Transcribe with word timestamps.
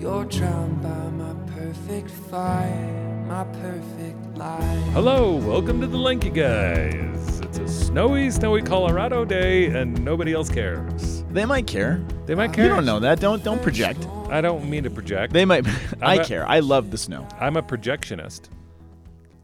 You're 0.00 0.24
drowned 0.24 0.82
by 0.82 1.10
my 1.10 1.34
perfect 1.54 2.10
fire, 2.10 3.24
my 3.28 3.44
perfect 3.44 4.38
life. 4.38 4.92
Hello, 4.94 5.36
welcome 5.36 5.78
to 5.82 5.86
the 5.86 5.98
Lanky 5.98 6.30
Guys. 6.30 7.40
It's 7.40 7.58
a 7.58 7.68
snowy, 7.68 8.30
snowy 8.30 8.62
Colorado 8.62 9.26
day, 9.26 9.66
and 9.66 10.02
nobody 10.02 10.32
else 10.32 10.48
cares. 10.48 11.22
They 11.30 11.44
might 11.44 11.66
care. 11.66 12.02
They 12.24 12.34
might 12.34 12.54
care. 12.54 12.64
You 12.64 12.70
don't 12.70 12.86
know 12.86 12.98
that. 13.00 13.20
Don't 13.20 13.44
don't 13.44 13.62
project. 13.62 14.06
I 14.30 14.40
don't 14.40 14.70
mean 14.70 14.84
to 14.84 14.90
project. 14.90 15.34
They 15.34 15.44
might. 15.44 15.66
I 16.02 16.14
a- 16.14 16.24
care. 16.24 16.48
I 16.48 16.60
love 16.60 16.90
the 16.90 16.98
snow. 16.98 17.28
I'm 17.38 17.58
a 17.58 17.62
projectionist. 17.62 18.48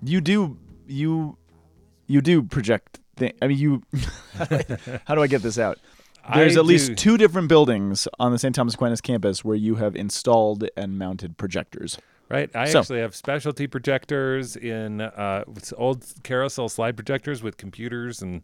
You 0.02 0.22
do. 0.22 0.56
You. 0.86 1.36
You 2.06 2.22
do 2.22 2.42
project. 2.42 3.00
Thi- 3.16 3.34
I 3.42 3.46
mean, 3.48 3.58
you. 3.58 3.82
how, 4.34 4.44
do 4.46 4.56
I, 4.56 5.00
how 5.04 5.14
do 5.14 5.22
I 5.22 5.26
get 5.26 5.42
this 5.42 5.58
out? 5.58 5.78
There's 6.34 6.56
I 6.56 6.60
at 6.60 6.66
least 6.66 6.96
two 6.96 7.16
different 7.16 7.48
buildings 7.48 8.08
on 8.18 8.32
the 8.32 8.38
St. 8.38 8.54
Thomas 8.54 8.74
Aquinas 8.74 9.00
campus 9.00 9.44
where 9.44 9.56
you 9.56 9.76
have 9.76 9.94
installed 9.96 10.68
and 10.76 10.98
mounted 10.98 11.36
projectors. 11.36 11.98
Right. 12.28 12.50
I 12.56 12.64
So- 12.66 12.80
actually 12.80 13.00
have 13.00 13.14
specialty 13.14 13.66
projectors 13.68 14.56
in 14.56 15.00
uh, 15.00 15.44
old 15.76 16.04
carousel 16.24 16.68
slide 16.68 16.96
projectors 16.96 17.42
with 17.42 17.56
computers, 17.56 18.20
and 18.22 18.42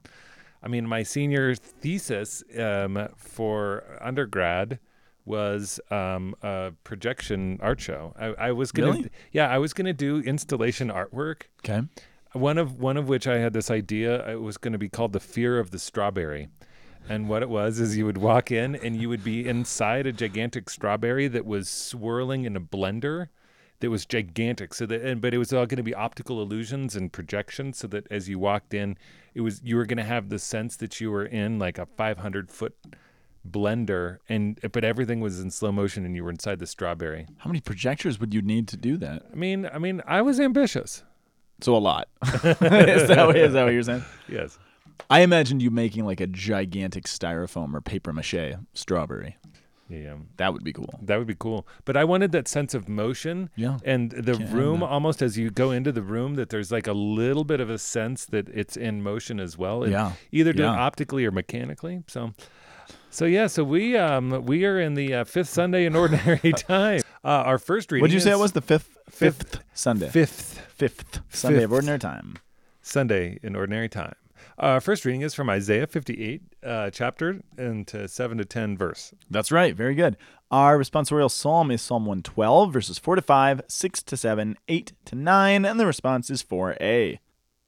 I 0.62 0.68
mean, 0.68 0.86
my 0.86 1.02
senior 1.02 1.56
thesis 1.56 2.44
um, 2.58 3.08
for 3.16 3.82
undergrad 4.00 4.78
was 5.24 5.80
um, 5.90 6.34
a 6.42 6.72
projection 6.84 7.58
art 7.60 7.80
show. 7.80 8.14
I, 8.18 8.26
I 8.48 8.52
was 8.52 8.70
gonna, 8.72 8.92
Really? 8.92 9.10
yeah, 9.32 9.48
I 9.48 9.58
was 9.58 9.72
gonna 9.72 9.92
do 9.92 10.18
installation 10.20 10.88
artwork. 10.88 11.42
Okay. 11.64 11.82
One 12.34 12.58
of 12.58 12.78
one 12.80 12.96
of 12.96 13.08
which 13.08 13.26
I 13.26 13.38
had 13.38 13.52
this 13.52 13.70
idea. 13.70 14.26
It 14.30 14.40
was 14.40 14.56
going 14.56 14.72
to 14.72 14.78
be 14.78 14.88
called 14.88 15.12
the 15.12 15.20
fear 15.20 15.58
of 15.58 15.70
the 15.70 15.78
strawberry. 15.78 16.48
And 17.08 17.28
what 17.28 17.42
it 17.42 17.48
was 17.48 17.80
is 17.80 17.96
you 17.96 18.06
would 18.06 18.18
walk 18.18 18.50
in 18.50 18.76
and 18.76 18.96
you 18.96 19.08
would 19.08 19.24
be 19.24 19.48
inside 19.48 20.06
a 20.06 20.12
gigantic 20.12 20.70
strawberry 20.70 21.28
that 21.28 21.44
was 21.44 21.68
swirling 21.68 22.44
in 22.44 22.56
a 22.56 22.60
blender 22.60 23.28
that 23.80 23.90
was 23.90 24.06
gigantic. 24.06 24.72
So 24.72 24.86
that 24.86 25.02
and 25.02 25.20
but 25.20 25.34
it 25.34 25.38
was 25.38 25.52
all 25.52 25.66
going 25.66 25.76
to 25.76 25.82
be 25.82 25.94
optical 25.94 26.40
illusions 26.40 26.96
and 26.96 27.12
projections 27.12 27.78
so 27.78 27.88
that 27.88 28.06
as 28.10 28.28
you 28.28 28.38
walked 28.38 28.72
in, 28.72 28.96
it 29.34 29.40
was 29.40 29.60
you 29.64 29.76
were 29.76 29.84
going 29.84 29.98
to 29.98 30.04
have 30.04 30.28
the 30.28 30.38
sense 30.38 30.76
that 30.76 31.00
you 31.00 31.10
were 31.10 31.26
in 31.26 31.58
like 31.58 31.78
a 31.78 31.86
500 31.86 32.50
foot 32.50 32.74
blender 33.48 34.18
and 34.28 34.60
but 34.70 34.84
everything 34.84 35.20
was 35.20 35.40
in 35.40 35.50
slow 35.50 35.72
motion 35.72 36.06
and 36.06 36.14
you 36.14 36.22
were 36.22 36.30
inside 36.30 36.60
the 36.60 36.66
strawberry. 36.66 37.26
How 37.38 37.48
many 37.50 37.60
projectors 37.60 38.20
would 38.20 38.32
you 38.32 38.40
need 38.40 38.68
to 38.68 38.76
do 38.76 38.96
that? 38.98 39.24
I 39.30 39.34
mean, 39.34 39.66
I 39.66 39.78
mean, 39.78 40.00
I 40.06 40.22
was 40.22 40.38
ambitious. 40.38 41.02
So 41.60 41.76
a 41.76 41.78
lot. 41.78 42.08
is, 42.24 42.40
that 42.40 43.24
what, 43.26 43.36
is 43.36 43.52
that 43.52 43.64
what 43.64 43.72
you're 43.72 43.82
saying? 43.82 44.04
Yes. 44.28 44.58
I 45.10 45.20
imagined 45.20 45.62
you 45.62 45.70
making 45.70 46.04
like 46.04 46.20
a 46.20 46.26
gigantic 46.26 47.04
styrofoam 47.04 47.74
or 47.74 47.80
paper 47.80 48.12
mache 48.12 48.54
strawberry. 48.74 49.36
Yeah. 49.88 50.14
That 50.38 50.54
would 50.54 50.64
be 50.64 50.72
cool. 50.72 50.98
That 51.02 51.18
would 51.18 51.26
be 51.26 51.34
cool. 51.38 51.66
But 51.84 51.98
I 51.98 52.04
wanted 52.04 52.32
that 52.32 52.48
sense 52.48 52.72
of 52.72 52.88
motion. 52.88 53.50
Yeah. 53.56 53.78
And 53.84 54.10
the 54.10 54.38
Can't 54.38 54.50
room, 54.50 54.82
almost 54.82 55.20
as 55.20 55.36
you 55.36 55.50
go 55.50 55.70
into 55.70 55.92
the 55.92 56.00
room, 56.02 56.36
that 56.36 56.48
there's 56.48 56.72
like 56.72 56.86
a 56.86 56.94
little 56.94 57.44
bit 57.44 57.60
of 57.60 57.68
a 57.68 57.76
sense 57.78 58.24
that 58.26 58.48
it's 58.48 58.74
in 58.76 59.02
motion 59.02 59.38
as 59.38 59.58
well. 59.58 59.82
and 59.82 59.92
Yeah. 59.92 60.12
Either 60.30 60.54
do 60.54 60.62
it 60.62 60.66
Yeah. 60.66 60.70
optically 60.72 61.26
or 61.26 61.30
mechanically. 61.30 62.04
So, 62.06 62.32
so 63.10 63.26
yeah. 63.26 63.48
So 63.48 63.64
we 63.64 63.98
um 63.98 64.46
we 64.46 64.64
are 64.64 64.80
in 64.80 64.94
the 64.94 65.12
uh, 65.12 65.24
fifth 65.24 65.50
Sunday 65.50 65.84
in 65.84 65.94
ordinary 65.94 66.52
time. 66.56 67.00
Uh, 67.22 67.28
our 67.28 67.58
first 67.58 67.92
reading. 67.92 68.02
What 68.02 68.08
did 68.08 68.14
you 68.14 68.20
say 68.20 68.30
it 68.30 68.38
was? 68.38 68.52
The 68.52 68.62
fifth, 68.62 68.96
Fifth. 69.10 69.36
fifth 69.50 69.58
Sunday. 69.74 70.08
Fifth 70.08 70.58
Fifth 70.74 71.20
Sunday 71.28 71.64
of 71.64 71.72
ordinary 71.72 71.98
time. 71.98 72.36
Sunday 72.80 73.38
in 73.42 73.54
ordinary 73.54 73.88
time. 73.90 74.14
Our 74.62 74.80
first 74.80 75.04
reading 75.04 75.22
is 75.22 75.34
from 75.34 75.50
Isaiah 75.50 75.88
58, 75.88 76.40
uh, 76.62 76.90
chapter 76.90 77.40
and 77.58 77.84
to 77.88 78.06
seven 78.06 78.38
to 78.38 78.44
ten 78.44 78.76
verse. 78.78 79.12
That's 79.28 79.50
right. 79.50 79.74
Very 79.74 79.96
good. 79.96 80.16
Our 80.52 80.78
responsorial 80.78 81.32
psalm 81.32 81.72
is 81.72 81.82
Psalm 81.82 82.06
112, 82.06 82.72
verses 82.72 82.96
4 82.96 83.16
to 83.16 83.22
5, 83.22 83.62
6 83.66 84.02
to 84.04 84.16
7, 84.16 84.56
8 84.68 84.92
to 85.06 85.14
9, 85.16 85.64
and 85.64 85.80
the 85.80 85.86
response 85.86 86.30
is 86.30 86.44
4a. 86.44 87.18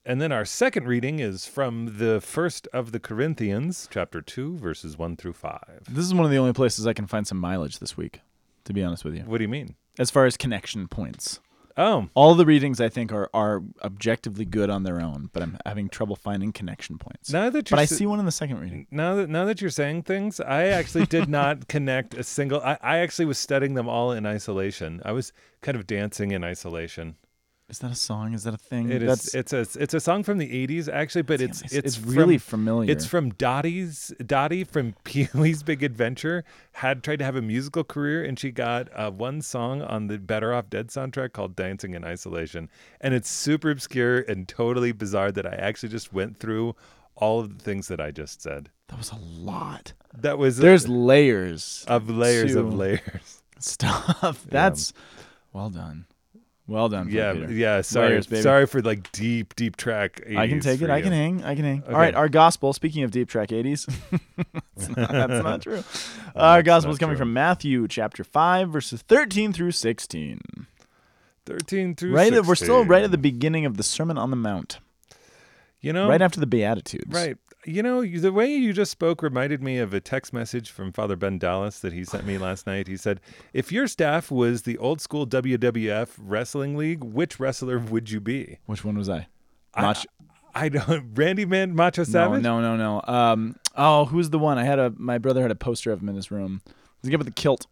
And 0.06 0.20
then 0.22 0.30
our 0.30 0.44
second 0.44 0.86
reading 0.86 1.18
is 1.18 1.46
from 1.46 1.96
the 1.98 2.20
first 2.20 2.68
of 2.72 2.92
the 2.92 3.00
Corinthians, 3.00 3.88
chapter 3.90 4.20
2, 4.20 4.58
verses 4.58 4.96
1 4.96 5.16
through 5.16 5.32
5. 5.32 5.60
This 5.90 6.04
is 6.04 6.14
one 6.14 6.26
of 6.26 6.30
the 6.30 6.36
only 6.38 6.52
places 6.52 6.86
I 6.86 6.92
can 6.92 7.08
find 7.08 7.26
some 7.26 7.40
mileage 7.40 7.80
this 7.80 7.96
week, 7.96 8.20
to 8.66 8.72
be 8.72 8.84
honest 8.84 9.04
with 9.04 9.16
you, 9.16 9.22
What 9.22 9.38
do 9.38 9.44
you 9.44 9.48
mean? 9.48 9.74
as 9.98 10.10
far 10.12 10.26
as 10.26 10.36
connection 10.36 10.86
points. 10.86 11.40
Oh, 11.76 12.08
All 12.14 12.34
the 12.36 12.46
readings 12.46 12.80
I 12.80 12.88
think 12.88 13.12
are, 13.12 13.28
are 13.34 13.62
objectively 13.82 14.44
good 14.44 14.70
on 14.70 14.84
their 14.84 15.00
own, 15.00 15.28
but 15.32 15.42
I'm 15.42 15.58
having 15.66 15.88
trouble 15.88 16.14
finding 16.14 16.52
connection 16.52 16.98
points. 16.98 17.32
now 17.32 17.50
that 17.50 17.70
you're 17.70 17.76
but 17.76 17.82
I 17.82 17.86
see 17.86 18.06
one 18.06 18.20
in 18.20 18.26
the 18.26 18.32
second 18.32 18.60
reading. 18.60 18.86
now 18.90 19.16
that 19.16 19.28
now 19.28 19.44
that 19.44 19.60
you're 19.60 19.70
saying 19.70 20.02
things, 20.04 20.38
I 20.40 20.66
actually 20.66 21.06
did 21.06 21.28
not 21.28 21.66
connect 21.74 22.14
a 22.14 22.22
single 22.22 22.60
I, 22.60 22.78
I 22.80 22.98
actually 22.98 23.24
was 23.24 23.38
studying 23.38 23.74
them 23.74 23.88
all 23.88 24.12
in 24.12 24.24
isolation. 24.24 25.02
I 25.04 25.12
was 25.12 25.32
kind 25.62 25.76
of 25.76 25.86
dancing 25.86 26.30
in 26.30 26.44
isolation. 26.44 27.16
Is 27.74 27.80
that 27.80 27.90
a 27.90 27.96
song? 27.96 28.34
Is 28.34 28.44
that 28.44 28.54
a 28.54 28.56
thing? 28.56 28.88
It 28.88 29.02
is 29.02 29.34
it's 29.34 29.52
a 29.52 29.66
it's 29.74 29.94
a 29.94 29.98
song 29.98 30.22
from 30.22 30.38
the 30.38 30.46
80s 30.64 30.88
actually, 30.88 31.22
but 31.22 31.40
it's 31.40 31.60
it's, 31.62 31.72
it's, 31.72 31.96
it's 31.96 32.06
really 32.06 32.38
from, 32.38 32.60
familiar. 32.60 32.92
It's 32.92 33.04
from 33.04 33.30
Dottie's 33.30 34.14
Dottie 34.24 34.62
from 34.62 34.94
Pee 35.02 35.26
Wee's 35.34 35.64
Big 35.64 35.82
Adventure. 35.82 36.44
Had 36.74 37.02
tried 37.02 37.18
to 37.18 37.24
have 37.24 37.34
a 37.34 37.42
musical 37.42 37.82
career, 37.82 38.22
and 38.24 38.38
she 38.38 38.52
got 38.52 38.88
uh, 38.94 39.10
one 39.10 39.42
song 39.42 39.82
on 39.82 40.06
the 40.06 40.18
Better 40.18 40.54
Off 40.54 40.70
Dead 40.70 40.86
soundtrack 40.86 41.32
called 41.32 41.56
"Dancing 41.56 41.94
in 41.94 42.04
Isolation," 42.04 42.70
and 43.00 43.12
it's 43.12 43.28
super 43.28 43.72
obscure 43.72 44.20
and 44.20 44.46
totally 44.46 44.92
bizarre. 44.92 45.32
That 45.32 45.44
I 45.44 45.56
actually 45.56 45.88
just 45.88 46.12
went 46.12 46.38
through 46.38 46.76
all 47.16 47.40
of 47.40 47.58
the 47.58 47.64
things 47.64 47.88
that 47.88 48.00
I 48.00 48.12
just 48.12 48.40
said. 48.40 48.70
that 48.86 48.98
was 48.98 49.10
a 49.10 49.16
lot. 49.16 49.94
That 50.16 50.38
was 50.38 50.58
There's 50.58 50.88
layers 50.88 51.84
of 51.88 52.08
layers 52.08 52.54
of 52.54 52.72
layers. 52.72 53.42
stuff. 53.58 54.46
That's 54.48 54.92
well 55.52 55.70
done. 55.70 56.06
Well 56.66 56.88
done. 56.88 57.08
Yeah, 57.10 57.34
Peter. 57.34 57.52
yeah. 57.52 57.80
Sorry, 57.82 58.20
baby. 58.20 58.40
sorry 58.40 58.66
for 58.66 58.80
like 58.80 59.12
deep, 59.12 59.54
deep 59.54 59.76
track. 59.76 60.22
I 60.34 60.48
can 60.48 60.60
take 60.60 60.80
it. 60.80 60.88
I 60.88 60.96
you. 60.96 61.02
can 61.02 61.12
hang. 61.12 61.44
I 61.44 61.54
can 61.54 61.64
hang. 61.64 61.82
Okay. 61.82 61.92
All 61.92 61.98
right, 61.98 62.14
our 62.14 62.28
gospel. 62.30 62.72
Speaking 62.72 63.02
of 63.02 63.10
deep 63.10 63.28
track 63.28 63.48
80s, 63.50 63.84
that's, 64.76 64.88
not, 64.96 65.10
that's 65.12 65.44
not 65.44 65.62
true. 65.62 65.84
Oh, 66.34 66.40
Our 66.40 66.62
gospel 66.62 66.92
is 66.92 66.98
coming 66.98 67.16
true. 67.16 67.24
from 67.24 67.34
Matthew 67.34 67.86
chapter 67.86 68.24
5, 68.24 68.70
verses 68.70 69.02
13 69.02 69.52
through 69.52 69.72
16. 69.72 70.40
Thirteen 71.46 71.94
through 71.94 72.14
Right, 72.14 72.32
at, 72.32 72.46
we're 72.46 72.54
still 72.54 72.86
right 72.86 73.04
at 73.04 73.10
the 73.10 73.18
beginning 73.18 73.66
of 73.66 73.76
the 73.76 73.82
Sermon 73.82 74.16
on 74.16 74.30
the 74.30 74.36
Mount, 74.36 74.78
You 75.84 75.92
know, 75.92 76.08
right 76.08 76.22
after 76.22 76.40
the 76.40 76.46
Beatitudes. 76.46 77.14
Right. 77.14 77.36
You 77.66 77.82
know, 77.82 78.04
the 78.04 78.32
way 78.32 78.54
you 78.54 78.72
just 78.72 78.90
spoke 78.90 79.22
reminded 79.22 79.62
me 79.62 79.78
of 79.78 79.94
a 79.94 80.00
text 80.00 80.32
message 80.32 80.70
from 80.70 80.92
Father 80.92 81.16
Ben 81.16 81.38
Dallas 81.38 81.78
that 81.80 81.92
he 81.92 82.04
sent 82.04 82.26
me 82.26 82.36
last 82.38 82.66
night. 82.66 82.88
He 82.88 82.96
said, 82.96 83.20
If 83.52 83.72
your 83.72 83.86
staff 83.86 84.30
was 84.30 84.62
the 84.62 84.76
old 84.78 85.00
school 85.00 85.26
WWF 85.26 86.08
wrestling 86.18 86.76
league, 86.76 87.02
which 87.02 87.38
wrestler 87.40 87.78
would 87.78 88.10
you 88.10 88.20
be? 88.20 88.58
Which 88.66 88.84
one 88.84 88.96
was 88.98 89.08
I? 89.08 89.28
I- 89.74 89.82
Mach- 89.82 90.06
I 90.54 90.68
don't, 90.68 91.12
Randy 91.14 91.44
Man, 91.46 91.74
Macho 91.74 92.04
Savage? 92.04 92.42
no, 92.42 92.60
no, 92.60 92.76
no. 92.76 93.02
Um, 93.12 93.56
oh, 93.76 94.04
who's 94.04 94.30
the 94.30 94.38
one? 94.38 94.56
I 94.56 94.64
had 94.64 94.78
a 94.78 94.92
my 94.96 95.18
brother 95.18 95.42
had 95.42 95.50
a 95.50 95.56
poster 95.56 95.90
of 95.90 96.00
him 96.00 96.08
in 96.08 96.14
his 96.16 96.30
room. 96.30 96.62
The 97.02 97.10
guy 97.10 97.16
with 97.16 97.26
the 97.26 97.32
kilt. 97.32 97.66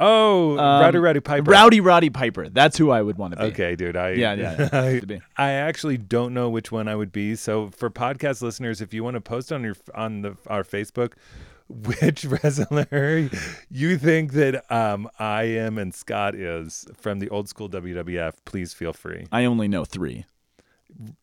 Oh, 0.00 0.52
Um, 0.52 0.80
Rowdy 0.82 0.98
Roddy 0.98 1.20
Piper. 1.20 1.50
Rowdy 1.50 1.80
Roddy 1.80 2.10
Piper. 2.10 2.48
That's 2.48 2.78
who 2.78 2.90
I 2.90 3.02
would 3.02 3.18
want 3.18 3.34
to 3.34 3.38
be. 3.40 3.44
Okay, 3.46 3.76
dude. 3.76 3.96
I, 3.96 4.12
Yeah, 4.12 4.32
yeah. 4.34 4.68
I. 4.72 5.20
I 5.36 5.50
actually 5.52 5.98
don't 5.98 6.32
know 6.34 6.48
which 6.48 6.72
one 6.72 6.88
I 6.88 6.96
would 6.96 7.12
be. 7.12 7.36
So 7.36 7.68
for 7.70 7.90
podcast 7.90 8.42
listeners, 8.42 8.80
if 8.80 8.94
you 8.94 9.04
want 9.04 9.14
to 9.14 9.20
post 9.20 9.52
on 9.52 9.62
your 9.62 9.76
on 9.94 10.22
the 10.22 10.36
our 10.46 10.64
Facebook 10.64 11.12
which 11.68 12.24
wrestler 12.24 13.30
you 13.70 13.96
think 13.96 14.32
that 14.32 14.64
um, 14.72 15.08
I 15.20 15.44
am 15.44 15.78
and 15.78 15.94
Scott 15.94 16.34
is 16.34 16.84
from 16.94 17.20
the 17.20 17.28
old 17.28 17.48
school 17.48 17.68
WWF, 17.68 18.32
please 18.44 18.74
feel 18.74 18.92
free. 18.92 19.26
I 19.30 19.44
only 19.44 19.68
know 19.68 19.84
three. 19.84 20.24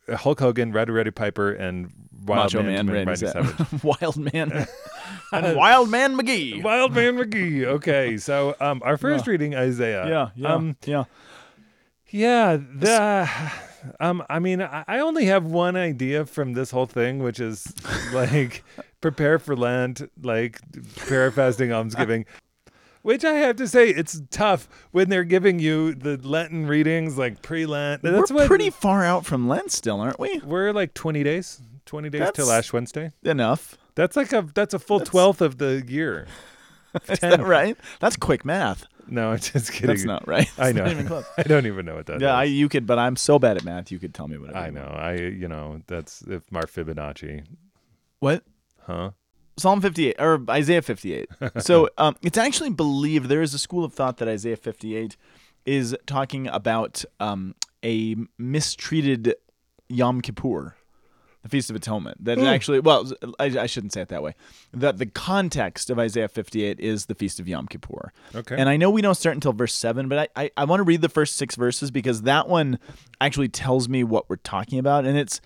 Hulk 0.10 0.40
Hogan, 0.40 0.72
Rowdy 0.72 0.92
Roddy 0.94 1.12
Piper, 1.12 1.52
and 1.52 1.92
Wild 2.28 2.54
Macho 2.54 2.64
Man, 2.64 2.86
Man, 2.86 3.06
Randy 3.08 3.16
Savage. 3.16 3.84
Wild 3.84 4.18
Man, 4.18 4.68
and 5.32 5.58
Wild 5.58 5.90
Man 5.90 6.18
McGee. 6.18 6.62
Wild 6.64 6.94
Man 6.94 7.18
McGee. 7.18 7.66
Okay, 7.66 8.18
so 8.18 8.56
um, 8.60 8.82
our 8.84 8.98
first 8.98 9.28
reading, 9.28 9.56
Isaiah. 9.56 10.08
Yeah, 10.08 10.30
yeah, 10.36 10.54
Um, 10.54 10.76
yeah. 10.86 11.04
Yeah, 12.10 12.58
the 12.58 13.30
um 14.00 14.24
I 14.30 14.40
mean 14.40 14.62
I 14.62 15.00
only 15.00 15.26
have 15.26 15.46
one 15.46 15.76
idea 15.76 16.26
from 16.26 16.54
this 16.54 16.72
whole 16.72 16.86
thing 16.86 17.20
which 17.20 17.40
is 17.40 17.74
like 18.14 18.64
prepare 19.02 19.40
for 19.40 19.56
Lent, 19.56 20.02
like 20.22 20.60
prayer 20.96 21.32
fasting 21.32 21.72
almsgiving. 21.74 22.26
Which 23.02 23.24
I 23.24 23.34
have 23.34 23.56
to 23.58 23.68
say 23.68 23.90
it's 23.90 24.22
tough 24.32 24.68
when 24.92 25.10
they're 25.10 25.24
giving 25.24 25.60
you 25.60 25.94
the 25.94 26.18
Lenten 26.18 26.68
readings 26.68 27.18
like 27.18 27.42
pre-Lent. 27.42 28.02
That's 28.04 28.32
We're 28.32 28.38
what 28.40 28.48
pretty 28.48 28.70
far 28.70 29.06
out 29.06 29.26
from 29.26 29.48
Lent 29.48 29.72
still, 29.72 30.02
aren't 30.02 30.20
we? 30.20 30.40
we're 30.44 30.74
like 30.74 30.94
20 30.94 31.24
days. 31.24 31.62
20 31.88 32.10
days 32.10 32.30
till 32.34 32.52
Ash 32.52 32.72
Wednesday. 32.72 33.12
Enough. 33.24 33.78
That's 33.96 34.16
like 34.16 34.32
a 34.34 34.48
that's 34.54 34.74
a 34.74 34.80
full 34.80 35.00
That's- 35.00 35.14
12th 35.14 35.42
of 35.42 35.58
the 35.58 35.84
year. 35.88 36.28
Is 37.10 37.20
that 37.20 37.42
right? 37.42 37.76
That's 38.00 38.16
quick 38.16 38.46
math. 38.46 38.86
No, 39.10 39.32
I'm 39.32 39.40
just 39.40 39.72
kidding. 39.72 39.88
That's 39.88 40.04
not 40.04 40.28
right. 40.28 40.50
I 40.58 40.72
know. 40.72 40.86
not. 41.02 41.24
I 41.38 41.44
don't 41.44 41.66
even 41.66 41.86
know 41.86 41.96
what 41.96 42.08
that 42.08 42.20
Yeah, 42.20 42.34
I, 42.36 42.46
is. 42.46 42.52
you 42.52 42.68
could, 42.70 42.86
but 42.86 43.00
I'm 43.00 43.16
so 43.16 43.40
bad 43.40 43.56
at 43.58 43.64
math. 43.64 43.92
You 43.92 44.00
could 44.00 44.14
tell 44.14 44.28
me 44.28 44.38
whatever. 44.38 44.58
I 44.60 44.70
know. 44.70 44.82
I 44.84 45.14
you 45.16 45.48
know, 45.48 45.82
that's 45.88 46.22
if 46.24 46.52
Mark 46.52 46.70
Fibonacci. 46.72 47.46
What? 48.20 48.44
Huh? 48.82 49.12
Psalm 49.58 49.82
58 49.82 50.16
or 50.20 50.44
Isaiah 50.50 50.82
58. 50.82 51.30
so 51.60 51.90
um, 51.98 52.16
it's 52.22 52.38
actually 52.38 52.70
believed 52.70 53.28
there 53.30 53.42
is 53.42 53.54
a 53.54 53.60
school 53.60 53.84
of 53.84 53.94
thought 53.94 54.18
that 54.18 54.28
Isaiah 54.28 54.58
58 54.58 55.16
is 55.66 55.96
talking 56.06 56.48
about 56.48 57.04
um, 57.20 57.56
a 57.84 58.16
mistreated 58.38 59.36
Yom 59.90 60.22
Kippur, 60.22 60.76
the 61.48 61.56
Feast 61.56 61.70
of 61.70 61.76
Atonement. 61.76 62.24
That 62.24 62.38
it 62.38 62.46
actually, 62.46 62.80
well, 62.80 63.12
I, 63.40 63.46
I 63.46 63.66
shouldn't 63.66 63.94
say 63.94 64.02
it 64.02 64.10
that 64.10 64.22
way. 64.22 64.36
That 64.74 64.98
the 64.98 65.06
context 65.06 65.90
of 65.90 65.98
Isaiah 65.98 66.28
58 66.28 66.80
is 66.80 67.06
the 67.06 67.16
Feast 67.16 67.40
of 67.40 67.48
Yom 67.48 67.68
Kippur. 67.68 68.12
Okay. 68.36 68.56
And 68.58 68.68
I 68.70 68.78
know 68.78 68.90
we 68.90 69.02
don't 69.02 69.16
start 69.16 69.36
until 69.36 69.54
verse 69.54 69.74
7, 69.74 70.10
but 70.10 70.30
I, 70.36 70.44
I, 70.44 70.52
I 70.58 70.66
want 70.66 70.80
to 70.80 70.84
read 70.84 71.02
the 71.02 71.10
first 71.10 71.36
six 71.36 71.56
verses 71.56 71.92
because 71.92 72.24
that 72.24 72.48
one 72.50 72.80
actually 73.22 73.50
tells 73.50 73.88
me 73.88 74.04
what 74.04 74.30
we're 74.30 74.36
talking 74.38 74.80
about. 74.80 75.06
And 75.06 75.18
it's 75.18 75.40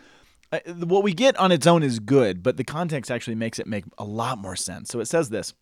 uh, 0.51 0.59
what 0.73 1.03
we 1.03 1.13
get 1.13 1.37
on 1.37 1.51
its 1.51 1.67
own 1.67 1.83
is 1.83 1.99
good, 1.99 2.43
but 2.43 2.57
the 2.57 2.63
context 2.63 3.11
actually 3.11 3.35
makes 3.35 3.59
it 3.59 3.67
make 3.67 3.85
a 3.97 4.03
lot 4.03 4.37
more 4.37 4.55
sense. 4.55 4.89
So 4.89 4.99
it 4.99 5.05
says 5.05 5.29
this. 5.29 5.53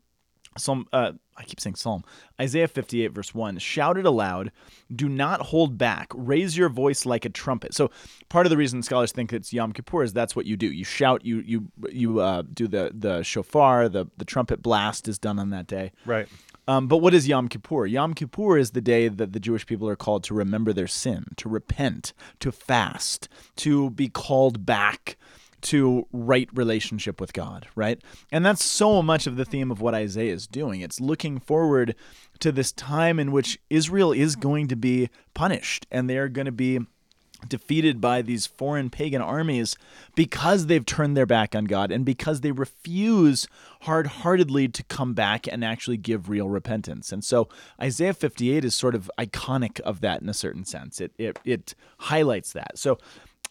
Psalm, 0.60 0.88
uh, 0.94 1.14
I 1.38 1.44
keep 1.44 1.60
saying 1.60 1.76
Psalm, 1.76 2.04
Isaiah 2.40 2.68
58, 2.68 3.08
verse 3.08 3.34
1 3.34 3.58
Shout 3.58 3.98
it 3.98 4.06
aloud, 4.06 4.52
do 4.94 5.10
not 5.10 5.42
hold 5.42 5.78
back, 5.78 6.12
raise 6.14 6.58
your 6.58 6.70
voice 6.70 7.06
like 7.06 7.26
a 7.26 7.30
trumpet. 7.30 7.74
So, 7.74 7.92
part 8.30 8.46
of 8.46 8.50
the 8.50 8.58
reason 8.58 8.84
scholars 8.84 9.12
think 9.12 9.34
it's 9.34 9.54
Yom 9.54 9.72
Kippur 9.72 10.04
is 10.04 10.14
that's 10.14 10.36
what 10.36 10.46
you 10.46 10.58
do. 10.58 10.68
You 10.68 10.84
shout, 10.84 11.26
you 11.26 11.40
you 11.40 11.72
you 11.90 12.20
uh, 12.20 12.44
do 12.54 12.68
the, 12.68 12.92
the 12.94 13.24
shofar, 13.24 13.90
the, 13.90 14.06
the 14.18 14.26
trumpet 14.26 14.62
blast 14.62 15.08
is 15.08 15.18
done 15.18 15.40
on 15.40 15.50
that 15.52 15.68
day. 15.68 15.92
Right. 16.06 16.28
Um, 16.68 16.88
but 16.88 16.98
what 16.98 17.16
is 17.16 17.28
Yom 17.28 17.48
Kippur? 17.48 17.88
Yom 17.88 18.14
Kippur 18.14 18.56
is 18.58 18.72
the 18.72 18.82
day 18.82 19.08
that 19.08 19.34
the 19.34 19.40
Jewish 19.40 19.66
people 19.66 19.90
are 19.90 19.96
called 19.96 20.24
to 20.26 20.36
remember 20.36 20.72
their 20.72 20.86
sin, 20.86 21.26
to 21.38 21.50
repent, 21.50 22.14
to 22.42 22.52
fast, 22.52 23.28
to 23.56 23.90
be 23.90 24.08
called 24.08 24.68
back 24.68 25.18
to 25.62 26.08
right 26.12 26.50
relationship 26.54 27.20
with 27.20 27.34
God, 27.34 27.68
right? 27.76 28.02
And 28.32 28.46
that's 28.46 28.64
so 28.64 29.02
much 29.02 29.28
of 29.28 29.36
the 29.36 29.46
theme 29.46 29.72
of 29.72 29.82
what 29.82 29.94
Isaiah 29.94 30.34
is 30.34 30.48
doing. 30.48 30.82
It's 30.82 31.00
looking 31.00 31.40
forward 31.40 31.96
to 32.40 32.52
this 32.52 32.72
time 32.72 33.20
in 33.20 33.32
which 33.32 33.60
Israel 33.70 34.12
is 34.12 34.36
going 34.36 34.68
to 34.68 34.76
be 34.76 35.10
punished 35.34 35.86
and 35.92 36.10
they 36.10 36.18
are 36.18 36.30
going 36.30 36.46
to 36.46 36.52
be 36.52 36.80
defeated 37.48 38.02
by 38.02 38.22
these 38.22 38.46
foreign 38.46 38.90
pagan 38.90 39.22
armies 39.22 39.78
because 40.16 40.66
they've 40.66 40.86
turned 40.86 41.16
their 41.16 41.26
back 41.26 41.56
on 41.56 41.66
God 41.66 41.92
and 41.92 42.04
because 42.04 42.42
they 42.42 42.52
refuse 42.52 43.48
hard 43.82 44.08
heartedly 44.08 44.68
to 44.68 44.84
come 44.84 45.14
back 45.14 45.48
and 45.48 45.64
actually 45.64 45.98
give 45.98 46.30
real 46.30 46.50
repentance. 46.50 47.12
And 47.12 47.24
so 47.24 47.48
Isaiah 47.82 48.14
58 48.14 48.66
is 48.66 48.76
sort 48.76 48.96
of 48.96 49.10
iconic 49.18 49.80
of 49.82 50.02
that 50.02 50.22
in 50.22 50.30
a 50.30 50.34
certain 50.34 50.66
sense. 50.66 51.00
It, 51.00 51.14
it, 51.18 51.40
it 51.46 51.76
highlights 52.00 52.52
that. 52.54 52.78
So 52.78 52.98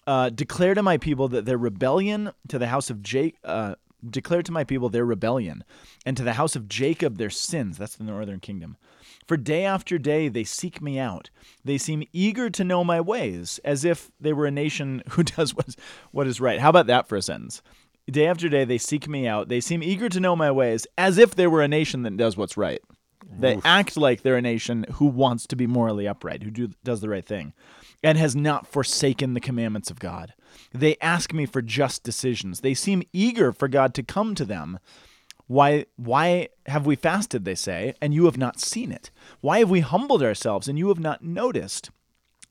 uh, 0.09 0.31
declare 0.31 0.73
to 0.75 0.83
my 0.83 0.97
people 0.97 1.29
that 1.29 1.45
their 1.45 1.59
rebellion 1.59 2.33
to 2.49 2.59
the 2.59 2.69
house 2.69 2.89
of 2.91 3.03
Jacob. 3.03 3.39
Uh, 3.45 3.75
Declare 4.09 4.45
to 4.45 4.53
my 4.53 4.63
people 4.63 4.89
their 4.89 5.05
rebellion, 5.05 5.65
and 6.07 6.17
to 6.17 6.23
the 6.23 6.35
house 6.35 6.55
of 6.55 6.69
Jacob 6.69 7.19
their 7.19 7.31
sins. 7.31 7.77
That's 7.77 7.97
the 7.97 8.05
northern 8.05 8.39
kingdom. 8.39 8.77
For 9.27 9.37
day 9.37 9.65
after 9.65 9.99
day 9.99 10.29
they 10.29 10.45
seek 10.45 10.81
me 10.81 11.01
out. 11.01 11.31
They 11.65 11.79
seem 11.79 12.05
eager 12.13 12.49
to 12.49 12.63
know 12.63 12.85
my 12.85 13.01
ways, 13.01 13.59
as 13.65 13.85
if 13.85 14.13
they 14.21 14.33
were 14.33 14.47
a 14.47 14.53
nation 14.53 15.03
who 15.11 15.25
does 15.25 15.53
what 15.53 15.67
is, 15.67 15.77
what 16.13 16.29
is 16.29 16.41
right. 16.41 16.61
How 16.61 16.71
about 16.71 16.87
that 16.87 17.09
for 17.09 17.17
a 17.17 17.23
sentence? 17.23 17.61
Day 18.09 18.29
after 18.29 18.49
day 18.49 18.65
they 18.65 18.79
seek 18.79 19.09
me 19.09 19.27
out. 19.27 19.49
They 19.49 19.59
seem 19.59 19.83
eager 19.83 20.09
to 20.09 20.21
know 20.21 20.37
my 20.37 20.53
ways, 20.53 20.87
as 20.97 21.19
if 21.19 21.35
they 21.35 21.49
were 21.49 21.63
a 21.63 21.69
nation 21.69 22.03
that 22.03 22.17
does 22.17 22.37
what's 22.37 22.57
right. 22.57 22.81
They 23.41 23.61
act 23.65 23.97
like 23.97 24.23
they're 24.23 24.37
a 24.37 24.43
nation 24.43 24.87
who 24.93 25.07
wants 25.07 25.49
to 25.49 25.57
be 25.57 25.67
morally 25.67 26.07
upright, 26.07 26.45
who 26.45 26.53
do, 26.53 26.71
does 26.85 27.01
the 27.01 27.09
right 27.09 27.27
thing, 27.27 27.53
and 28.03 28.17
has 28.19 28.37
not 28.37 28.67
forsaken 28.67 29.35
the 29.35 29.41
commandments 29.41 29.91
of 29.91 29.99
God. 29.99 30.35
They 30.73 30.97
ask 31.00 31.33
me 31.33 31.47
for 31.47 31.62
just 31.62 32.03
decisions. 32.03 32.61
They 32.61 32.75
seem 32.75 33.03
eager 33.12 33.53
for 33.53 33.69
God 33.69 33.95
to 33.95 34.03
come 34.03 34.35
to 34.35 34.45
them. 34.45 34.79
Why 35.47 35.87
why 35.97 36.49
have 36.67 36.85
we 36.87 36.95
fasted, 36.95 37.45
they 37.45 37.55
say, 37.55 37.95
and 38.03 38.12
you 38.12 38.27
have 38.27 38.37
not 38.37 38.61
seen 38.61 38.93
it? 38.93 39.11
Why 39.41 39.61
have 39.61 39.71
we 39.71 39.81
humbled 39.81 40.23
ourselves 40.23 40.69
and 40.69 40.79
you 40.79 40.89
have 40.89 41.00
not 41.00 41.23
noticed? 41.25 41.91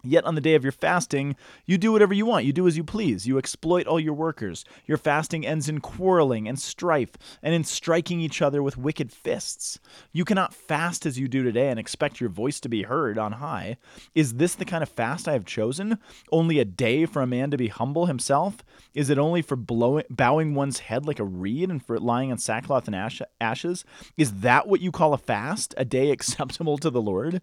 Yet 0.03 0.25
on 0.25 0.35
the 0.35 0.41
day 0.41 0.53
of 0.53 0.63
your 0.63 0.71
fasting, 0.71 1.35
you 1.65 1.77
do 1.77 1.91
whatever 1.91 2.13
you 2.13 2.25
want. 2.25 2.45
You 2.45 2.53
do 2.53 2.67
as 2.67 2.77
you 2.77 2.83
please. 2.83 3.27
You 3.27 3.37
exploit 3.37 3.87
all 3.87 3.99
your 3.99 4.13
workers. 4.13 4.63
Your 4.85 4.97
fasting 4.97 5.45
ends 5.45 5.67
in 5.67 5.81
quarreling 5.81 6.47
and 6.47 6.59
strife 6.59 7.17
and 7.41 7.53
in 7.53 7.63
striking 7.63 8.21
each 8.21 8.41
other 8.41 8.61
with 8.61 8.77
wicked 8.77 9.11
fists. 9.11 9.79
You 10.11 10.23
cannot 10.23 10.53
fast 10.53 11.05
as 11.05 11.17
you 11.17 11.27
do 11.27 11.43
today 11.43 11.69
and 11.69 11.79
expect 11.79 12.21
your 12.21 12.29
voice 12.29 12.59
to 12.59 12.69
be 12.69 12.83
heard 12.83 13.17
on 13.17 13.33
high. 13.33 13.77
Is 14.13 14.35
this 14.35 14.53
the 14.53 14.65
kind 14.65 14.83
of 14.83 14.89
fast 14.89 15.27
I 15.27 15.33
have 15.33 15.45
chosen? 15.45 15.97
Only 16.31 16.59
a 16.59 16.65
day 16.65 17.05
for 17.05 17.23
a 17.23 17.27
man 17.27 17.49
to 17.51 17.57
be 17.57 17.67
humble 17.67 18.05
himself? 18.05 18.63
Is 18.93 19.09
it 19.09 19.17
only 19.17 19.41
for 19.41 19.55
blowing, 19.55 20.05
bowing 20.11 20.53
one's 20.53 20.79
head 20.79 21.05
like 21.07 21.19
a 21.19 21.25
reed 21.25 21.69
and 21.71 21.83
for 21.83 21.99
lying 21.99 22.29
in 22.29 22.37
sackcloth 22.37 22.85
and 22.85 22.95
ash- 22.95 23.21
ashes? 23.41 23.83
Is 24.15 24.41
that 24.41 24.67
what 24.67 24.81
you 24.81 24.91
call 24.91 25.13
a 25.13 25.17
fast? 25.17 25.73
A 25.75 25.83
day 25.83 26.11
acceptable 26.17 26.77
to 26.77 26.91
the 26.91 27.01
Lord? 27.01 27.41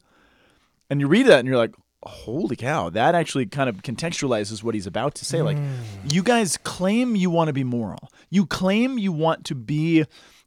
And 0.89 1.01
you 1.01 1.09
read 1.09 1.27
that 1.27 1.41
and 1.41 1.49
you're 1.49 1.57
like, 1.57 1.75
holy 2.09 2.57
cow, 2.57 2.91
that 2.91 3.15
actually 3.15 3.47
kind 3.47 3.69
of 3.69 3.83
contextualizes 3.83 4.63
what 4.63 4.75
he's 4.75 4.87
about 4.87 5.15
to 5.17 5.25
say. 5.25 5.43
Like, 5.43 5.57
mm. 5.57 6.13
you 6.13 6.23
guys 6.23 6.57
claim 6.59 7.17
you 7.17 7.31
want 7.31 7.49
to 7.49 7.53
be 7.53 7.65
moral, 7.65 8.11
you 8.31 8.47
claim 8.47 8.99
you 8.99 9.13
want 9.13 9.45
to 9.47 9.55
be 9.55 10.05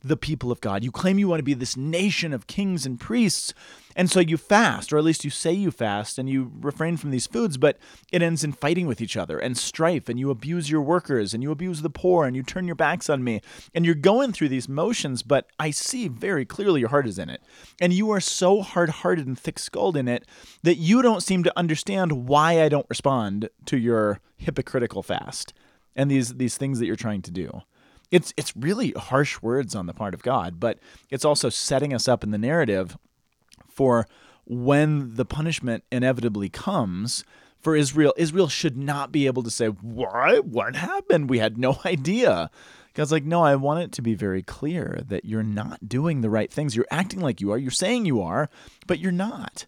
the 0.07 0.17
people 0.17 0.51
of 0.51 0.61
God, 0.61 0.83
you 0.83 0.91
claim 0.91 1.19
you 1.19 1.27
want 1.27 1.39
to 1.39 1.43
be 1.43 1.53
this 1.53 1.77
nation 1.77 2.33
of 2.33 2.47
kings 2.47 2.85
and 2.85 2.99
priests. 2.99 3.53
And 3.95 4.11
so 4.11 4.19
you 4.19 4.37
fast, 4.37 4.93
or 4.93 4.97
at 4.99 5.03
least 5.03 5.25
you 5.25 5.31
say 5.31 5.51
you 5.51 5.71
fast, 5.71 6.19
and 6.19 6.29
you 6.29 6.51
refrain 6.59 6.97
from 6.97 7.09
these 7.09 7.25
foods, 7.25 7.57
but 7.57 7.79
it 8.11 8.21
ends 8.21 8.43
in 8.43 8.51
fighting 8.51 8.85
with 8.85 9.01
each 9.01 9.17
other 9.17 9.39
and 9.39 9.57
strife, 9.57 10.07
and 10.07 10.19
you 10.19 10.29
abuse 10.29 10.69
your 10.69 10.83
workers, 10.83 11.33
and 11.33 11.41
you 11.41 11.49
abuse 11.49 11.81
the 11.81 11.89
poor, 11.89 12.25
and 12.25 12.35
you 12.35 12.43
turn 12.43 12.67
your 12.67 12.75
backs 12.75 13.09
on 13.09 13.23
me. 13.23 13.41
And 13.73 13.85
you're 13.85 13.95
going 13.95 14.33
through 14.33 14.49
these 14.49 14.69
motions, 14.69 15.23
but 15.23 15.47
I 15.59 15.71
see 15.71 16.07
very 16.07 16.45
clearly 16.45 16.81
your 16.81 16.89
heart 16.89 17.07
is 17.07 17.17
in 17.17 17.29
it. 17.29 17.41
And 17.81 17.91
you 17.91 18.11
are 18.11 18.19
so 18.19 18.61
hard 18.61 18.89
hearted 18.89 19.25
and 19.25 19.37
thick 19.37 19.57
skulled 19.57 19.97
in 19.97 20.07
it 20.07 20.25
that 20.61 20.75
you 20.75 21.01
don't 21.01 21.23
seem 21.23 21.43
to 21.43 21.57
understand 21.57 22.27
why 22.27 22.61
I 22.61 22.69
don't 22.69 22.89
respond 22.89 23.49
to 23.65 23.77
your 23.77 24.19
hypocritical 24.37 25.01
fast 25.01 25.53
and 25.95 26.11
these, 26.11 26.35
these 26.35 26.55
things 26.55 26.77
that 26.77 26.85
you're 26.85 26.95
trying 26.95 27.23
to 27.23 27.31
do 27.31 27.63
it's 28.11 28.33
it's 28.37 28.55
really 28.55 28.91
harsh 28.91 29.41
words 29.41 29.75
on 29.75 29.85
the 29.85 29.93
part 29.93 30.13
of 30.13 30.23
God, 30.23 30.59
but 30.59 30.79
it's 31.09 31.25
also 31.25 31.49
setting 31.49 31.93
us 31.93 32.07
up 32.07 32.23
in 32.23 32.31
the 32.31 32.37
narrative 32.37 32.97
for 33.69 34.07
when 34.45 35.15
the 35.15 35.25
punishment 35.25 35.83
inevitably 35.91 36.49
comes 36.49 37.23
for 37.59 37.75
Israel. 37.75 38.13
Israel 38.17 38.47
should 38.47 38.77
not 38.77 39.11
be 39.11 39.25
able 39.25 39.43
to 39.43 39.51
say, 39.51 39.67
"Why? 39.67 40.39
What 40.39 40.75
happened? 40.75 41.29
We 41.29 41.39
had 41.39 41.57
no 41.57 41.79
idea." 41.85 42.49
God's 42.93 43.11
like, 43.11 43.25
"No, 43.25 43.43
I 43.43 43.55
want 43.55 43.83
it 43.83 43.91
to 43.93 44.01
be 44.01 44.15
very 44.15 44.41
clear 44.41 45.01
that 45.07 45.25
you're 45.25 45.43
not 45.43 45.87
doing 45.87 46.21
the 46.21 46.29
right 46.29 46.51
things. 46.51 46.75
You're 46.75 46.87
acting 46.89 47.19
like 47.19 47.41
you 47.41 47.51
are. 47.51 47.57
You're 47.57 47.71
saying 47.71 48.05
you 48.05 48.21
are, 48.21 48.49
but 48.87 48.99
you're 48.99 49.11
not." 49.11 49.65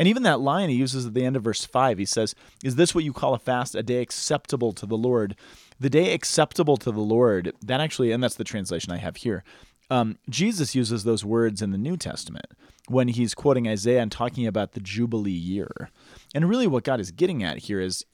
And 0.00 0.08
even 0.08 0.22
that 0.22 0.40
line 0.40 0.70
he 0.70 0.76
uses 0.76 1.04
at 1.04 1.12
the 1.12 1.26
end 1.26 1.36
of 1.36 1.42
verse 1.42 1.66
5, 1.66 1.98
he 1.98 2.06
says, 2.06 2.34
Is 2.64 2.76
this 2.76 2.94
what 2.94 3.04
you 3.04 3.12
call 3.12 3.34
a 3.34 3.38
fast, 3.38 3.74
a 3.74 3.82
day 3.82 4.00
acceptable 4.00 4.72
to 4.72 4.86
the 4.86 4.96
Lord? 4.96 5.36
The 5.80 5.90
day 5.90 6.12
acceptable 6.12 6.76
to 6.76 6.92
the 6.92 7.00
Lord, 7.00 7.54
that 7.62 7.80
actually, 7.80 8.12
and 8.12 8.22
that's 8.22 8.34
the 8.34 8.44
translation 8.44 8.92
I 8.92 8.98
have 8.98 9.16
here. 9.16 9.42
Um, 9.88 10.18
Jesus 10.28 10.74
uses 10.74 11.02
those 11.04 11.24
words 11.24 11.62
in 11.62 11.70
the 11.72 11.78
New 11.78 11.96
Testament 11.96 12.46
when 12.86 13.08
he's 13.08 13.34
quoting 13.34 13.66
Isaiah 13.66 14.02
and 14.02 14.12
talking 14.12 14.46
about 14.46 14.72
the 14.72 14.80
Jubilee 14.80 15.30
year. 15.32 15.90
And 16.32 16.48
really, 16.48 16.68
what 16.68 16.84
God 16.84 17.00
is 17.00 17.10
getting 17.10 17.42
at 17.42 17.58
here 17.58 17.80
is 17.80 18.04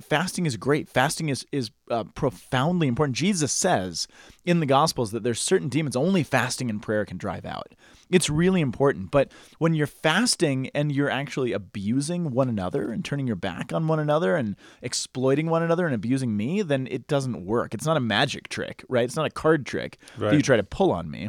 fasting 0.00 0.46
is 0.46 0.56
great. 0.56 0.88
Fasting 0.88 1.28
is 1.28 1.44
is 1.52 1.70
uh, 1.90 2.04
profoundly 2.04 2.88
important. 2.88 3.16
Jesus 3.16 3.52
says 3.52 4.08
in 4.46 4.60
the 4.60 4.66
Gospels 4.66 5.10
that 5.10 5.22
there's 5.22 5.40
certain 5.40 5.68
demons 5.68 5.94
only 5.94 6.22
fasting 6.22 6.70
and 6.70 6.80
prayer 6.80 7.04
can 7.04 7.18
drive 7.18 7.44
out. 7.44 7.74
It's 8.10 8.30
really 8.30 8.62
important. 8.62 9.10
But 9.10 9.30
when 9.58 9.74
you're 9.74 9.86
fasting 9.86 10.70
and 10.74 10.90
you're 10.90 11.10
actually 11.10 11.52
abusing 11.52 12.30
one 12.30 12.48
another 12.48 12.90
and 12.90 13.04
turning 13.04 13.26
your 13.26 13.36
back 13.36 13.72
on 13.74 13.86
one 13.88 14.00
another 14.00 14.36
and 14.36 14.56
exploiting 14.80 15.50
one 15.50 15.62
another 15.62 15.84
and 15.84 15.94
abusing 15.94 16.36
me, 16.36 16.62
then 16.62 16.88
it 16.90 17.06
doesn't 17.06 17.44
work. 17.44 17.74
It's 17.74 17.86
not 17.86 17.98
a 17.98 18.00
magic 18.00 18.48
trick, 18.48 18.84
right? 18.88 19.04
It's 19.04 19.16
not 19.16 19.26
a 19.26 19.30
card 19.30 19.66
trick 19.66 19.98
that 20.30 20.34
you 20.34 20.42
try 20.42 20.56
to 20.56 20.62
pull 20.62 20.92
on 20.92 21.10
me. 21.10 21.28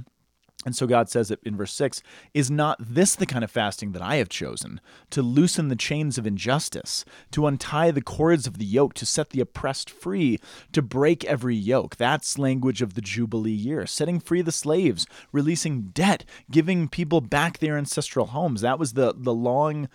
And 0.66 0.76
so 0.76 0.86
God 0.86 1.10
says 1.10 1.32
it 1.32 1.40
in 1.44 1.56
verse 1.56 1.74
6 1.74 2.04
Is 2.34 2.52
not 2.52 2.78
this 2.80 3.16
the 3.16 3.26
kind 3.26 3.44
of 3.44 3.52
fasting 3.52 3.94
that 3.94 4.02
I 4.02 4.18
have 4.18 4.30
chosen? 4.30 4.80
To 5.12 5.22
loosen 5.22 5.70
the 5.70 5.76
chains 5.76 6.18
of 6.18 6.28
injustice, 6.28 7.04
to 7.32 7.48
untie 7.48 7.92
the 7.92 8.02
cords 8.02 8.46
of 8.46 8.58
the 8.58 8.66
yoke, 8.66 8.94
to 8.96 9.06
set 9.06 9.32
the 9.32 9.42
oppressed 9.42 9.90
free, 9.90 10.40
to 10.72 10.82
break 10.82 11.26
every 11.26 11.56
yoke. 11.56 11.96
That's 11.96 12.38
language 12.38 12.82
of 12.82 12.94
the 12.94 13.02
Jubilee 13.02 13.52
year. 13.52 13.88
Setting 13.88 14.20
free 14.20 14.42
the 14.42 14.52
slaves, 14.52 15.08
releasing 15.32 15.90
debt, 15.94 16.26
giving 16.50 16.88
people 16.88 17.22
back 17.22 17.58
their 17.58 17.78
ancestral 17.78 18.28
homes. 18.28 18.62
That 18.62 18.80
was 18.80 18.94
the, 18.94 19.14
the 19.18 19.34
long 19.34 19.90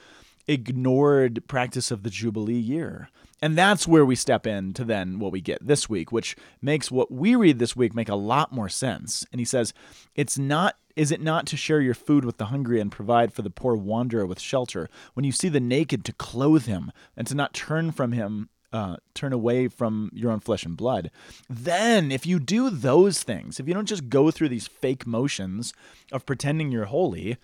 ignored 0.48 1.46
practice 1.48 1.90
of 1.90 2.02
the 2.02 2.10
Jubilee 2.10 2.54
year. 2.54 3.08
And 3.42 3.56
that's 3.56 3.86
where 3.86 4.04
we 4.04 4.16
step 4.16 4.46
in 4.46 4.72
to 4.74 4.84
then 4.84 5.18
what 5.18 5.32
we 5.32 5.40
get 5.40 5.66
this 5.66 5.88
week, 5.88 6.10
which 6.10 6.36
makes 6.62 6.90
what 6.90 7.10
we 7.10 7.34
read 7.34 7.58
this 7.58 7.76
week 7.76 7.94
make 7.94 8.08
a 8.08 8.14
lot 8.14 8.52
more 8.52 8.68
sense. 8.68 9.26
And 9.30 9.40
he 9.40 9.44
says, 9.44 9.74
It's 10.14 10.38
not 10.38 10.76
is 10.96 11.10
it 11.10 11.20
not 11.20 11.46
to 11.48 11.58
share 11.58 11.82
your 11.82 11.92
food 11.92 12.24
with 12.24 12.38
the 12.38 12.46
hungry 12.46 12.80
and 12.80 12.90
provide 12.90 13.30
for 13.30 13.42
the 13.42 13.50
poor 13.50 13.76
wanderer 13.76 14.24
with 14.24 14.40
shelter? 14.40 14.88
When 15.12 15.24
you 15.24 15.32
see 15.32 15.50
the 15.50 15.60
naked, 15.60 16.06
to 16.06 16.12
clothe 16.14 16.64
him, 16.64 16.90
and 17.14 17.26
to 17.26 17.34
not 17.34 17.52
turn 17.52 17.92
from 17.92 18.12
him 18.12 18.48
uh, 18.72 18.96
turn 19.14 19.32
away 19.32 19.68
from 19.68 20.10
your 20.12 20.30
own 20.30 20.40
flesh 20.40 20.64
and 20.64 20.76
blood. 20.76 21.10
Then, 21.48 22.10
if 22.10 22.26
you 22.26 22.38
do 22.38 22.68
those 22.68 23.22
things, 23.22 23.58
if 23.60 23.68
you 23.68 23.74
don't 23.74 23.88
just 23.88 24.08
go 24.08 24.30
through 24.30 24.48
these 24.48 24.66
fake 24.66 25.06
motions 25.06 25.72
of 26.12 26.26
pretending 26.26 26.70
you're 26.70 26.86
holy, 26.86 27.36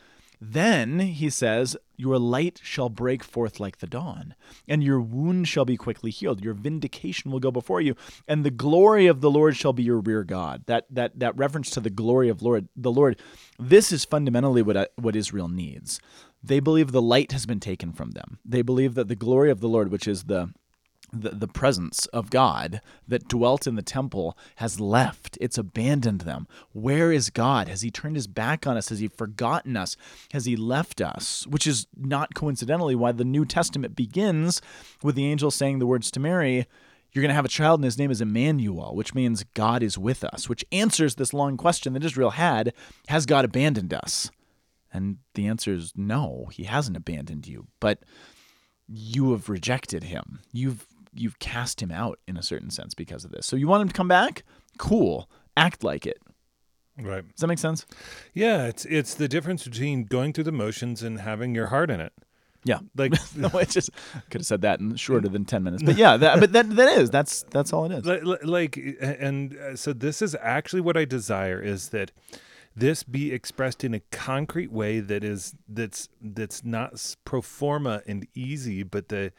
then 0.44 0.98
he 0.98 1.30
says, 1.30 1.76
Your 1.96 2.18
light 2.18 2.60
shall 2.64 2.88
break 2.88 3.22
forth 3.22 3.60
like 3.60 3.78
the 3.78 3.86
dawn, 3.86 4.34
and 4.66 4.82
your 4.82 5.00
wound 5.00 5.46
shall 5.46 5.64
be 5.64 5.76
quickly 5.76 6.10
healed. 6.10 6.42
Your 6.42 6.52
vindication 6.52 7.30
will 7.30 7.38
go 7.38 7.52
before 7.52 7.80
you, 7.80 7.94
and 8.26 8.42
the 8.42 8.50
glory 8.50 9.06
of 9.06 9.20
the 9.20 9.30
Lord 9.30 9.56
shall 9.56 9.72
be 9.72 9.84
your 9.84 10.00
rear 10.00 10.24
guard. 10.24 10.64
That 10.66 10.86
that 10.90 11.20
that 11.20 11.36
reference 11.36 11.70
to 11.70 11.80
the 11.80 11.90
glory 11.90 12.28
of 12.28 12.42
Lord 12.42 12.68
the 12.74 12.90
Lord, 12.90 13.20
this 13.56 13.92
is 13.92 14.04
fundamentally 14.04 14.62
what 14.62 14.76
uh, 14.76 14.86
what 14.96 15.14
Israel 15.14 15.46
needs. 15.46 16.00
They 16.42 16.58
believe 16.58 16.90
the 16.90 17.00
light 17.00 17.30
has 17.30 17.46
been 17.46 17.60
taken 17.60 17.92
from 17.92 18.10
them. 18.10 18.40
They 18.44 18.62
believe 18.62 18.94
that 18.94 19.06
the 19.06 19.14
glory 19.14 19.52
of 19.52 19.60
the 19.60 19.68
Lord, 19.68 19.92
which 19.92 20.08
is 20.08 20.24
the 20.24 20.52
the, 21.12 21.30
the 21.30 21.48
presence 21.48 22.06
of 22.06 22.30
God 22.30 22.80
that 23.06 23.28
dwelt 23.28 23.66
in 23.66 23.74
the 23.74 23.82
temple 23.82 24.36
has 24.56 24.80
left. 24.80 25.36
It's 25.40 25.58
abandoned 25.58 26.22
them. 26.22 26.48
Where 26.72 27.12
is 27.12 27.30
God? 27.30 27.68
Has 27.68 27.82
he 27.82 27.90
turned 27.90 28.16
his 28.16 28.26
back 28.26 28.66
on 28.66 28.76
us? 28.76 28.88
Has 28.88 29.00
he 29.00 29.08
forgotten 29.08 29.76
us? 29.76 29.96
Has 30.32 30.46
he 30.46 30.56
left 30.56 31.00
us? 31.00 31.46
Which 31.46 31.66
is 31.66 31.86
not 31.96 32.34
coincidentally 32.34 32.94
why 32.94 33.12
the 33.12 33.24
New 33.24 33.44
Testament 33.44 33.94
begins 33.94 34.62
with 35.02 35.14
the 35.14 35.26
angel 35.26 35.50
saying 35.50 35.78
the 35.78 35.86
words 35.86 36.10
to 36.12 36.20
Mary, 36.20 36.66
You're 37.12 37.22
going 37.22 37.28
to 37.28 37.34
have 37.34 37.44
a 37.44 37.48
child, 37.48 37.80
and 37.80 37.84
his 37.84 37.98
name 37.98 38.10
is 38.10 38.20
Emmanuel, 38.20 38.94
which 38.94 39.14
means 39.14 39.44
God 39.54 39.82
is 39.82 39.98
with 39.98 40.24
us, 40.24 40.48
which 40.48 40.64
answers 40.72 41.16
this 41.16 41.34
long 41.34 41.56
question 41.56 41.92
that 41.92 42.04
Israel 42.04 42.30
had 42.30 42.72
Has 43.08 43.26
God 43.26 43.44
abandoned 43.44 43.92
us? 43.92 44.30
And 44.94 45.18
the 45.34 45.46
answer 45.46 45.72
is 45.72 45.92
no, 45.96 46.48
he 46.52 46.64
hasn't 46.64 46.96
abandoned 46.96 47.46
you. 47.46 47.66
But 47.80 48.00
you 48.88 49.32
have 49.32 49.48
rejected 49.48 50.04
him. 50.04 50.40
You've 50.52 50.86
you've 51.14 51.38
cast 51.38 51.82
him 51.82 51.90
out 51.90 52.18
in 52.26 52.36
a 52.36 52.42
certain 52.42 52.70
sense 52.70 52.94
because 52.94 53.24
of 53.24 53.30
this. 53.30 53.46
So 53.46 53.56
you 53.56 53.68
want 53.68 53.82
him 53.82 53.88
to 53.88 53.94
come 53.94 54.08
back? 54.08 54.44
Cool. 54.78 55.28
Act 55.56 55.84
like 55.84 56.06
it. 56.06 56.18
Right. 56.98 57.26
Does 57.26 57.40
that 57.40 57.46
make 57.46 57.58
sense? 57.58 57.86
Yeah, 58.34 58.66
it's 58.66 58.84
it's 58.84 59.14
the 59.14 59.28
difference 59.28 59.64
between 59.64 60.04
going 60.04 60.32
through 60.32 60.44
the 60.44 60.52
motions 60.52 61.02
and 61.02 61.20
having 61.20 61.54
your 61.54 61.68
heart 61.68 61.90
in 61.90 62.00
it. 62.00 62.12
Yeah. 62.64 62.80
Like 62.96 63.14
no, 63.36 63.50
I 63.54 63.64
just 63.64 63.90
could 64.30 64.40
have 64.40 64.46
said 64.46 64.60
that 64.62 64.80
in 64.80 64.96
shorter 64.96 65.28
than 65.28 65.44
ten 65.44 65.62
minutes. 65.62 65.82
But 65.82 65.96
yeah, 65.98 66.16
that, 66.16 66.40
but 66.40 66.52
that 66.52 66.68
that 66.76 66.98
is 66.98 67.10
that's 67.10 67.44
that's 67.50 67.72
all 67.72 67.86
it 67.86 67.92
is. 67.92 68.04
Li- 68.04 68.20
li- 68.20 68.38
like 68.42 68.78
and 69.00 69.56
uh, 69.56 69.76
so 69.76 69.92
this 69.92 70.20
is 70.22 70.36
actually 70.40 70.82
what 70.82 70.96
i 70.96 71.04
desire 71.04 71.60
is 71.60 71.88
that 71.90 72.12
this 72.74 73.02
be 73.02 73.32
expressed 73.32 73.84
in 73.84 73.94
a 73.94 74.00
concrete 74.10 74.72
way 74.72 75.00
that 75.00 75.24
is 75.24 75.54
that's 75.68 76.08
that's 76.20 76.64
not 76.64 77.16
pro 77.24 77.40
forma 77.40 78.02
and 78.06 78.26
easy 78.34 78.82
but 78.82 79.08
the 79.08 79.32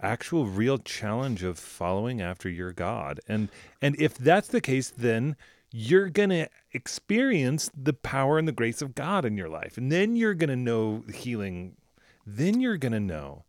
actual 0.00 0.46
real 0.46 0.78
challenge 0.78 1.42
of 1.42 1.58
following 1.58 2.20
after 2.20 2.48
your 2.48 2.72
god 2.72 3.20
and 3.26 3.48
and 3.82 4.00
if 4.00 4.16
that's 4.16 4.48
the 4.48 4.60
case 4.60 4.90
then 4.90 5.36
you're 5.70 6.08
going 6.08 6.30
to 6.30 6.48
experience 6.72 7.70
the 7.76 7.92
power 7.92 8.38
and 8.38 8.46
the 8.46 8.52
grace 8.52 8.80
of 8.80 8.94
god 8.94 9.24
in 9.24 9.36
your 9.36 9.48
life 9.48 9.76
and 9.76 9.90
then 9.90 10.14
you're 10.16 10.34
going 10.34 10.48
to 10.48 10.56
know 10.56 11.04
healing 11.12 11.76
then 12.24 12.60
you're 12.60 12.76
going 12.76 12.92
to 12.92 13.00
know 13.00 13.44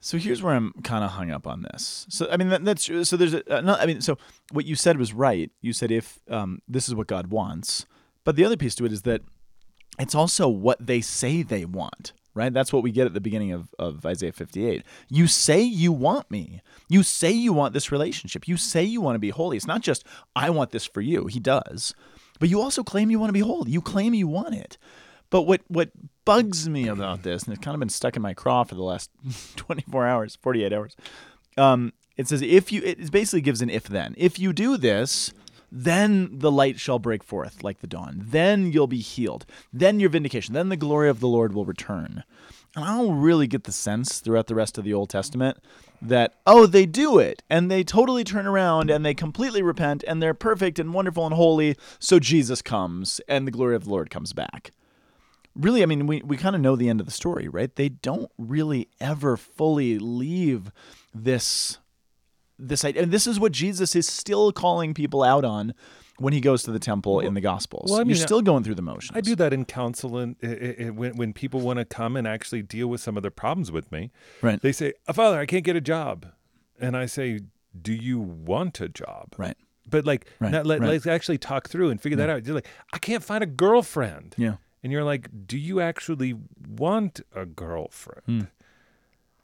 So 0.00 0.18
here's 0.18 0.42
where 0.42 0.54
I'm 0.54 0.72
kind 0.82 1.02
of 1.02 1.12
hung 1.12 1.30
up 1.30 1.46
on 1.46 1.62
this. 1.62 2.04
So 2.10 2.28
I 2.30 2.36
mean 2.36 2.50
that, 2.50 2.62
that's 2.62 2.84
so 3.08 3.16
there's 3.16 3.32
a 3.32 3.56
uh, 3.58 3.60
no, 3.62 3.74
I 3.74 3.86
mean 3.86 4.02
so 4.02 4.18
what 4.52 4.66
you 4.66 4.74
said 4.76 4.98
was 4.98 5.14
right. 5.14 5.50
You 5.62 5.72
said 5.72 5.90
if 5.90 6.20
um, 6.28 6.60
this 6.68 6.88
is 6.88 6.94
what 6.94 7.06
God 7.06 7.28
wants, 7.28 7.86
but 8.22 8.36
the 8.36 8.44
other 8.44 8.58
piece 8.58 8.74
to 8.74 8.84
it 8.84 8.92
is 8.92 9.02
that 9.02 9.22
it's 9.98 10.14
also 10.14 10.46
what 10.46 10.84
they 10.84 11.00
say 11.00 11.42
they 11.42 11.64
want. 11.64 12.12
Right? 12.34 12.52
That's 12.52 12.72
what 12.72 12.82
we 12.82 12.90
get 12.90 13.06
at 13.06 13.14
the 13.14 13.20
beginning 13.20 13.52
of, 13.52 13.72
of 13.78 14.04
Isaiah 14.04 14.32
58. 14.32 14.82
You 15.08 15.28
say 15.28 15.62
you 15.62 15.92
want 15.92 16.30
me. 16.30 16.60
You 16.88 17.04
say 17.04 17.30
you 17.30 17.52
want 17.52 17.74
this 17.74 17.92
relationship. 17.92 18.48
You 18.48 18.56
say 18.56 18.82
you 18.82 19.00
want 19.00 19.14
to 19.14 19.20
be 19.20 19.30
holy. 19.30 19.56
It's 19.56 19.68
not 19.68 19.82
just, 19.82 20.04
I 20.34 20.50
want 20.50 20.72
this 20.72 20.84
for 20.84 21.00
you. 21.00 21.26
He 21.26 21.38
does. 21.38 21.94
But 22.40 22.48
you 22.48 22.60
also 22.60 22.82
claim 22.82 23.10
you 23.10 23.20
want 23.20 23.28
to 23.28 23.34
be 23.34 23.40
holy. 23.40 23.70
You 23.70 23.80
claim 23.80 24.14
you 24.14 24.26
want 24.26 24.54
it. 24.54 24.76
But 25.30 25.42
what 25.42 25.62
what 25.68 25.90
bugs 26.24 26.68
me 26.68 26.86
about 26.86 27.22
this, 27.22 27.44
and 27.44 27.52
it's 27.52 27.64
kind 27.64 27.74
of 27.74 27.80
been 27.80 27.88
stuck 27.88 28.16
in 28.16 28.22
my 28.22 28.34
craw 28.34 28.64
for 28.64 28.74
the 28.74 28.82
last 28.82 29.10
24 29.56 30.06
hours, 30.06 30.36
48 30.40 30.72
hours. 30.72 30.96
Um, 31.56 31.92
it 32.16 32.28
says 32.28 32.42
if 32.42 32.70
you, 32.70 32.82
it 32.84 33.10
basically 33.10 33.40
gives 33.40 33.60
an 33.60 33.70
if 33.70 33.84
then. 33.84 34.14
If 34.16 34.38
you 34.38 34.52
do 34.52 34.76
this, 34.76 35.32
then 35.76 36.38
the 36.38 36.52
light 36.52 36.78
shall 36.78 37.00
break 37.00 37.24
forth 37.24 37.64
like 37.64 37.80
the 37.80 37.88
dawn. 37.88 38.22
Then 38.28 38.70
you'll 38.70 38.86
be 38.86 39.00
healed. 39.00 39.44
Then 39.72 39.98
your 39.98 40.08
vindication. 40.08 40.54
Then 40.54 40.68
the 40.68 40.76
glory 40.76 41.08
of 41.08 41.18
the 41.18 41.26
Lord 41.26 41.52
will 41.52 41.64
return. 41.64 42.22
And 42.76 42.84
I 42.84 42.96
don't 42.96 43.20
really 43.20 43.48
get 43.48 43.64
the 43.64 43.72
sense 43.72 44.20
throughout 44.20 44.46
the 44.46 44.54
rest 44.54 44.78
of 44.78 44.84
the 44.84 44.94
Old 44.94 45.10
Testament 45.10 45.58
that, 46.00 46.34
oh, 46.46 46.66
they 46.66 46.86
do 46.86 47.18
it 47.18 47.42
and 47.50 47.70
they 47.70 47.82
totally 47.82 48.22
turn 48.22 48.46
around 48.46 48.88
and 48.88 49.04
they 49.04 49.14
completely 49.14 49.62
repent 49.62 50.04
and 50.06 50.22
they're 50.22 50.32
perfect 50.32 50.78
and 50.78 50.94
wonderful 50.94 51.26
and 51.26 51.34
holy. 51.34 51.76
So 51.98 52.20
Jesus 52.20 52.62
comes 52.62 53.20
and 53.26 53.44
the 53.44 53.52
glory 53.52 53.74
of 53.74 53.84
the 53.84 53.90
Lord 53.90 54.10
comes 54.10 54.32
back 54.32 54.70
really, 55.56 55.82
I 55.82 55.86
mean, 55.86 56.08
we, 56.08 56.20
we 56.22 56.36
kind 56.36 56.56
of 56.56 56.62
know 56.62 56.74
the 56.76 56.88
end 56.88 56.98
of 56.98 57.06
the 57.06 57.12
story, 57.12 57.46
right? 57.48 57.74
They 57.74 57.88
don't 57.88 58.30
really 58.36 58.88
ever 59.00 59.36
fully 59.36 59.98
leave 59.98 60.72
this 61.14 61.78
this 62.68 62.84
idea. 62.84 63.02
And 63.02 63.12
this 63.12 63.26
is 63.26 63.38
what 63.40 63.52
Jesus 63.52 63.94
is 63.96 64.06
still 64.06 64.52
calling 64.52 64.94
people 64.94 65.22
out 65.22 65.44
on 65.44 65.74
when 66.18 66.32
he 66.32 66.40
goes 66.40 66.62
to 66.62 66.70
the 66.70 66.78
temple 66.78 67.18
in 67.20 67.34
the 67.34 67.40
Gospels. 67.40 67.90
well, 67.90 68.00
I 68.00 68.04
mean, 68.04 68.10
You're 68.10 68.24
still 68.26 68.40
going 68.42 68.62
through 68.62 68.76
the 68.76 68.82
motions. 68.82 69.16
I 69.16 69.20
do 69.20 69.34
that 69.36 69.52
in 69.52 69.64
counsel, 69.64 70.16
and 70.18 70.36
uh, 70.44 70.48
uh, 70.48 70.92
when 70.92 71.16
when 71.16 71.32
people 71.32 71.60
want 71.60 71.78
to 71.80 71.84
come 71.84 72.16
and 72.16 72.26
actually 72.26 72.62
deal 72.62 72.86
with 72.88 73.00
some 73.00 73.16
of 73.16 73.22
their 73.22 73.30
problems 73.32 73.72
with 73.72 73.90
me, 73.90 74.10
Right. 74.40 74.60
They 74.60 74.72
say, 74.72 74.92
"Uh, 75.08 75.12
"Father, 75.12 75.38
I 75.38 75.46
can't 75.46 75.64
get 75.64 75.74
a 75.76 75.80
job," 75.80 76.26
and 76.80 76.96
I 76.96 77.06
say, 77.06 77.40
"Do 77.80 77.92
you 77.92 78.18
want 78.20 78.80
a 78.80 78.88
job?" 78.88 79.34
Right. 79.36 79.56
But 79.90 80.06
like, 80.06 80.26
Right, 80.40 80.50
not, 80.52 80.64
let, 80.66 80.80
right. 80.80 80.90
let's 80.90 81.06
actually 81.06 81.38
talk 81.38 81.68
through 81.68 81.90
and 81.90 82.00
figure 82.00 82.16
that 82.16 82.30
out. 82.30 82.46
You're 82.46 82.54
like, 82.54 82.68
"I 82.92 82.98
can't 82.98 83.22
find 83.24 83.42
a 83.42 83.46
girlfriend," 83.46 84.34
Yeah. 84.38 84.54
and 84.82 84.92
you're 84.92 85.04
like, 85.04 85.28
"Do 85.46 85.58
you 85.58 85.80
actually 85.80 86.34
want 86.66 87.20
a 87.34 87.44
girlfriend?" 87.44 88.22
Hmm. 88.26 88.40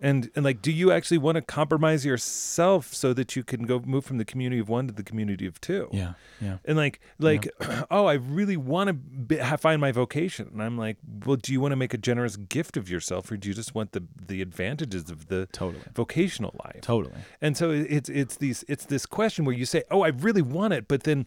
And 0.00 0.30
and 0.35 0.45
like, 0.45 0.62
do 0.62 0.73
you 0.73 0.90
actually 0.92 1.19
want 1.19 1.37
to 1.37 1.42
compromise 1.42 2.04
yourself 2.04 2.95
so 2.95 3.12
that 3.12 3.37
you 3.37 3.45
can 3.45 3.64
go 3.64 3.80
move 3.80 4.04
from 4.04 4.19
the 4.19 4.25
community 4.25 4.61
of 4.61 4.69
one 4.69 4.87
to 4.87 4.92
the 4.95 5.02
community 5.02 5.47
of 5.47 5.61
two? 5.61 5.88
Yeah. 5.92 6.14
Yeah. 6.40 6.59
And 6.64 6.76
like, 6.76 7.00
like, 7.19 7.49
oh, 7.90 8.07
I 8.07 8.14
really 8.14 8.57
want 8.57 8.88
to 8.88 8.92
be, 8.95 9.37
find 9.59 9.80
my 9.80 9.92
vocation. 9.92 10.49
And 10.52 10.62
I'm 10.62 10.78
like, 10.78 10.97
well, 11.26 11.37
do 11.37 11.52
you 11.52 11.61
want 11.61 11.73
to 11.73 11.76
make 11.76 11.92
a 11.92 11.99
generous 11.99 12.37
gift 12.37 12.76
of 12.76 12.88
yourself, 12.88 13.30
or 13.30 13.37
do 13.37 13.49
you 13.49 13.54
just 13.54 13.75
want 13.75 13.92
the 13.92 14.04
the 14.26 14.40
advantages 14.40 15.11
of 15.11 15.28
the 15.28 15.47
Totally. 15.52 15.85
vocational 15.95 16.54
life? 16.64 16.80
Totally. 16.80 17.14
And 17.40 17.57
so 17.57 17.71
it's 17.71 18.09
it's 18.09 18.37
these 18.37 18.64
it's 18.69 18.87
this 18.87 19.07
question 19.07 19.45
where 19.45 19.54
you 19.54 19.66
say, 19.66 19.83
oh, 19.90 20.02
I 20.02 20.09
really 20.09 20.42
want 20.42 20.73
it, 20.73 20.88
but 20.88 21.02
then 21.02 21.26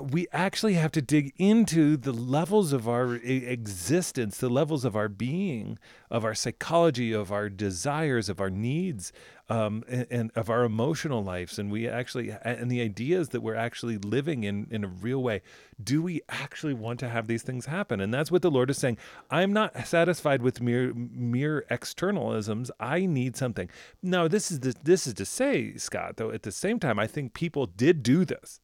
we 0.00 0.26
actually 0.32 0.74
have 0.74 0.92
to 0.92 1.02
dig 1.02 1.32
into 1.36 1.96
the 1.96 2.12
levels 2.12 2.72
of 2.72 2.88
our 2.88 3.14
existence, 3.14 4.38
the 4.38 4.48
levels 4.48 4.84
of 4.84 4.96
our 4.96 5.08
being, 5.08 5.78
of 6.10 6.24
our 6.24 6.34
psychology, 6.34 7.12
of 7.12 7.30
our 7.30 7.48
desires, 7.48 8.28
of 8.28 8.40
our 8.40 8.50
needs, 8.50 9.12
um, 9.48 9.84
and, 9.88 10.06
and 10.10 10.30
of 10.34 10.50
our 10.50 10.64
emotional 10.64 11.22
lives, 11.22 11.58
and 11.58 11.70
we 11.70 11.86
actually 11.86 12.34
and 12.42 12.70
the 12.70 12.80
ideas 12.80 13.28
that 13.28 13.42
we're 13.42 13.54
actually 13.54 13.96
living 13.96 14.42
in 14.42 14.66
in 14.70 14.82
a 14.82 14.88
real 14.88 15.22
way. 15.22 15.40
Do 15.82 16.02
we 16.02 16.20
actually 16.28 16.74
want 16.74 16.98
to 17.00 17.08
have 17.08 17.28
these 17.28 17.42
things 17.42 17.66
happen? 17.66 18.00
And 18.00 18.12
that's 18.12 18.30
what 18.30 18.42
the 18.42 18.50
Lord 18.50 18.70
is 18.70 18.78
saying. 18.78 18.98
I'm 19.30 19.52
not 19.52 19.86
satisfied 19.86 20.42
with 20.42 20.60
mere 20.60 20.92
mere 20.94 21.64
externalisms. 21.70 22.70
I 22.80 23.06
need 23.06 23.36
something. 23.36 23.70
Now, 24.02 24.26
this 24.26 24.50
is 24.50 24.60
the, 24.60 24.74
this 24.82 25.06
is 25.06 25.14
to 25.14 25.24
say, 25.24 25.76
Scott. 25.76 26.16
Though 26.16 26.30
at 26.30 26.42
the 26.42 26.52
same 26.52 26.80
time, 26.80 26.98
I 26.98 27.06
think 27.06 27.32
people 27.32 27.66
did 27.66 28.02
do 28.02 28.24
this. 28.24 28.60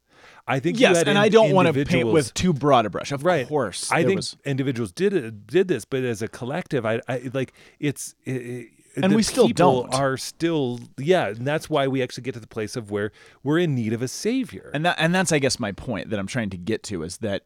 I 0.46 0.58
think 0.60 0.78
you 0.78 0.82
Yes, 0.88 1.02
and 1.02 1.18
I 1.18 1.28
don't 1.28 1.52
want 1.52 1.72
to 1.72 1.84
paint 1.84 2.08
with 2.08 2.32
too 2.34 2.52
broad 2.52 2.86
a 2.86 2.90
brush. 2.90 3.12
Of 3.12 3.24
right 3.24 3.46
course. 3.48 3.90
i 3.92 4.02
think 4.04 4.16
was- 4.18 4.36
individuals 4.44 4.92
did 4.92 5.46
did 5.46 5.68
this 5.68 5.84
but 5.84 6.02
as 6.04 6.22
a 6.22 6.28
collective 6.28 6.84
i, 6.86 7.00
I 7.08 7.30
like 7.32 7.52
it's 7.80 8.14
i 8.26 8.30
i- 8.30 8.66
And 9.02 9.14
we 9.14 9.22
still 9.22 9.46
people 9.46 9.82
don't. 9.84 9.94
are 9.94 10.16
still 10.18 10.80
yeah 10.98 11.28
and 11.28 11.46
that's 11.46 11.70
why 11.70 11.86
we 11.88 12.02
actually 12.02 12.24
get 12.24 12.34
to 12.34 12.40
the 12.40 12.46
place 12.46 12.76
of 12.76 12.90
where 12.90 13.10
we're 13.42 13.58
in 13.58 13.74
need 13.74 13.92
of 13.92 14.02
a 14.02 14.08
savior 14.08 14.70
And 14.74 14.84
that 14.84 14.96
and 14.98 15.14
that's 15.14 15.32
I 15.32 15.38
guess 15.38 15.58
my 15.58 15.72
point 15.72 16.10
that 16.10 16.18
I'm 16.18 16.26
trying 16.26 16.50
to 16.50 16.58
get 16.58 16.82
to 16.84 17.02
is 17.02 17.18
that 17.18 17.42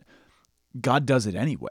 God 0.80 1.06
does 1.06 1.26
it 1.26 1.34
anyway. 1.34 1.70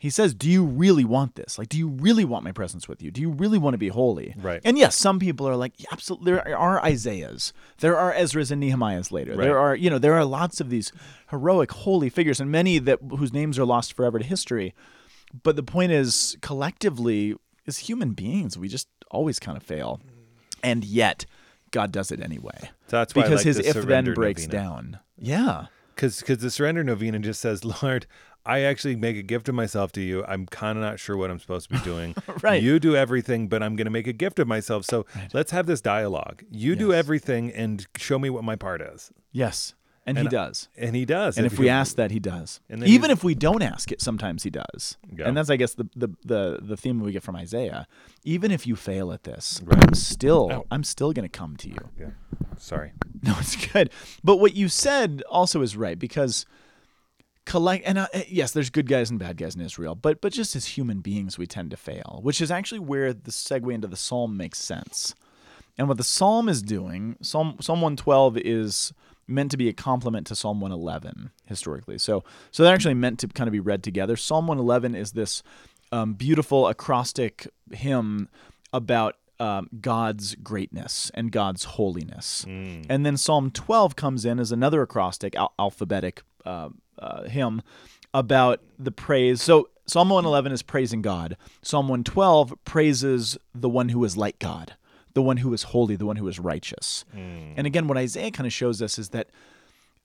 He 0.00 0.10
says, 0.10 0.32
"Do 0.32 0.48
you 0.48 0.64
really 0.64 1.04
want 1.04 1.34
this? 1.34 1.58
Like, 1.58 1.68
do 1.68 1.76
you 1.76 1.88
really 1.88 2.24
want 2.24 2.44
my 2.44 2.52
presence 2.52 2.86
with 2.86 3.02
you? 3.02 3.10
Do 3.10 3.20
you 3.20 3.30
really 3.30 3.58
want 3.58 3.74
to 3.74 3.78
be 3.78 3.88
holy?" 3.88 4.34
Right. 4.40 4.60
And 4.64 4.78
yes, 4.78 4.96
some 4.96 5.18
people 5.18 5.48
are 5.48 5.56
like, 5.56 5.72
yeah, 5.78 5.88
"Absolutely." 5.90 6.32
There 6.32 6.56
are 6.56 6.80
Isaiahs, 6.84 7.52
there 7.80 7.96
are 7.96 8.12
Ezra's 8.12 8.52
and 8.52 8.62
Nehemiahs 8.62 9.10
later. 9.10 9.32
Right. 9.32 9.44
There 9.44 9.58
are, 9.58 9.74
you 9.74 9.90
know, 9.90 9.98
there 9.98 10.14
are 10.14 10.24
lots 10.24 10.60
of 10.60 10.70
these 10.70 10.92
heroic, 11.30 11.72
holy 11.72 12.08
figures, 12.10 12.40
and 12.40 12.50
many 12.50 12.78
that 12.78 13.00
whose 13.18 13.32
names 13.32 13.58
are 13.58 13.64
lost 13.64 13.92
forever 13.92 14.18
to 14.20 14.24
history. 14.24 14.72
But 15.42 15.56
the 15.56 15.62
point 15.64 15.90
is, 15.92 16.36
collectively, 16.40 17.34
as 17.66 17.78
human 17.78 18.12
beings, 18.12 18.56
we 18.56 18.68
just 18.68 18.88
always 19.10 19.38
kind 19.38 19.56
of 19.56 19.62
fail, 19.62 20.00
and 20.62 20.84
yet 20.84 21.26
God 21.70 21.92
does 21.92 22.12
it 22.12 22.20
anyway. 22.20 22.70
That's 22.88 23.14
why 23.14 23.22
I 23.22 23.24
because 23.24 23.40
like 23.40 23.46
his 23.46 23.56
the 23.56 23.68
if 23.68 23.84
then 23.84 24.14
breaks 24.14 24.42
novena. 24.46 24.62
down. 24.62 24.98
Yeah. 25.18 25.66
because 25.94 26.20
because 26.20 26.38
the 26.38 26.50
surrender 26.50 26.84
novena 26.84 27.18
just 27.18 27.40
says 27.40 27.64
lord 27.82 28.06
I 28.48 28.60
actually 28.60 28.96
make 28.96 29.16
a 29.16 29.22
gift 29.22 29.48
of 29.48 29.54
myself 29.54 29.92
to 29.92 30.00
you. 30.00 30.24
I'm 30.26 30.46
kind 30.46 30.78
of 30.78 30.82
not 30.82 30.98
sure 30.98 31.16
what 31.16 31.30
I'm 31.30 31.38
supposed 31.38 31.68
to 31.70 31.76
be 31.78 31.84
doing. 31.84 32.14
Right. 32.42 32.62
You 32.62 32.78
do 32.78 32.96
everything, 32.96 33.48
but 33.48 33.62
I'm 33.62 33.74
going 33.76 33.84
to 33.86 33.90
make 33.90 34.06
a 34.06 34.12
gift 34.12 34.38
of 34.38 34.46
myself. 34.48 34.84
So 34.84 35.04
let's 35.32 35.50
have 35.50 35.66
this 35.66 35.80
dialogue. 35.80 36.42
You 36.50 36.76
do 36.76 36.92
everything 36.92 37.50
and 37.52 37.86
show 37.96 38.18
me 38.18 38.30
what 38.30 38.44
my 38.44 38.54
part 38.56 38.80
is. 38.80 39.10
Yes. 39.32 39.74
And, 40.06 40.16
he 40.16 40.22
And- 40.22 40.30
does. 40.30 40.68
And 40.76 40.96
he 40.96 41.04
does. 41.04 41.36
And 41.36 41.44
if 41.46 41.58
we 41.58 41.68
ask 41.68 41.96
that, 41.96 42.10
he 42.10 42.18
does. 42.20 42.60
And 42.70 42.82
Even 42.84 43.10
if 43.10 43.22
we 43.22 43.34
don't 43.34 43.60
ask 43.60 43.92
it, 43.92 44.00
sometimes 44.00 44.42
he 44.44 44.50
does. 44.50 44.96
Yeah. 45.14 45.26
And 45.28 45.36
that's, 45.36 45.50
I 45.50 45.56
guess, 45.56 45.74
the, 45.74 45.86
the 45.94 46.08
the 46.24 46.58
the 46.62 46.76
theme 46.78 47.00
we 47.00 47.12
get 47.12 47.22
from 47.22 47.36
Isaiah. 47.36 47.86
Even 48.24 48.50
if 48.50 48.66
you 48.66 48.74
fail 48.76 49.12
at 49.12 49.24
this, 49.24 49.60
Right. 49.64 49.84
I'm 49.86 49.92
still 49.94 50.48
Ow. 50.50 50.64
I'm 50.70 50.84
still 50.84 51.12
going 51.12 51.28
to 51.28 51.38
come 51.38 51.56
to 51.58 51.68
you. 51.68 51.82
Yeah. 52.00 52.10
Sorry. 52.56 52.92
No, 53.22 53.34
it's 53.40 53.56
good. 53.72 53.90
But 54.22 54.36
what 54.36 54.54
you 54.54 54.68
said 54.68 55.22
also 55.28 55.60
is 55.60 55.76
right 55.76 55.98
because 55.98 56.46
collect 57.48 57.84
and 57.86 57.98
uh, 57.98 58.06
yes, 58.28 58.52
there's 58.52 58.68
good 58.68 58.86
guys 58.86 59.08
and 59.10 59.18
bad 59.18 59.38
guys 59.38 59.54
in 59.54 59.62
Israel, 59.62 59.94
but 59.94 60.20
but 60.20 60.32
just 60.32 60.54
as 60.54 60.66
human 60.66 61.00
beings, 61.00 61.38
we 61.38 61.46
tend 61.46 61.70
to 61.70 61.76
fail, 61.76 62.20
which 62.22 62.40
is 62.40 62.50
actually 62.50 62.78
where 62.80 63.12
the 63.12 63.30
segue 63.30 63.72
into 63.72 63.88
the 63.88 63.96
psalm 63.96 64.36
makes 64.36 64.58
sense. 64.58 65.14
And 65.78 65.88
what 65.88 65.96
the 65.96 66.04
psalm 66.04 66.48
is 66.48 66.60
doing, 66.62 67.16
Psalm 67.22 67.56
Psalm 67.60 67.80
112 67.80 68.36
is 68.38 68.92
meant 69.26 69.50
to 69.50 69.56
be 69.56 69.68
a 69.68 69.72
complement 69.72 70.26
to 70.26 70.34
Psalm 70.36 70.60
111 70.60 71.30
historically. 71.46 71.98
So 71.98 72.22
so 72.50 72.62
they're 72.62 72.74
actually 72.74 72.94
meant 72.94 73.18
to 73.20 73.28
kind 73.28 73.48
of 73.48 73.52
be 73.52 73.60
read 73.60 73.82
together. 73.82 74.16
Psalm 74.16 74.46
111 74.46 74.94
is 74.94 75.12
this 75.12 75.42
um, 75.90 76.12
beautiful 76.14 76.68
acrostic 76.68 77.48
hymn 77.72 78.28
about 78.74 79.16
um, 79.40 79.68
God's 79.80 80.34
greatness 80.34 81.10
and 81.14 81.32
God's 81.32 81.64
holiness. 81.64 82.44
And 82.90 83.06
then 83.06 83.16
Psalm 83.16 83.50
12 83.50 83.96
comes 83.96 84.24
in 84.24 84.38
as 84.38 84.52
another 84.52 84.82
acrostic, 84.82 85.34
al- 85.36 85.54
alphabetic 85.58 86.22
uh, 86.44 86.70
uh, 86.98 87.24
hymn 87.24 87.62
about 88.14 88.60
the 88.78 88.92
praise. 88.92 89.42
So 89.42 89.68
Psalm 89.86 90.10
111 90.10 90.52
is 90.52 90.62
praising 90.62 91.02
God. 91.02 91.36
Psalm 91.62 91.88
112 91.88 92.54
praises 92.64 93.38
the 93.54 93.68
one 93.68 93.88
who 93.90 94.04
is 94.04 94.16
like 94.16 94.38
God, 94.38 94.74
the 95.14 95.22
one 95.22 95.38
who 95.38 95.52
is 95.52 95.64
holy, 95.64 95.96
the 95.96 96.06
one 96.06 96.16
who 96.16 96.28
is 96.28 96.38
righteous. 96.38 97.04
And 97.56 97.66
again, 97.66 97.88
what 97.88 97.98
Isaiah 97.98 98.30
kind 98.30 98.46
of 98.46 98.52
shows 98.52 98.82
us 98.82 98.98
is 98.98 99.10
that 99.10 99.28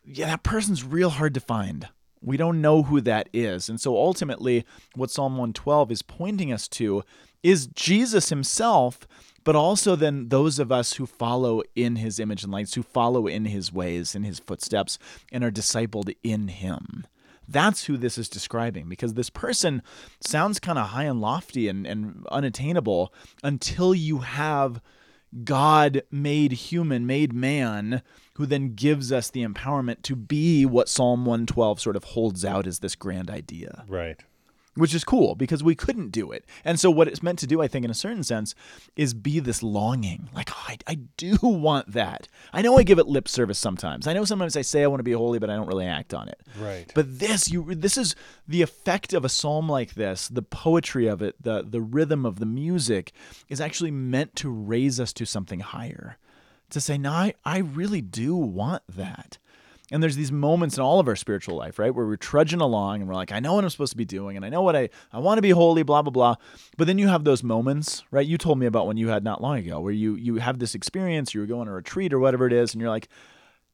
yeah, 0.05 0.27
that 0.27 0.43
person's 0.43 0.83
real 0.83 1.11
hard 1.11 1.33
to 1.33 1.39
find. 1.39 1.87
We 2.21 2.37
don't 2.37 2.61
know 2.61 2.83
who 2.83 3.01
that 3.01 3.29
is. 3.33 3.69
And 3.69 3.79
so 3.79 3.95
ultimately, 3.97 4.65
what 4.95 5.11
Psalm 5.11 5.33
112 5.33 5.91
is 5.91 6.01
pointing 6.01 6.51
us 6.51 6.67
to 6.69 7.03
is 7.41 7.67
Jesus 7.67 8.29
himself, 8.29 9.05
but 9.43 9.55
also 9.55 9.95
then 9.95 10.29
those 10.29 10.59
of 10.59 10.71
us 10.71 10.93
who 10.93 11.05
follow 11.05 11.61
in 11.75 11.97
his 11.97 12.19
image 12.19 12.43
and 12.43 12.51
lights, 12.51 12.73
who 12.75 12.83
follow 12.83 13.27
in 13.27 13.45
his 13.45 13.71
ways, 13.73 14.15
in 14.15 14.23
his 14.23 14.39
footsteps, 14.39 14.97
and 15.31 15.43
are 15.43 15.51
discipled 15.51 16.13
in 16.23 16.47
him. 16.47 17.05
That's 17.47 17.85
who 17.85 17.97
this 17.97 18.17
is 18.17 18.29
describing 18.29 18.87
because 18.87 19.15
this 19.15 19.29
person 19.29 19.81
sounds 20.21 20.59
kind 20.59 20.79
of 20.79 20.87
high 20.89 21.03
and 21.03 21.19
lofty 21.19 21.67
and, 21.67 21.85
and 21.85 22.25
unattainable 22.31 23.13
until 23.43 23.93
you 23.93 24.19
have 24.19 24.81
God 25.43 26.03
made 26.11 26.51
human, 26.53 27.05
made 27.05 27.33
man, 27.33 28.01
who 28.35 28.45
then 28.45 28.75
gives 28.75 29.11
us 29.11 29.29
the 29.29 29.43
empowerment 29.43 30.03
to 30.03 30.15
be 30.15 30.65
what 30.65 30.87
Psalm 30.87 31.25
112 31.25 31.81
sort 31.81 31.95
of 31.95 32.03
holds 32.03 32.45
out 32.45 32.67
as 32.67 32.79
this 32.79 32.95
grand 32.95 33.29
idea, 33.29 33.83
Right. 33.87 34.19
Which 34.75 34.93
is 34.93 35.03
cool 35.03 35.35
because 35.35 35.63
we 35.63 35.75
couldn't 35.75 36.09
do 36.09 36.31
it. 36.31 36.45
And 36.65 36.79
so, 36.79 36.89
what 36.89 37.07
it's 37.07 37.23
meant 37.23 37.39
to 37.39 37.47
do, 37.47 37.61
I 37.61 37.67
think, 37.67 37.85
in 37.85 37.91
a 37.91 37.95
certain 37.95 38.23
sense, 38.23 38.55
is 38.95 39.13
be 39.13 39.39
this 39.39 39.61
longing. 39.61 40.29
Like, 40.33 40.49
oh, 40.51 40.65
I, 40.67 40.77
I 40.87 40.95
do 41.17 41.37
want 41.43 41.91
that. 41.91 42.27
I 42.51 42.61
know 42.61 42.77
I 42.77 42.83
give 42.83 42.99
it 42.99 43.07
lip 43.07 43.27
service 43.27 43.59
sometimes. 43.59 44.07
I 44.07 44.13
know 44.13 44.25
sometimes 44.25 44.57
I 44.57 44.61
say 44.61 44.83
I 44.83 44.87
want 44.87 44.99
to 44.99 45.03
be 45.03 45.11
holy, 45.11 45.39
but 45.39 45.49
I 45.49 45.55
don't 45.55 45.67
really 45.67 45.85
act 45.85 46.13
on 46.13 46.27
it. 46.27 46.41
Right. 46.59 46.91
But 46.95 47.19
this, 47.19 47.51
you, 47.51 47.73
this 47.75 47.97
is 47.97 48.15
the 48.47 48.61
effect 48.61 49.13
of 49.13 49.25
a 49.25 49.29
psalm 49.29 49.69
like 49.69 49.93
this. 49.93 50.27
The 50.27 50.41
poetry 50.41 51.07
of 51.07 51.21
it, 51.21 51.41
the 51.41 51.63
the 51.63 51.81
rhythm 51.81 52.25
of 52.25 52.39
the 52.39 52.45
music, 52.45 53.13
is 53.49 53.61
actually 53.61 53.91
meant 53.91 54.35
to 54.37 54.49
raise 54.49 54.99
us 54.99 55.13
to 55.13 55.25
something 55.25 55.59
higher. 55.59 56.17
To 56.71 56.81
say, 56.81 56.97
no, 56.97 57.11
I, 57.11 57.33
I 57.45 57.59
really 57.59 58.01
do 58.01 58.35
want 58.35 58.81
that. 58.89 59.37
And 59.93 60.01
there's 60.01 60.15
these 60.15 60.31
moments 60.31 60.75
in 60.75 60.83
all 60.83 60.99
of 60.99 61.07
our 61.07 61.15
spiritual 61.15 61.55
life, 61.55 61.77
right, 61.79 61.93
where 61.93 62.05
we're 62.05 62.17
trudging 62.17 62.59
along 62.61 62.99
and 62.99 63.07
we're 63.07 63.13
like, 63.15 63.31
I 63.31 63.39
know 63.39 63.53
what 63.53 63.63
I'm 63.63 63.69
supposed 63.69 63.91
to 63.91 63.97
be 63.97 64.03
doing, 64.05 64.35
and 64.35 64.45
I 64.45 64.49
know 64.49 64.61
what 64.63 64.75
I 64.75 64.89
I 65.13 65.19
want 65.19 65.37
to 65.37 65.41
be 65.41 65.51
holy, 65.51 65.83
blah 65.83 66.01
blah 66.01 66.11
blah. 66.11 66.35
But 66.77 66.87
then 66.87 66.97
you 66.97 67.07
have 67.07 67.23
those 67.23 67.43
moments, 67.43 68.03
right? 68.11 68.25
You 68.27 68.37
told 68.37 68.57
me 68.57 68.65
about 68.65 68.87
one 68.87 68.97
you 68.97 69.09
had 69.09 69.23
not 69.23 69.41
long 69.41 69.59
ago, 69.59 69.79
where 69.79 69.93
you 69.93 70.15
you 70.15 70.35
have 70.37 70.59
this 70.59 70.75
experience, 70.75 71.33
you 71.33 71.41
were 71.41 71.47
going 71.47 71.61
on 71.61 71.67
a 71.67 71.73
retreat 71.73 72.11
or 72.11 72.19
whatever 72.19 72.47
it 72.47 72.53
is, 72.53 72.73
and 72.73 72.81
you're 72.81 72.89
like, 72.89 73.07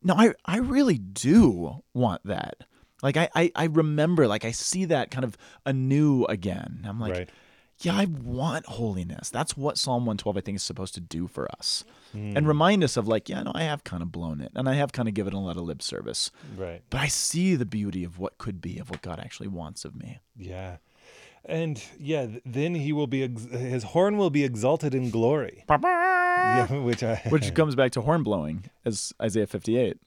no, 0.03 0.13
I, 0.13 0.33
I 0.45 0.57
really 0.57 0.97
do 0.97 1.83
want 1.93 2.21
that. 2.25 2.65
Like 3.01 3.15
I, 3.17 3.29
I, 3.33 3.51
I 3.55 3.63
remember, 3.65 4.27
like 4.27 4.43
I 4.43 4.51
see 4.51 4.85
that 4.85 5.11
kind 5.11 5.23
of 5.23 5.37
anew 5.65 6.25
again. 6.25 6.85
I'm 6.87 6.99
like, 6.99 7.13
Right. 7.13 7.29
yeah, 7.79 7.95
I 7.95 8.05
want 8.05 8.65
holiness. 8.65 9.29
That's 9.29 9.55
what 9.55 9.77
Psalm 9.77 10.05
112 10.05 10.35
I 10.37 10.41
think 10.41 10.57
is 10.57 10.63
supposed 10.63 10.95
to 10.95 11.01
do 11.01 11.27
for 11.27 11.49
us. 11.57 11.85
And 12.13 12.47
remind 12.47 12.83
us 12.83 12.97
of 12.97 13.07
like, 13.07 13.29
yeah, 13.29 13.43
no, 13.43 13.51
I 13.53 13.63
have 13.63 13.83
kind 13.83 14.01
of 14.01 14.11
blown 14.11 14.41
it 14.41 14.51
and 14.55 14.67
I 14.67 14.73
have 14.73 14.91
kind 14.91 15.07
of 15.07 15.13
given 15.13 15.33
a 15.33 15.39
lot 15.39 15.57
of 15.57 15.63
lip 15.63 15.81
service. 15.81 16.31
Right. 16.57 16.81
But 16.89 17.01
I 17.01 17.07
see 17.07 17.55
the 17.55 17.65
beauty 17.65 18.03
of 18.03 18.17
what 18.19 18.37
could 18.37 18.61
be, 18.61 18.79
of 18.79 18.89
what 18.89 19.01
God 19.01 19.19
actually 19.19 19.49
wants 19.49 19.85
of 19.85 19.95
me. 19.95 20.19
Yeah. 20.35 20.77
And 21.45 21.81
yeah, 21.99 22.25
th- 22.25 22.41
then 22.45 22.75
he 22.75 22.93
will 22.93 23.07
be 23.07 23.23
ex- 23.23 23.45
his 23.45 23.83
horn 23.83 24.17
will 24.17 24.29
be 24.29 24.43
exalted 24.43 24.93
in 24.93 25.09
glory. 25.09 25.63
Yeah, 25.69 26.67
which 26.83 27.03
I 27.03 27.15
Which 27.29 27.53
comes 27.55 27.75
back 27.75 27.91
to 27.93 28.01
horn 28.01 28.23
blowing 28.23 28.65
as 28.85 29.13
Isaiah 29.21 29.47
58 29.47 29.97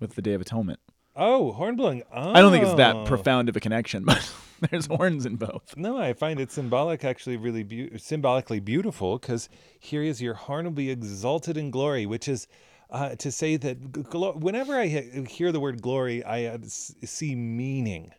with 0.00 0.14
the 0.14 0.22
Day 0.22 0.34
of 0.34 0.40
Atonement. 0.40 0.80
Oh, 1.16 1.52
horn 1.52 1.76
blowing. 1.76 2.02
Oh. 2.12 2.32
I 2.32 2.40
don't 2.40 2.50
think 2.50 2.64
it's 2.64 2.74
that 2.74 2.96
oh. 2.96 3.04
profound 3.04 3.48
of 3.48 3.56
a 3.56 3.60
connection, 3.60 4.04
but 4.06 4.32
there's 4.70 4.86
horns 4.86 5.26
in 5.26 5.36
both. 5.36 5.76
No, 5.76 5.98
I 5.98 6.12
find 6.12 6.40
it 6.40 6.50
symbolic, 6.50 7.04
actually, 7.04 7.36
really 7.36 7.62
beau- 7.62 7.96
symbolically 7.96 8.60
beautiful. 8.60 9.18
Because 9.18 9.48
here 9.78 10.02
is 10.02 10.22
your 10.22 10.34
horn 10.34 10.64
will 10.64 10.72
be 10.72 10.90
exalted 10.90 11.56
in 11.56 11.70
glory, 11.70 12.06
which 12.06 12.28
is 12.28 12.46
uh, 12.90 13.16
to 13.16 13.32
say 13.32 13.56
that 13.56 13.92
glo- 14.10 14.34
whenever 14.34 14.78
I 14.78 14.86
hear 14.86 15.52
the 15.52 15.60
word 15.60 15.82
glory, 15.82 16.22
I 16.24 16.44
uh, 16.44 16.58
see 16.62 17.34
meaning, 17.34 18.12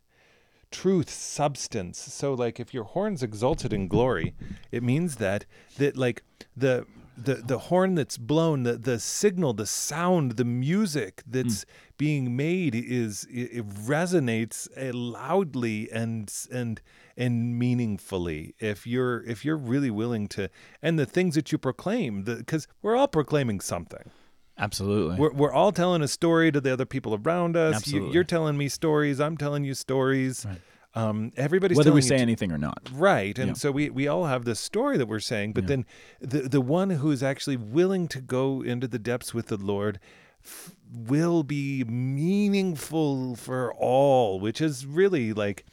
truth, 0.71 1.10
substance. 1.10 1.99
So, 1.99 2.34
like, 2.34 2.60
if 2.60 2.73
your 2.73 2.84
horn's 2.84 3.23
exalted 3.23 3.71
in 3.71 3.88
glory, 3.88 4.36
it 4.71 4.84
means 4.84 5.15
that 5.17 5.45
that 5.77 5.95
like 5.95 6.23
the 6.55 6.86
the 7.17 7.36
the 7.36 7.58
horn 7.58 7.95
that's 7.95 8.17
blown, 8.17 8.63
the 8.63 8.73
the 8.73 8.99
signal, 8.99 9.53
the 9.53 9.65
sound, 9.65 10.34
the 10.34 10.45
music 10.45 11.23
that's 11.25 11.65
being 11.97 12.36
made 12.36 12.75
is 12.75 13.25
it, 13.29 13.49
it 13.60 13.69
resonates 13.69 14.67
uh, 14.77 14.95
loudly 14.95 15.89
and 15.91 16.31
and 16.51 16.81
and 17.17 17.58
meaningfully. 17.58 18.55
If 18.60 18.86
you're 18.86 19.23
if 19.23 19.45
you're 19.45 19.58
really 19.58 19.91
willing 19.91 20.27
to, 20.29 20.49
and 20.81 20.97
the 20.99 21.05
things 21.05 21.36
that 21.36 21.51
you 21.51 21.58
proclaim, 21.58 22.23
because 22.23 22.67
we're 22.81 22.95
all 22.95 23.08
proclaiming 23.08 23.60
something. 23.62 24.12
Absolutely. 24.58 25.17
We're, 25.19 25.34
we're 25.34 25.51
all 25.51 25.73
telling 25.73 26.01
a 26.01 26.08
story 26.08 26.49
to 26.51 26.62
the 26.62 26.71
other 26.71 26.86
people 26.86 27.13
around 27.21 27.58
us. 27.58 27.73
You, 27.73 27.75
Absolutely. 27.77 28.13
you're 28.13 28.23
telling 28.23 28.58
me 28.58 28.69
stories. 28.69 29.19
I'm 29.19 29.36
telling 29.38 29.65
you 29.65 29.73
stories. 29.73 30.45
Um, 30.93 31.34
everybody's 31.36 31.77
Whether 31.77 31.91
we 31.91 32.01
say 32.01 32.15
each- 32.15 32.21
anything 32.21 32.53
or 32.53 32.58
not. 32.58 32.89
Right. 32.93 33.38
And 33.38 33.49
Yeah. 33.49 33.53
so 33.55 33.69
we, 33.73 33.89
we 33.89 34.08
all 34.08 34.27
have 34.27 34.45
this 34.45 34.62
story 34.62 34.97
that 34.97 35.08
we're 35.10 35.19
saying, 35.19 35.51
but 35.51 35.67
then 35.67 35.86
the, 36.21 36.43
the 36.43 36.62
one 36.62 36.89
who 36.91 37.12
is 37.12 37.21
actually 37.21 37.58
willing 37.58 38.08
to 38.08 38.21
go 38.21 38.62
into 38.62 38.88
the 38.88 38.97
depths 38.97 39.34
with 39.34 39.47
the 39.47 39.58
Lord 39.58 39.99
f- 40.41 40.73
will 40.95 41.43
be 41.43 41.84
meaningful 41.84 43.36
for 43.36 43.73
all, 43.73 44.39
which 44.39 44.62
is 44.62 44.86
really 44.86 45.34
like, 45.34 45.65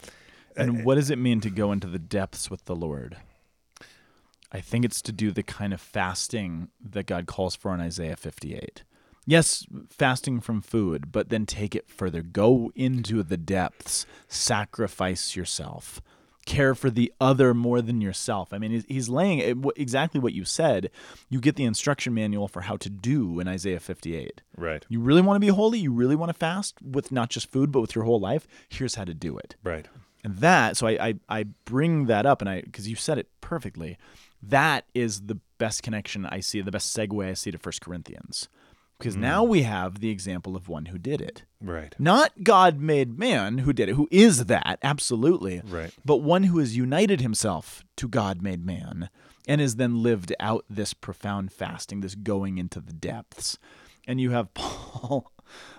And 0.56 0.84
what 0.84 0.96
does 0.96 1.10
it 1.10 1.18
mean 1.18 1.40
to 1.40 1.50
go 1.50 1.72
into 1.72 1.86
the 1.86 1.98
depths 1.98 2.50
with 2.50 2.64
the 2.66 2.76
Lord? 2.76 3.16
I 4.52 4.60
think 4.60 4.84
it's 4.84 5.00
to 5.02 5.12
do 5.12 5.30
the 5.30 5.42
kind 5.42 5.72
of 5.72 5.80
fasting 5.80 6.68
that 6.78 7.06
God 7.06 7.26
calls 7.26 7.56
for 7.56 7.74
in 7.74 7.80
Isaiah 7.80 8.16
58. 8.16 8.84
Yes, 9.24 9.66
fasting 9.88 10.40
from 10.40 10.60
food, 10.60 11.12
but 11.12 11.28
then 11.28 11.46
take 11.46 11.74
it 11.74 11.88
further. 11.88 12.22
Go 12.22 12.72
into 12.74 13.22
the 13.22 13.36
depths, 13.36 14.04
sacrifice 14.28 15.36
yourself, 15.36 16.02
care 16.44 16.74
for 16.74 16.90
the 16.90 17.12
other 17.20 17.54
more 17.54 17.80
than 17.80 18.00
yourself. 18.00 18.52
I 18.52 18.58
mean, 18.58 18.72
he's- 18.72 18.84
he's 18.88 19.08
laying 19.08 19.38
it, 19.38 19.56
wh- 19.64 19.78
exactly 19.80 20.20
what 20.20 20.32
you 20.32 20.44
said. 20.44 20.90
You 21.28 21.40
get 21.40 21.56
the 21.56 21.64
instruction 21.64 22.14
manual 22.14 22.48
for 22.48 22.62
how 22.62 22.76
to 22.78 22.90
do 22.90 23.38
in 23.40 23.46
Isaiah 23.48 23.78
58. 23.80 24.40
right, 24.56 24.84
You 24.88 25.00
really 25.00 25.22
want 25.22 25.36
to 25.36 25.40
be 25.40 25.48
holy? 25.48 25.78
You 25.78 25.92
really 25.92 26.16
want 26.16 26.30
to 26.30 26.34
fast 26.34 26.74
with 26.82 27.12
not 27.12 27.30
just 27.30 27.50
food, 27.50 27.70
but 27.70 27.80
with 27.80 27.94
your 27.94 28.04
whole 28.04 28.18
life? 28.20 28.46
Here's 28.68 28.96
how 28.96 29.04
to 29.04 29.14
do 29.14 29.38
it. 29.38 29.56
right. 29.62 29.86
And 30.24 30.36
that, 30.38 30.76
so 30.76 30.86
I, 30.86 31.08
I, 31.08 31.14
I 31.28 31.42
bring 31.64 32.06
that 32.06 32.26
up, 32.26 32.40
and 32.42 32.48
I 32.48 32.60
because 32.62 32.88
you 32.88 32.94
said 32.94 33.18
it 33.18 33.28
perfectly. 33.40 33.98
That 34.40 34.84
is 34.94 35.22
the 35.22 35.38
best 35.58 35.82
connection 35.82 36.26
I 36.26 36.38
see, 36.40 36.60
the 36.60 36.70
best 36.70 36.96
segue 36.96 37.24
I 37.28 37.34
see 37.34 37.50
to 37.50 37.58
First 37.58 37.80
Corinthians, 37.80 38.48
because 39.02 39.16
now 39.16 39.42
we 39.42 39.62
have 39.62 40.00
the 40.00 40.10
example 40.10 40.54
of 40.56 40.68
one 40.68 40.86
who 40.86 40.98
did 40.98 41.20
it, 41.20 41.44
Right. 41.60 41.94
not 41.98 42.32
God 42.42 42.78
made 42.80 43.18
man 43.18 43.58
who 43.58 43.72
did 43.72 43.88
it, 43.88 43.94
who 43.96 44.08
is 44.10 44.46
that 44.46 44.78
absolutely, 44.82 45.60
Right. 45.64 45.92
but 46.04 46.18
one 46.18 46.44
who 46.44 46.58
has 46.58 46.76
united 46.76 47.20
himself 47.20 47.84
to 47.96 48.08
God 48.08 48.42
made 48.42 48.64
man, 48.64 49.10
and 49.48 49.60
has 49.60 49.76
then 49.76 50.02
lived 50.02 50.32
out 50.38 50.64
this 50.70 50.94
profound 50.94 51.52
fasting, 51.52 52.00
this 52.00 52.14
going 52.14 52.58
into 52.58 52.80
the 52.80 52.92
depths. 52.92 53.58
And 54.06 54.20
you 54.20 54.30
have 54.30 54.54
Paul, 54.54 55.30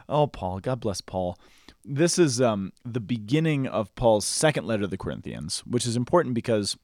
oh 0.09 0.27
Paul, 0.27 0.59
God 0.59 0.79
bless 0.81 0.99
Paul. 1.01 1.37
this 1.85 2.19
is 2.19 2.39
um, 2.41 2.71
the 2.85 2.99
beginning 2.99 3.67
of 3.67 3.93
Paul's 3.95 4.25
second 4.25 4.65
letter 4.65 4.81
to 4.83 4.87
the 4.87 4.97
Corinthians, 4.97 5.59
which 5.65 5.85
is 5.85 5.95
important 5.95 6.35
because 6.35 6.77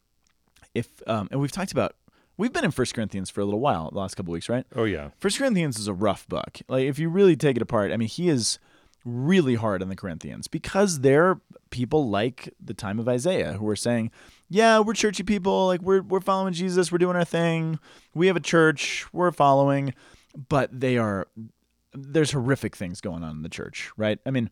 if 0.75 0.87
um, 1.07 1.27
and 1.31 1.39
we've 1.41 1.51
talked 1.51 1.71
about 1.71 1.95
we've 2.39 2.53
been 2.53 2.63
in 2.63 2.71
First 2.71 2.95
Corinthians 2.95 3.29
for 3.29 3.41
a 3.41 3.45
little 3.45 3.59
while 3.59 3.91
the 3.91 3.99
last 3.99 4.15
couple 4.15 4.31
weeks, 4.31 4.49
right? 4.49 4.65
Oh 4.75 4.85
yeah. 4.85 5.09
First 5.19 5.37
Corinthians 5.37 5.77
is 5.77 5.87
a 5.87 5.93
rough 5.93 6.27
book. 6.27 6.59
Like 6.67 6.85
if 6.85 6.97
you 6.97 7.09
really 7.09 7.35
take 7.35 7.57
it 7.57 7.61
apart, 7.61 7.91
I 7.91 7.97
mean, 7.97 8.07
he 8.07 8.29
is 8.29 8.57
really 9.05 9.55
hard 9.55 9.81
on 9.81 9.89
the 9.89 9.95
Corinthians 9.95 10.47
because 10.47 11.01
they're 11.01 11.39
people 11.69 12.09
like 12.09 12.51
the 12.63 12.73
time 12.73 12.97
of 12.97 13.07
Isaiah 13.07 13.53
who 13.53 13.67
are 13.67 13.75
saying, 13.75 14.09
"Yeah, 14.47 14.79
we're 14.79 14.93
churchy 14.93 15.23
people. 15.23 15.67
Like 15.67 15.81
we're 15.81 16.01
we're 16.01 16.21
following 16.21 16.53
Jesus. 16.53 16.91
We're 16.91 16.97
doing 16.97 17.17
our 17.17 17.25
thing. 17.25 17.77
We 18.15 18.27
have 18.27 18.37
a 18.37 18.41
church. 18.41 19.05
We're 19.13 19.31
following." 19.31 19.93
But 20.47 20.79
they 20.79 20.97
are 20.97 21.27
there's 21.93 22.31
horrific 22.31 22.75
things 22.75 23.01
going 23.01 23.23
on 23.23 23.31
in 23.31 23.41
the 23.41 23.49
church, 23.49 23.91
right? 23.97 24.19
I 24.25 24.31
mean, 24.31 24.49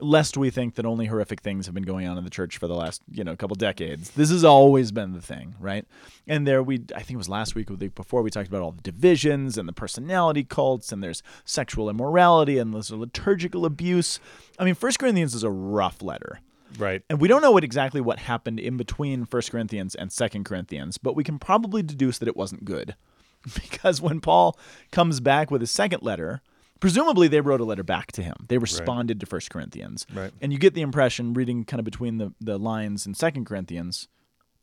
lest 0.00 0.36
we 0.36 0.50
think 0.50 0.74
that 0.74 0.84
only 0.84 1.06
horrific 1.06 1.40
things 1.40 1.64
have 1.66 1.74
been 1.74 1.82
going 1.84 2.06
on 2.06 2.18
in 2.18 2.24
the 2.24 2.30
church 2.30 2.58
for 2.58 2.66
the 2.66 2.74
last 2.74 3.00
you 3.10 3.24
know 3.24 3.34
couple 3.34 3.54
decades 3.54 4.10
this 4.10 4.30
has 4.30 4.44
always 4.44 4.92
been 4.92 5.12
the 5.14 5.22
thing 5.22 5.54
right 5.58 5.86
and 6.26 6.46
there 6.46 6.62
we 6.62 6.76
i 6.94 6.98
think 6.98 7.12
it 7.12 7.16
was 7.16 7.28
last 7.28 7.54
week 7.54 7.70
or 7.70 7.76
the 7.76 7.86
week 7.86 7.94
before 7.94 8.20
we 8.22 8.30
talked 8.30 8.48
about 8.48 8.60
all 8.60 8.72
the 8.72 8.82
divisions 8.82 9.56
and 9.56 9.66
the 9.66 9.72
personality 9.72 10.44
cults 10.44 10.92
and 10.92 11.02
there's 11.02 11.22
sexual 11.46 11.88
immorality 11.88 12.58
and 12.58 12.74
there's 12.74 12.90
liturgical 12.90 13.64
abuse 13.64 14.20
i 14.58 14.64
mean 14.64 14.74
first 14.74 14.98
corinthians 14.98 15.34
is 15.34 15.42
a 15.42 15.50
rough 15.50 16.02
letter 16.02 16.40
Right. 16.78 17.02
and 17.08 17.20
we 17.20 17.28
don't 17.28 17.40
know 17.40 17.52
what 17.52 17.64
exactly 17.64 18.02
what 18.02 18.18
happened 18.18 18.60
in 18.60 18.76
between 18.76 19.24
First 19.24 19.50
Corinthians 19.50 19.94
and 19.94 20.12
Second 20.12 20.44
Corinthians, 20.44 20.98
but 20.98 21.14
we 21.16 21.24
can 21.24 21.38
probably 21.38 21.80
deduce 21.80 22.18
that 22.18 22.28
it 22.28 22.36
wasn't 22.36 22.64
good. 22.66 22.96
Because 23.54 24.00
when 24.02 24.20
Paul 24.20 24.58
comes 24.90 25.20
back 25.20 25.50
with 25.50 25.60
his 25.62 25.70
second 25.70 26.02
letter, 26.02 26.42
presumably 26.80 27.28
they 27.28 27.40
wrote 27.40 27.60
a 27.60 27.64
letter 27.64 27.82
back 27.82 28.12
to 28.12 28.22
him. 28.22 28.34
They 28.48 28.58
responded 28.58 29.20
to 29.20 29.26
First 29.26 29.50
Corinthians. 29.50 30.06
Right. 30.12 30.32
And 30.40 30.52
you 30.52 30.58
get 30.58 30.74
the 30.74 30.82
impression 30.82 31.34
reading 31.34 31.64
kind 31.64 31.78
of 31.78 31.84
between 31.84 32.18
the, 32.18 32.32
the 32.40 32.58
lines 32.58 33.06
in 33.06 33.14
Second 33.14 33.46
Corinthians. 33.46 34.08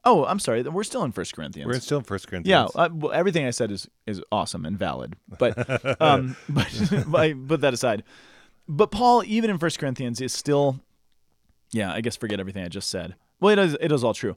Oh, 0.06 0.26
I'm 0.26 0.40
sorry, 0.40 0.64
we're 0.64 0.84
still 0.84 1.04
in 1.04 1.14
First 1.14 1.34
Corinthians. 1.34 1.66
We're 1.66 1.80
still 1.80 2.00
in 2.00 2.04
First 2.04 2.28
Corinthians. 2.28 2.74
Yeah, 2.76 2.82
uh, 2.82 2.90
well, 2.92 3.14
everything 3.14 3.46
I 3.46 3.52
said 3.52 3.72
is 3.72 3.88
is 4.06 4.22
awesome 4.34 4.66
and 4.66 4.78
valid, 4.78 5.16
but 5.40 5.58
um, 6.02 6.36
but, 6.50 6.68
but 7.08 7.22
I 7.22 7.34
put 7.34 7.62
that 7.62 7.74
aside. 7.74 8.04
But 8.68 8.92
Paul, 8.92 9.24
even 9.26 9.50
in 9.50 9.58
First 9.58 9.80
Corinthians, 9.80 10.20
is 10.20 10.34
still, 10.34 10.82
yeah, 11.72 11.94
I 11.94 12.02
guess 12.02 12.18
forget 12.18 12.40
everything 12.40 12.64
I 12.64 12.68
just 12.68 12.90
said. 12.90 13.16
Well, 13.40 13.58
it 13.58 13.60
is 13.60 13.78
it 13.80 13.94
is 13.94 14.04
all 14.04 14.14
true, 14.14 14.36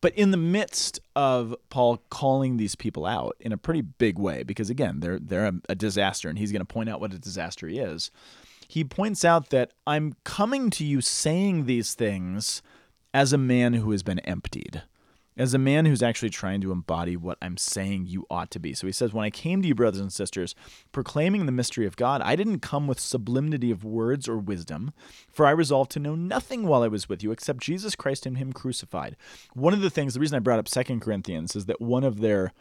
but 0.00 0.14
in 0.14 0.30
the 0.30 0.36
midst 0.36 1.00
of 1.14 1.54
Paul 1.68 2.02
calling 2.08 2.56
these 2.56 2.74
people 2.74 3.04
out 3.04 3.36
in 3.40 3.52
a 3.52 3.58
pretty 3.58 3.82
big 3.82 4.18
way, 4.18 4.42
because 4.42 4.70
again, 4.70 5.00
they're 5.00 5.18
they're 5.18 5.46
a, 5.46 5.54
a 5.68 5.74
disaster, 5.74 6.28
and 6.28 6.38
he's 6.38 6.52
going 6.52 6.60
to 6.60 6.66
point 6.66 6.88
out 6.88 7.00
what 7.00 7.12
a 7.12 7.18
disaster 7.18 7.68
he 7.68 7.78
is. 7.78 8.10
He 8.68 8.84
points 8.84 9.24
out 9.24 9.50
that 9.50 9.72
I'm 9.86 10.14
coming 10.24 10.70
to 10.70 10.84
you 10.84 11.00
saying 11.00 11.64
these 11.64 11.94
things 11.94 12.62
as 13.12 13.32
a 13.32 13.38
man 13.38 13.74
who 13.74 13.90
has 13.90 14.02
been 14.02 14.20
emptied 14.20 14.82
as 15.40 15.54
a 15.54 15.58
man 15.58 15.86
who's 15.86 16.02
actually 16.02 16.28
trying 16.28 16.60
to 16.60 16.70
embody 16.70 17.16
what 17.16 17.38
I'm 17.40 17.56
saying 17.56 18.06
you 18.06 18.26
ought 18.30 18.50
to 18.50 18.58
be. 18.58 18.74
So 18.74 18.86
he 18.86 18.92
says, 18.92 19.12
When 19.14 19.24
I 19.24 19.30
came 19.30 19.62
to 19.62 19.68
you, 19.68 19.74
brothers 19.74 20.00
and 20.00 20.12
sisters, 20.12 20.54
proclaiming 20.92 21.46
the 21.46 21.52
mystery 21.52 21.86
of 21.86 21.96
God, 21.96 22.20
I 22.20 22.36
didn't 22.36 22.60
come 22.60 22.86
with 22.86 23.00
sublimity 23.00 23.70
of 23.70 23.82
words 23.82 24.28
or 24.28 24.36
wisdom, 24.36 24.92
for 25.28 25.46
I 25.46 25.50
resolved 25.52 25.90
to 25.92 25.98
know 25.98 26.14
nothing 26.14 26.66
while 26.66 26.82
I 26.82 26.88
was 26.88 27.08
with 27.08 27.22
you 27.22 27.32
except 27.32 27.60
Jesus 27.60 27.96
Christ 27.96 28.26
and 28.26 28.36
Him 28.36 28.52
crucified. 28.52 29.16
One 29.54 29.72
of 29.72 29.80
the 29.80 29.90
things, 29.90 30.14
the 30.14 30.20
reason 30.20 30.36
I 30.36 30.40
brought 30.40 30.58
up 30.58 30.68
Second 30.68 31.00
Corinthians 31.00 31.56
is 31.56 31.64
that 31.66 31.80
one 31.80 32.04
of 32.04 32.20
their 32.20 32.52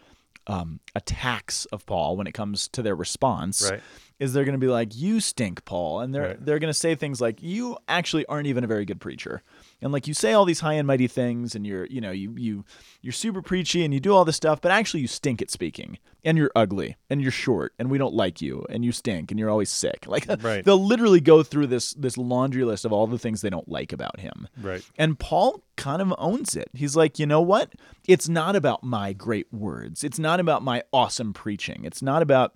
um, 0.48 0.80
attacks 0.96 1.66
of 1.66 1.86
Paul 1.86 2.18
when 2.18 2.26
it 2.26 2.32
comes 2.34 2.68
to 2.70 2.82
their 2.82 2.96
response 2.96 3.70
Right. 3.70 3.82
is 4.20 4.34
they're 4.34 4.46
going 4.46 4.54
to 4.54 4.66
be 4.66 4.72
like, 4.72 4.96
"You 4.96 5.20
stink, 5.20 5.64
Paul," 5.66 6.00
and 6.00 6.16
they're 6.16 6.30
Right. 6.30 6.46
they're 6.46 6.58
going 6.60 6.72
to 6.74 6.80
say 6.80 6.96
things 6.96 7.22
like, 7.22 7.44
"You 7.44 7.78
actually 7.88 8.26
aren't 8.26 8.48
even 8.48 8.64
a 8.64 8.68
very 8.68 8.86
good 8.86 9.00
preacher," 9.00 9.44
and 9.82 9.92
like 9.92 10.08
you 10.08 10.14
say 10.14 10.34
all 10.34 10.46
these 10.46 10.60
high 10.60 10.74
and 10.74 10.88
mighty 10.88 11.08
things, 11.08 11.56
and 11.56 11.66
you're 11.66 11.86
you 11.88 12.02
know 12.02 12.12
you 12.12 12.34
you 12.38 12.66
you're 13.02 13.14
super 13.14 13.42
preachy 13.42 13.84
and 13.86 13.94
you 13.94 14.00
do 14.00 14.14
all 14.14 14.26
this 14.26 14.36
stuff, 14.36 14.62
but 14.62 14.72
actually 14.72 15.02
you 15.02 15.08
stink 15.08 15.42
at 15.42 15.50
speaking, 15.50 15.98
and 16.24 16.38
you're 16.38 16.52
ugly, 16.56 16.98
and 17.10 17.22
you're 17.22 17.32
short, 17.32 17.74
and 17.80 17.90
we 17.90 17.98
don't 17.98 18.14
like 18.14 18.42
you, 18.42 18.66
and 18.70 18.84
you 18.84 18.92
stink, 18.92 19.32
and 19.32 19.40
you're 19.40 19.50
always 19.50 19.70
sick. 19.70 20.06
Like 20.08 20.26
Right. 20.42 20.64
they'll 20.66 20.84
literally 20.84 21.22
go 21.22 21.44
through 21.44 21.68
this 21.68 21.94
this 21.94 22.18
laundry 22.18 22.64
list 22.66 22.86
of 22.86 22.92
all 22.94 23.08
the 23.08 23.20
things 23.20 23.42
they 23.42 23.50
don't 23.50 23.70
like 23.70 23.94
about 23.94 24.20
him. 24.20 24.48
Right. 24.62 24.84
And 24.98 25.18
Paul 25.20 25.64
kind 25.76 26.02
of 26.02 26.14
owns 26.18 26.56
it. 26.56 26.70
He's 26.74 26.96
like, 26.96 27.20
you 27.20 27.26
know 27.26 27.42
what? 27.42 27.74
It's 28.08 28.28
not 28.28 28.56
about 28.56 28.84
my 28.84 29.14
great 29.14 29.48
words. 29.54 30.04
It's 30.04 30.20
not 30.20 30.40
about 30.40 30.62
my 30.64 30.84
awesome 30.92 31.32
preaching. 31.34 31.86
It's 31.86 32.02
not 32.02 32.22
about 32.22 32.54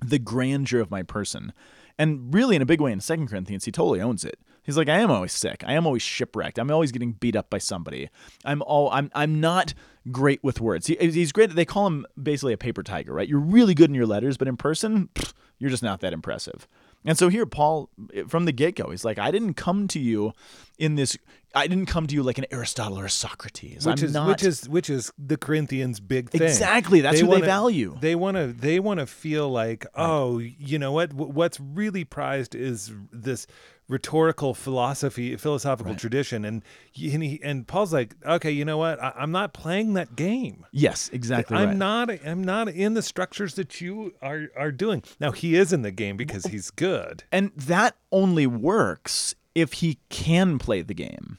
the 0.00 0.18
grandeur 0.18 0.80
of 0.80 0.90
my 0.90 1.02
person. 1.02 1.52
And 1.98 2.32
really, 2.32 2.56
in 2.56 2.62
a 2.62 2.66
big 2.66 2.80
way, 2.80 2.92
in 2.92 3.00
Second 3.00 3.26
Corinthians, 3.28 3.66
he 3.66 3.72
totally 3.72 4.00
owns 4.00 4.24
it. 4.24 4.38
He's 4.62 4.76
like, 4.76 4.88
I 4.88 4.98
am 4.98 5.10
always 5.10 5.32
sick. 5.32 5.64
I 5.66 5.72
am 5.74 5.86
always 5.86 6.02
shipwrecked. 6.02 6.58
I'm 6.58 6.70
always 6.70 6.92
getting 6.92 7.12
beat 7.12 7.36
up 7.36 7.50
by 7.50 7.58
somebody. 7.58 8.08
I'm 8.44 8.62
all. 8.62 8.90
I'm. 8.90 9.10
I'm 9.14 9.40
not 9.40 9.74
great 10.10 10.42
with 10.42 10.60
words. 10.60 10.86
He, 10.86 10.96
he's 10.96 11.32
great. 11.32 11.54
They 11.54 11.64
call 11.64 11.86
him 11.86 12.06
basically 12.20 12.52
a 12.52 12.58
paper 12.58 12.82
tiger, 12.82 13.12
right? 13.12 13.28
You're 13.28 13.38
really 13.40 13.74
good 13.74 13.90
in 13.90 13.94
your 13.94 14.06
letters, 14.06 14.36
but 14.36 14.48
in 14.48 14.56
person, 14.56 15.08
pfft, 15.14 15.32
you're 15.58 15.70
just 15.70 15.82
not 15.82 16.00
that 16.00 16.12
impressive. 16.12 16.66
And 17.04 17.16
so 17.16 17.28
here, 17.28 17.46
Paul, 17.46 17.88
eh, 18.12 18.24
from 18.28 18.44
the 18.44 18.52
get 18.52 18.76
go, 18.76 18.90
he's 18.90 19.04
like, 19.04 19.18
I 19.18 19.30
didn't 19.30 19.54
come 19.54 19.88
to 19.88 19.98
you 19.98 20.32
in 20.78 20.96
this. 20.96 21.16
I 21.54 21.66
didn't 21.66 21.86
come 21.86 22.06
to 22.06 22.14
you 22.14 22.22
like 22.22 22.38
an 22.38 22.46
Aristotle 22.50 22.98
or 22.98 23.06
a 23.06 23.10
Socrates. 23.10 23.86
Which 23.86 24.00
I'm 24.00 24.06
is 24.06 24.12
not. 24.12 24.28
which 24.28 24.44
is 24.44 24.68
which 24.68 24.88
is 24.90 25.10
the 25.18 25.36
Corinthians' 25.36 25.98
big 25.98 26.30
thing. 26.30 26.42
Exactly, 26.42 27.00
that's 27.00 27.18
who 27.20 27.26
they 27.26 27.32
wanna- 27.32 27.46
value. 27.46 27.96
They 28.00 28.14
want 28.14 28.36
to 28.36 28.48
they 28.52 28.78
want 28.80 29.00
to 29.00 29.06
feel 29.06 29.48
like 29.48 29.86
oh 29.94 30.38
you 30.38 30.78
know 30.78 30.92
what 30.92 31.12
Wh- 31.12 31.34
what's 31.34 31.58
really 31.58 32.04
prized 32.04 32.54
is 32.54 32.92
this 33.10 33.46
rhetorical 33.90 34.54
philosophy 34.54 35.36
philosophical 35.36 35.96
tradition 35.96 36.44
and 36.44 36.62
he, 36.92 37.12
and, 37.12 37.22
he, 37.24 37.40
and 37.42 37.66
Paul's 37.66 37.92
like 37.92 38.14
okay 38.24 38.50
you 38.50 38.64
know 38.64 38.78
what 38.78 39.02
I, 39.02 39.12
I'm 39.16 39.32
not 39.32 39.52
playing 39.52 39.94
that 39.94 40.14
game. 40.14 40.64
yes, 40.70 41.10
exactly. 41.12 41.56
I'm 41.56 41.70
right. 41.70 41.76
not 41.76 42.10
I'm 42.24 42.44
not 42.44 42.68
in 42.68 42.94
the 42.94 43.02
structures 43.02 43.54
that 43.54 43.80
you 43.80 44.14
are 44.22 44.46
are 44.56 44.70
doing. 44.70 45.02
Now 45.18 45.32
he 45.32 45.56
is 45.56 45.72
in 45.72 45.82
the 45.82 45.90
game 45.90 46.16
because 46.16 46.44
he's 46.46 46.70
good. 46.70 47.24
And 47.32 47.50
that 47.56 47.96
only 48.12 48.46
works 48.46 49.34
if 49.56 49.74
he 49.74 49.98
can 50.08 50.58
play 50.58 50.82
the 50.82 50.94
game, 50.94 51.38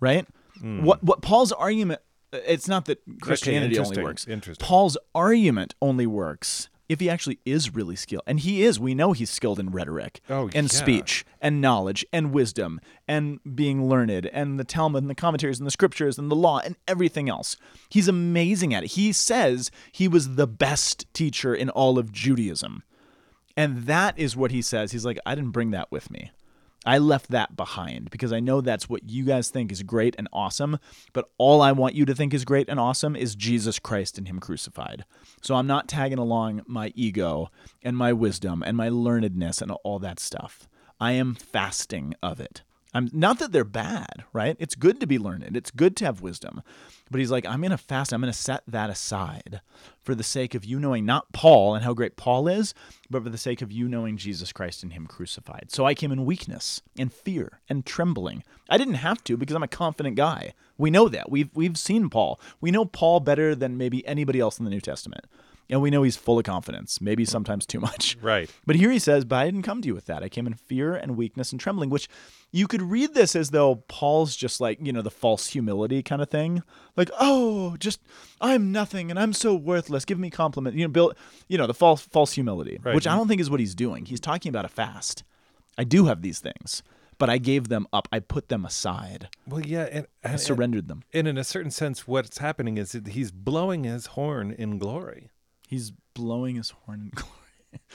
right? 0.00 0.26
Hmm. 0.58 0.84
What 0.84 1.04
what 1.04 1.20
Paul's 1.20 1.52
argument 1.52 2.00
uh, 2.32 2.38
it's 2.46 2.66
not 2.66 2.86
that 2.86 3.00
Christianity 3.20 3.76
only 3.76 3.76
interesting, 3.76 4.04
works. 4.04 4.26
interesting. 4.26 4.66
Paul's 4.66 4.96
argument 5.14 5.74
only 5.82 6.06
works 6.06 6.70
if 6.88 7.00
he 7.00 7.08
actually 7.08 7.38
is 7.44 7.74
really 7.74 7.96
skilled. 7.96 8.22
And 8.26 8.40
he 8.40 8.62
is. 8.62 8.78
We 8.78 8.94
know 8.94 9.12
he's 9.12 9.30
skilled 9.30 9.58
in 9.58 9.70
rhetoric 9.70 10.20
Oh, 10.28 10.50
and 10.54 10.70
yeah. 10.72 10.78
speech 10.78 11.24
and 11.40 11.60
knowledge 11.60 12.04
and 12.12 12.32
wisdom 12.32 12.80
and 13.08 13.40
being 13.54 13.88
learned 13.88 14.26
and 14.26 14.58
the 14.60 14.64
Talmud 14.64 15.02
and 15.02 15.10
the 15.10 15.14
commentaries 15.14 15.58
and 15.58 15.66
the 15.66 15.70
scriptures 15.70 16.18
and 16.18 16.30
the 16.30 16.36
law 16.36 16.58
and 16.58 16.76
everything 16.86 17.28
else. 17.28 17.56
He's 17.88 18.08
amazing 18.08 18.74
at 18.74 18.84
it. 18.84 18.92
He 18.92 19.12
says 19.12 19.70
he 19.92 20.08
was 20.08 20.34
the 20.36 20.46
best 20.46 21.06
teacher 21.14 21.54
in 21.54 21.70
all 21.70 21.98
of 21.98 22.12
Judaism. 22.12 22.82
And 23.56 23.84
that 23.86 24.18
is 24.18 24.36
what 24.36 24.50
he 24.50 24.60
says. 24.62 24.92
He's 24.92 25.04
like, 25.06 25.18
I 25.24 25.34
didn't 25.34 25.52
bring 25.52 25.70
that 25.70 25.90
with 25.90 26.10
me. 26.10 26.32
I 26.84 26.98
left 26.98 27.28
that 27.30 27.56
behind 27.56 28.10
because 28.10 28.32
I 28.32 28.40
know 28.40 28.60
that's 28.60 28.88
what 28.88 29.08
you 29.08 29.24
guys 29.24 29.48
think 29.50 29.72
is 29.72 29.82
great 29.82 30.14
and 30.18 30.28
awesome. 30.32 30.78
But 31.12 31.30
all 31.38 31.62
I 31.62 31.72
want 31.72 31.94
you 31.94 32.04
to 32.04 32.14
think 32.14 32.34
is 32.34 32.44
great 32.44 32.68
and 32.68 32.78
awesome 32.78 33.16
is 33.16 33.34
Jesus 33.34 33.78
Christ 33.78 34.18
and 34.18 34.28
Him 34.28 34.38
crucified. 34.40 35.04
So 35.42 35.54
I'm 35.54 35.66
not 35.66 35.88
tagging 35.88 36.18
along 36.18 36.62
my 36.66 36.92
ego 36.94 37.50
and 37.82 37.96
my 37.96 38.12
wisdom 38.12 38.62
and 38.62 38.76
my 38.76 38.88
learnedness 38.88 39.62
and 39.62 39.70
all 39.82 39.98
that 40.00 40.20
stuff. 40.20 40.68
I 41.00 41.12
am 41.12 41.34
fasting 41.34 42.14
of 42.22 42.40
it. 42.40 42.62
I'm 42.94 43.10
not 43.12 43.40
that 43.40 43.50
they're 43.50 43.64
bad, 43.64 44.24
right? 44.32 44.56
It's 44.60 44.76
good 44.76 45.00
to 45.00 45.06
be 45.06 45.18
learned. 45.18 45.56
It's 45.56 45.72
good 45.72 45.96
to 45.96 46.04
have 46.04 46.20
wisdom. 46.20 46.62
But 47.10 47.18
he's 47.18 47.30
like, 47.30 47.44
I'm 47.44 47.60
going 47.60 47.70
to 47.70 47.76
fast. 47.76 48.12
I'm 48.12 48.20
going 48.20 48.32
to 48.32 48.38
set 48.38 48.62
that 48.68 48.88
aside 48.88 49.60
for 50.00 50.14
the 50.14 50.22
sake 50.22 50.54
of 50.54 50.64
you 50.64 50.78
knowing 50.78 51.04
not 51.04 51.32
Paul 51.32 51.74
and 51.74 51.84
how 51.84 51.92
great 51.92 52.16
Paul 52.16 52.46
is, 52.48 52.72
but 53.10 53.22
for 53.24 53.28
the 53.30 53.36
sake 53.36 53.60
of 53.62 53.72
you 53.72 53.88
knowing 53.88 54.16
Jesus 54.16 54.52
Christ 54.52 54.82
and 54.82 54.92
him 54.92 55.06
crucified. 55.06 55.66
So 55.70 55.84
I 55.84 55.94
came 55.94 56.12
in 56.12 56.24
weakness 56.24 56.80
and 56.96 57.12
fear 57.12 57.60
and 57.68 57.84
trembling. 57.84 58.44
I 58.70 58.78
didn't 58.78 58.94
have 58.94 59.22
to 59.24 59.36
because 59.36 59.56
I'm 59.56 59.62
a 59.62 59.68
confident 59.68 60.16
guy. 60.16 60.54
We 60.78 60.90
know 60.90 61.08
that. 61.08 61.30
We've 61.30 61.50
we've 61.54 61.78
seen 61.78 62.10
Paul. 62.10 62.40
We 62.60 62.70
know 62.70 62.84
Paul 62.84 63.20
better 63.20 63.54
than 63.54 63.76
maybe 63.76 64.06
anybody 64.06 64.40
else 64.40 64.58
in 64.58 64.64
the 64.64 64.70
New 64.70 64.80
Testament. 64.80 65.24
And 65.70 65.80
we 65.80 65.90
know 65.90 66.02
he's 66.02 66.16
full 66.16 66.38
of 66.38 66.44
confidence, 66.44 67.00
maybe 67.00 67.24
mm. 67.24 67.28
sometimes 67.28 67.66
too 67.66 67.80
much. 67.80 68.16
Right. 68.24 68.50
But 68.64 68.76
here 68.76 68.90
he 68.90 68.98
says, 68.98 69.24
But 69.24 69.36
I 69.36 69.44
didn't 69.44 69.62
come 69.62 69.82
to 69.82 69.88
you 69.88 69.94
with 69.94 70.06
that. 70.06 70.22
I 70.22 70.28
came 70.28 70.46
in 70.46 70.54
fear 70.54 70.94
and 70.94 71.16
weakness 71.16 71.52
and 71.52 71.60
trembling, 71.60 71.90
which 71.90 72.08
you 72.52 72.66
could 72.66 72.82
read 72.82 73.14
this 73.14 73.34
as 73.36 73.50
though 73.50 73.76
Paul's 73.88 74.36
just 74.36 74.60
like, 74.60 74.78
you 74.80 74.92
know, 74.92 75.02
the 75.02 75.10
false 75.10 75.48
humility 75.48 76.02
kind 76.02 76.22
of 76.22 76.30
thing. 76.30 76.62
Like, 76.96 77.10
oh, 77.20 77.76
just 77.78 78.00
I'm 78.40 78.72
nothing 78.72 79.10
and 79.10 79.18
I'm 79.18 79.32
so 79.32 79.54
worthless. 79.54 80.04
Give 80.04 80.18
me 80.18 80.30
compliment. 80.30 80.76
You 80.76 80.84
know, 80.84 80.90
Bill, 80.90 81.12
you 81.48 81.58
know, 81.58 81.66
the 81.66 81.74
false 81.74 82.02
false 82.02 82.32
humility, 82.32 82.78
Right. 82.82 82.94
which 82.94 83.06
I 83.06 83.10
mm-hmm. 83.10 83.18
don't 83.18 83.28
think 83.28 83.40
is 83.40 83.50
what 83.50 83.60
he's 83.60 83.74
doing. 83.74 84.06
He's 84.06 84.20
talking 84.20 84.50
about 84.50 84.64
a 84.64 84.68
fast. 84.68 85.24
I 85.76 85.84
do 85.84 86.06
have 86.06 86.22
these 86.22 86.38
things, 86.38 86.82
but 87.18 87.28
I 87.28 87.38
gave 87.38 87.68
them 87.68 87.86
up. 87.92 88.08
I 88.12 88.20
put 88.20 88.48
them 88.48 88.64
aside. 88.64 89.28
Well, 89.46 89.60
yeah, 89.60 89.88
and, 89.90 90.06
I 90.24 90.30
and, 90.30 90.40
surrendered 90.40 90.88
them. 90.88 91.02
and 91.12 91.26
in 91.26 91.36
a 91.36 91.44
certain 91.44 91.70
sense, 91.70 92.06
what's 92.06 92.38
happening 92.38 92.78
is 92.78 92.92
that 92.92 93.08
he's 93.08 93.32
blowing 93.32 93.84
his 93.84 94.06
horn 94.06 94.52
in 94.52 94.78
glory. 94.78 95.30
He's 95.68 95.92
blowing 96.14 96.56
his 96.56 96.70
horn 96.70 97.00
in 97.00 97.10
glory. 97.14 97.30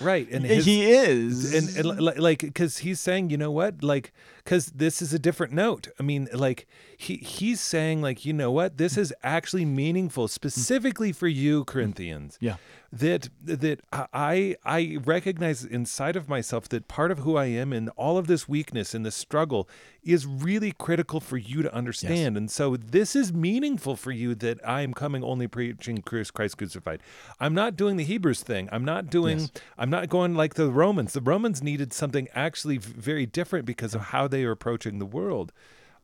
Right, 0.01 0.29
and 0.29 0.45
his, 0.45 0.65
he 0.65 0.91
is. 0.91 1.53
and, 1.53 1.87
and 1.87 2.01
like 2.01 2.39
because 2.39 2.79
he's 2.79 2.99
saying, 2.99 3.29
you 3.29 3.37
know 3.37 3.51
what, 3.51 3.81
like 3.83 4.13
because 4.49 4.65
this 4.71 4.99
is 4.99 5.13
a 5.13 5.19
different 5.19 5.53
note. 5.53 5.89
I 5.99 6.03
mean, 6.03 6.27
like 6.33 6.65
he 6.97 7.17
he's 7.17 7.61
saying, 7.61 8.01
like 8.01 8.25
you 8.25 8.33
know 8.33 8.49
what, 8.49 8.77
this 8.77 8.97
is 8.97 9.13
actually 9.21 9.63
meaningful, 9.63 10.27
specifically 10.27 11.11
for 11.11 11.27
you, 11.27 11.65
Corinthians. 11.65 12.39
Yeah. 12.41 12.55
That 12.91 13.29
that 13.43 13.81
I 13.91 14.55
I 14.65 14.97
recognize 15.05 15.63
inside 15.63 16.15
of 16.15 16.27
myself 16.27 16.67
that 16.69 16.87
part 16.87 17.11
of 17.11 17.19
who 17.19 17.37
I 17.37 17.45
am 17.45 17.71
and 17.71 17.89
all 17.89 18.17
of 18.17 18.25
this 18.25 18.49
weakness 18.49 18.95
and 18.95 19.05
this 19.05 19.13
struggle 19.13 19.69
is 20.03 20.25
really 20.25 20.71
critical 20.71 21.19
for 21.19 21.37
you 21.37 21.61
to 21.61 21.71
understand. 21.71 22.35
And 22.35 22.49
so 22.49 22.75
this 22.75 23.15
is 23.15 23.31
meaningful 23.31 23.95
for 23.95 24.11
you 24.11 24.33
that 24.35 24.59
I 24.67 24.81
am 24.81 24.95
coming 24.95 25.23
only 25.23 25.47
preaching 25.47 26.01
Christ 26.01 26.33
Christ 26.33 26.57
crucified. 26.57 27.01
I'm 27.39 27.53
not 27.53 27.75
doing 27.75 27.97
the 27.97 28.03
Hebrews 28.03 28.41
thing. 28.41 28.69
I'm 28.71 28.85
not 28.85 29.11
doing. 29.11 29.39
Yes. 29.39 29.51
I'm 29.77 29.91
not 29.91 30.09
going 30.09 30.33
like 30.33 30.55
the 30.55 30.71
Romans. 30.71 31.13
The 31.13 31.21
Romans 31.21 31.61
needed 31.61 31.93
something 31.93 32.27
actually 32.33 32.79
very 32.79 33.27
different 33.27 33.67
because 33.67 33.93
of 33.93 34.01
how 34.01 34.27
they 34.27 34.38
are 34.45 34.51
approaching 34.51 34.99
the 34.99 35.05
world. 35.05 35.51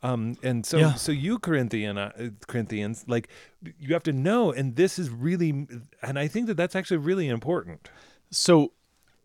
Um, 0.03 0.37
and 0.43 0.65
so, 0.65 0.77
Yeah. 0.77 0.93
so 0.95 1.11
you 1.11 1.39
Corinthian 1.39 1.97
uh, 1.97 2.11
Corinthians, 2.47 3.05
like 3.07 3.27
you 3.79 3.93
have 3.93 4.03
to 4.03 4.13
know, 4.13 4.51
and 4.51 4.75
this 4.75 4.99
is 4.99 5.09
really, 5.09 5.67
and 6.01 6.19
I 6.19 6.27
think 6.27 6.45
that 6.47 6.55
that's 6.57 6.75
actually 6.75 6.97
really 6.97 7.27
important. 7.27 7.89
So, 8.29 8.73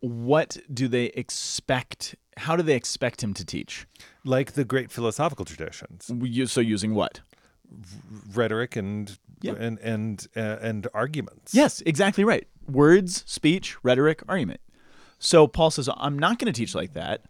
what 0.01 0.57
do 0.73 0.89
they 0.89 1.07
expect? 1.07 2.15
How 2.39 2.57
do 2.57 2.63
they 2.63 2.75
expect 2.77 3.23
him 3.23 3.35
to 3.35 3.45
teach? 3.45 3.87
Like 4.25 4.53
the 4.53 4.65
great 4.65 4.91
philosophical 4.91 5.45
traditions, 5.45 6.11
You- 6.23 6.47
So, 6.47 6.61
using 6.63 6.95
what? 6.95 7.21
rhetoric 8.35 8.77
and 8.77 9.19
Yeah. 9.43 9.55
and 9.59 9.79
and 9.81 10.27
uh, 10.37 10.59
and 10.63 10.89
arguments. 10.95 11.55
Yes, 11.55 11.83
exactly 11.87 12.25
right. 12.25 12.47
Words, 12.69 13.23
speech, 13.27 13.77
rhetoric, 13.85 14.23
argument. 14.29 14.61
So, 15.19 15.47
Paul 15.47 15.71
says, 15.71 15.89
I'm 15.97 16.19
not 16.19 16.39
going 16.39 16.51
to 16.53 16.59
teach 16.59 16.75
like 16.75 16.95
that. 16.95 17.23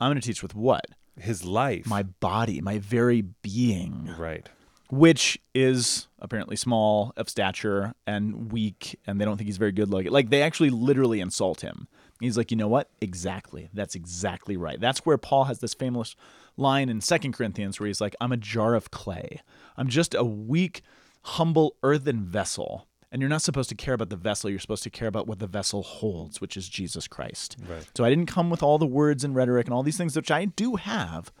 I'm 0.00 0.10
going 0.10 0.20
to 0.20 0.26
teach 0.26 0.42
with 0.42 0.54
what? 0.54 0.84
His 1.18 1.44
life. 1.44 1.86
My 1.86 2.02
body, 2.02 2.60
my 2.60 2.78
very 2.78 3.22
being. 3.22 4.14
right. 4.18 4.48
which 4.90 5.38
is 5.54 6.06
apparently 6.20 6.54
small 6.56 7.12
of 7.16 7.28
stature 7.28 7.94
and 8.06 8.52
weak, 8.52 8.98
and 9.06 9.20
they 9.20 9.24
don't 9.24 9.36
think 9.36 9.48
he's 9.48 9.56
very 9.56 9.72
good 9.72 9.90
looking. 9.90 10.12
Like 10.12 10.30
they 10.30 10.42
actually 10.42 10.70
literally 10.70 11.20
insult 11.20 11.60
him. 11.62 11.88
He's 12.20 12.36
like, 12.38 12.50
you 12.50 12.56
know 12.56 12.68
what? 12.68 12.88
Exactly. 13.00 13.68
That's 13.74 13.94
exactly 13.94 14.56
right. 14.56 14.80
That's 14.80 15.00
where 15.04 15.18
Paul 15.18 15.44
has 15.44 15.58
this 15.58 15.74
famous 15.74 16.16
line 16.56 16.88
in 16.88 17.00
Second 17.00 17.32
Corinthians 17.32 17.78
where 17.78 17.88
he's 17.88 18.00
like, 18.00 18.16
I'm 18.20 18.32
a 18.32 18.36
jar 18.38 18.74
of 18.74 18.90
clay. 18.90 19.42
I'm 19.76 19.88
just 19.88 20.14
a 20.14 20.24
weak, 20.24 20.82
humble 21.22 21.76
earthen 21.82 22.24
vessel. 22.24 22.86
And 23.16 23.22
you're 23.22 23.30
not 23.30 23.40
supposed 23.40 23.70
to 23.70 23.74
care 23.74 23.94
about 23.94 24.10
the 24.10 24.16
vessel. 24.16 24.50
You're 24.50 24.58
supposed 24.58 24.82
to 24.82 24.90
care 24.90 25.08
about 25.08 25.26
what 25.26 25.38
the 25.38 25.46
vessel 25.46 25.82
holds, 25.82 26.38
which 26.38 26.54
is 26.54 26.68
Jesus 26.68 27.08
Christ. 27.08 27.56
Right. 27.66 27.82
So 27.96 28.04
I 28.04 28.10
didn't 28.10 28.26
come 28.26 28.50
with 28.50 28.62
all 28.62 28.76
the 28.76 28.84
words 28.84 29.24
and 29.24 29.34
rhetoric 29.34 29.66
and 29.66 29.72
all 29.72 29.82
these 29.82 29.96
things, 29.96 30.14
which 30.14 30.30
I 30.30 30.44
do 30.44 30.76
have. 30.76 31.32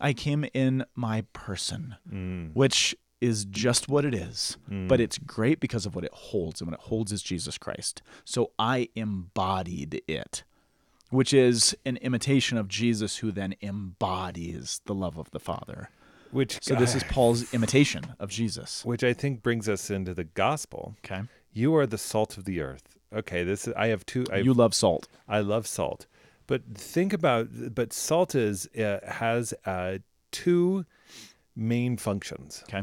I 0.00 0.12
came 0.12 0.46
in 0.54 0.84
my 0.94 1.24
person, 1.32 1.96
mm. 2.08 2.54
which 2.54 2.94
is 3.20 3.46
just 3.46 3.88
what 3.88 4.04
it 4.04 4.14
is. 4.14 4.58
Mm. 4.70 4.86
But 4.86 5.00
it's 5.00 5.18
great 5.18 5.58
because 5.58 5.86
of 5.86 5.96
what 5.96 6.04
it 6.04 6.12
holds. 6.12 6.60
And 6.60 6.70
what 6.70 6.78
it 6.78 6.86
holds 6.86 7.10
is 7.10 7.20
Jesus 7.20 7.58
Christ. 7.58 8.00
So 8.24 8.52
I 8.56 8.90
embodied 8.94 10.02
it, 10.06 10.44
which 11.10 11.34
is 11.34 11.76
an 11.84 11.96
imitation 11.96 12.58
of 12.58 12.68
Jesus 12.68 13.16
who 13.16 13.32
then 13.32 13.56
embodies 13.60 14.82
the 14.84 14.94
love 14.94 15.18
of 15.18 15.32
the 15.32 15.40
Father. 15.40 15.90
Which 16.34 16.58
So 16.62 16.74
this 16.74 16.94
is 16.96 17.04
Paul's 17.04 17.54
imitation 17.54 18.02
of 18.18 18.28
Jesus. 18.28 18.84
which 18.84 19.04
I 19.04 19.12
think 19.12 19.42
brings 19.42 19.68
us 19.68 19.88
into 19.88 20.14
the 20.14 20.24
gospel. 20.24 20.96
Okay. 21.04 21.22
You 21.52 21.76
are 21.76 21.86
the 21.86 21.98
salt 21.98 22.36
of 22.36 22.44
the 22.44 22.60
earth. 22.60 22.98
Okay, 23.14 23.44
this 23.44 23.68
is, 23.68 23.74
I 23.74 23.86
have 23.88 24.04
two. 24.04 24.24
I 24.32 24.38
You 24.38 24.52
love 24.52 24.74
salt. 24.74 25.06
I 25.28 25.38
love 25.40 25.68
salt, 25.68 26.06
but 26.48 26.62
think 26.74 27.12
about 27.12 27.46
but 27.72 27.92
salt 27.92 28.34
is 28.34 28.66
uh, 28.76 28.98
has 29.06 29.54
uh, 29.64 29.98
two 30.32 30.84
main 31.54 31.96
functions. 31.96 32.64
Okay. 32.68 32.82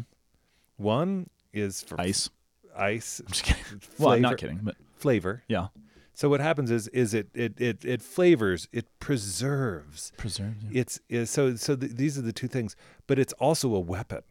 One 0.77 1.29
is 1.51 1.81
for 1.81 1.99
Ice. 1.99 2.29
ice 2.77 3.19
I'm 3.19 3.27
just 3.27 3.43
kidding. 3.43 3.81
Well, 3.99 4.13
I'm 4.13 4.21
not 4.21 4.37
kidding, 4.37 4.61
but 4.63 4.77
flavor. 4.95 5.43
yeah. 5.49 5.67
So 6.13 6.29
what 6.29 6.39
happens 6.39 6.71
is 6.71 6.87
is 6.89 7.13
it 7.13 7.29
it 7.33 7.59
it, 7.59 7.85
it 7.85 8.01
flavors, 8.01 8.67
it 8.71 8.87
preserves. 8.99 10.11
Preserved. 10.17 10.65
It's, 10.71 10.99
it's 11.09 11.31
so 11.31 11.55
so 11.55 11.75
th- 11.75 11.93
these 11.93 12.17
are 12.17 12.21
the 12.21 12.33
two 12.33 12.47
things, 12.47 12.75
but 13.07 13.17
it's 13.17 13.33
also 13.33 13.73
a 13.73 13.79
weapon. 13.79 14.21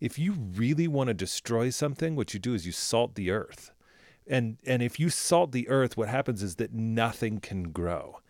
If 0.00 0.18
you 0.18 0.32
really 0.32 0.88
want 0.88 1.08
to 1.08 1.14
destroy 1.14 1.70
something, 1.70 2.16
what 2.16 2.34
you 2.34 2.40
do 2.40 2.54
is 2.54 2.66
you 2.66 2.72
salt 2.72 3.14
the 3.14 3.30
earth. 3.30 3.72
And 4.26 4.58
and 4.64 4.82
if 4.82 4.98
you 4.98 5.10
salt 5.10 5.52
the 5.52 5.68
earth, 5.68 5.96
what 5.96 6.08
happens 6.08 6.42
is 6.42 6.56
that 6.56 6.72
nothing 6.72 7.40
can 7.40 7.64
grow. 7.70 8.20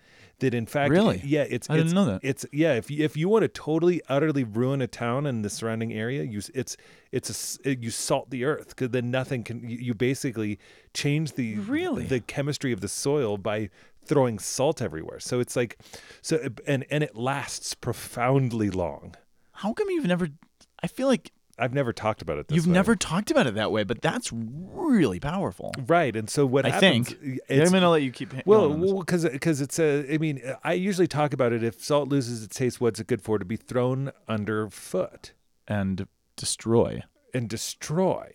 That 0.44 0.54
in 0.54 0.66
fact, 0.66 0.90
Really? 0.90 1.22
yeah, 1.24 1.46
it's 1.48 1.70
I 1.70 1.74
didn't 1.74 1.86
it's, 1.86 1.94
know 1.94 2.04
that. 2.04 2.20
It's 2.22 2.44
yeah, 2.52 2.74
if 2.74 2.90
you, 2.90 3.02
if 3.02 3.16
you 3.16 3.28
want 3.30 3.42
to 3.42 3.48
totally 3.48 4.02
utterly 4.08 4.44
ruin 4.44 4.82
a 4.82 4.86
town 4.86 5.24
and 5.26 5.44
the 5.44 5.48
surrounding 5.48 5.92
area, 5.92 6.22
you 6.22 6.42
it's 6.54 6.76
it's 7.12 7.58
a 7.64 7.76
you 7.76 7.90
salt 7.90 8.28
the 8.30 8.44
earth 8.44 8.68
because 8.68 8.90
then 8.90 9.10
nothing 9.10 9.42
can. 9.42 9.68
You, 9.68 9.78
you 9.78 9.94
basically 9.94 10.58
change 10.92 11.32
the 11.32 11.56
Really? 11.56 12.04
the 12.04 12.20
chemistry 12.20 12.72
of 12.72 12.80
the 12.82 12.88
soil 12.88 13.38
by 13.38 13.70
throwing 14.04 14.38
salt 14.38 14.82
everywhere. 14.82 15.18
So 15.18 15.40
it's 15.40 15.56
like 15.56 15.78
so 16.20 16.48
and 16.66 16.84
and 16.90 17.02
it 17.02 17.16
lasts 17.16 17.72
profoundly 17.74 18.68
long. 18.70 19.14
How 19.52 19.72
come 19.72 19.88
you've 19.88 20.06
never? 20.06 20.28
I 20.82 20.88
feel 20.88 21.08
like 21.08 21.32
I've 21.58 21.72
never 21.72 21.92
talked 21.92 22.20
about 22.22 22.38
it 22.38 22.48
this 22.48 22.56
you've 22.56 22.66
way. 22.66 22.72
never 22.72 22.96
talked 22.96 23.30
about 23.30 23.46
it 23.46 23.54
that 23.54 23.70
way, 23.70 23.84
but 23.84 24.02
that's 24.02 24.32
really 24.32 25.20
powerful. 25.20 25.72
right. 25.86 26.14
And 26.14 26.28
so 26.28 26.44
what 26.46 26.66
I 26.66 26.70
happens? 26.70 27.10
think. 27.12 27.40
I'm 27.48 27.70
gonna 27.70 27.90
let 27.90 28.02
you 28.02 28.10
keep. 28.10 28.32
Well, 28.46 28.68
going 28.68 28.80
well, 28.80 28.98
because 28.98 29.24
because 29.24 29.60
it's 29.60 29.78
a. 29.78 30.12
I 30.12 30.18
mean, 30.18 30.40
I 30.64 30.72
usually 30.72 31.06
talk 31.06 31.32
about 31.32 31.52
it. 31.52 31.62
If 31.62 31.82
salt 31.82 32.08
loses 32.08 32.42
its 32.42 32.56
taste, 32.56 32.80
what's 32.80 32.98
it 33.00 33.06
good 33.06 33.22
for? 33.22 33.38
To 33.38 33.44
be 33.44 33.56
thrown 33.56 34.12
underfoot 34.28 35.32
and 35.68 36.06
destroy, 36.36 37.02
and 37.32 37.48
destroy. 37.48 38.32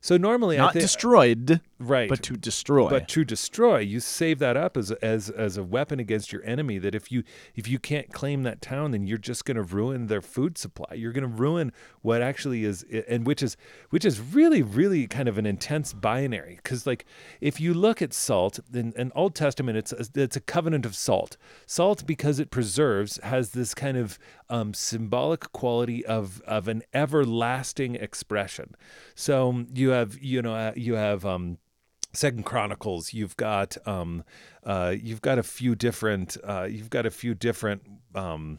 So 0.00 0.16
normally, 0.16 0.58
I 0.58 0.62
not 0.64 0.74
destroyed, 0.74 1.60
right, 1.82 2.08
but 2.08 2.22
to 2.24 2.36
destroy. 2.36 2.88
but 2.88 3.08
to 3.08 3.24
destroy, 3.24 3.78
you 3.78 4.00
save 4.00 4.38
that 4.38 4.56
up 4.56 4.76
as 4.76 4.90
as 4.92 5.30
as 5.30 5.56
a 5.56 5.62
weapon 5.62 6.00
against 6.00 6.32
your 6.32 6.44
enemy. 6.44 6.78
That 6.78 6.94
if 6.94 7.10
you 7.10 7.22
if 7.54 7.68
you 7.68 7.78
can't 7.78 8.12
claim 8.12 8.42
that 8.44 8.60
town, 8.62 8.92
then 8.92 9.06
you're 9.06 9.18
just 9.18 9.44
going 9.44 9.56
to 9.56 9.62
ruin 9.62 10.06
their 10.06 10.22
food 10.22 10.58
supply. 10.58 10.94
You're 10.94 11.12
going 11.12 11.22
to 11.22 11.28
ruin 11.28 11.72
what 12.00 12.22
actually 12.22 12.64
is, 12.64 12.84
and 13.08 13.26
which 13.26 13.42
is 13.42 13.56
which 13.90 14.04
is 14.04 14.20
really 14.20 14.62
really 14.62 15.06
kind 15.06 15.28
of 15.28 15.38
an 15.38 15.46
intense 15.46 15.92
binary. 15.92 16.56
Because 16.62 16.86
like 16.86 17.04
if 17.40 17.60
you 17.60 17.74
look 17.74 18.00
at 18.00 18.12
salt 18.12 18.60
in, 18.72 18.92
in 18.96 19.12
Old 19.14 19.34
Testament, 19.34 19.78
it's 19.78 19.92
a, 19.92 20.06
it's 20.14 20.36
a 20.36 20.40
covenant 20.40 20.86
of 20.86 20.94
salt. 20.94 21.36
Salt 21.66 22.06
because 22.06 22.38
it 22.38 22.50
preserves 22.50 23.18
has 23.22 23.50
this 23.50 23.74
kind 23.74 23.96
of 23.96 24.18
um, 24.48 24.74
symbolic 24.74 25.52
quality 25.52 26.04
of 26.04 26.40
of 26.42 26.68
an 26.68 26.82
everlasting 26.92 27.94
expression. 27.94 28.74
So 29.14 29.64
you 29.74 29.90
have 29.90 30.18
you 30.22 30.42
know 30.42 30.54
uh, 30.54 30.72
you 30.76 30.94
have. 30.94 31.24
Um, 31.24 31.58
Second 32.12 32.44
Chronicles, 32.44 33.12
you've 33.12 33.36
got 33.36 33.76
um, 33.86 34.24
uh, 34.64 34.94
you've 34.98 35.22
got 35.22 35.38
a 35.38 35.42
few 35.42 35.74
different 35.74 36.36
uh, 36.44 36.64
you've 36.64 36.90
got 36.90 37.06
a 37.06 37.10
few 37.10 37.34
different 37.34 37.82
um, 38.14 38.58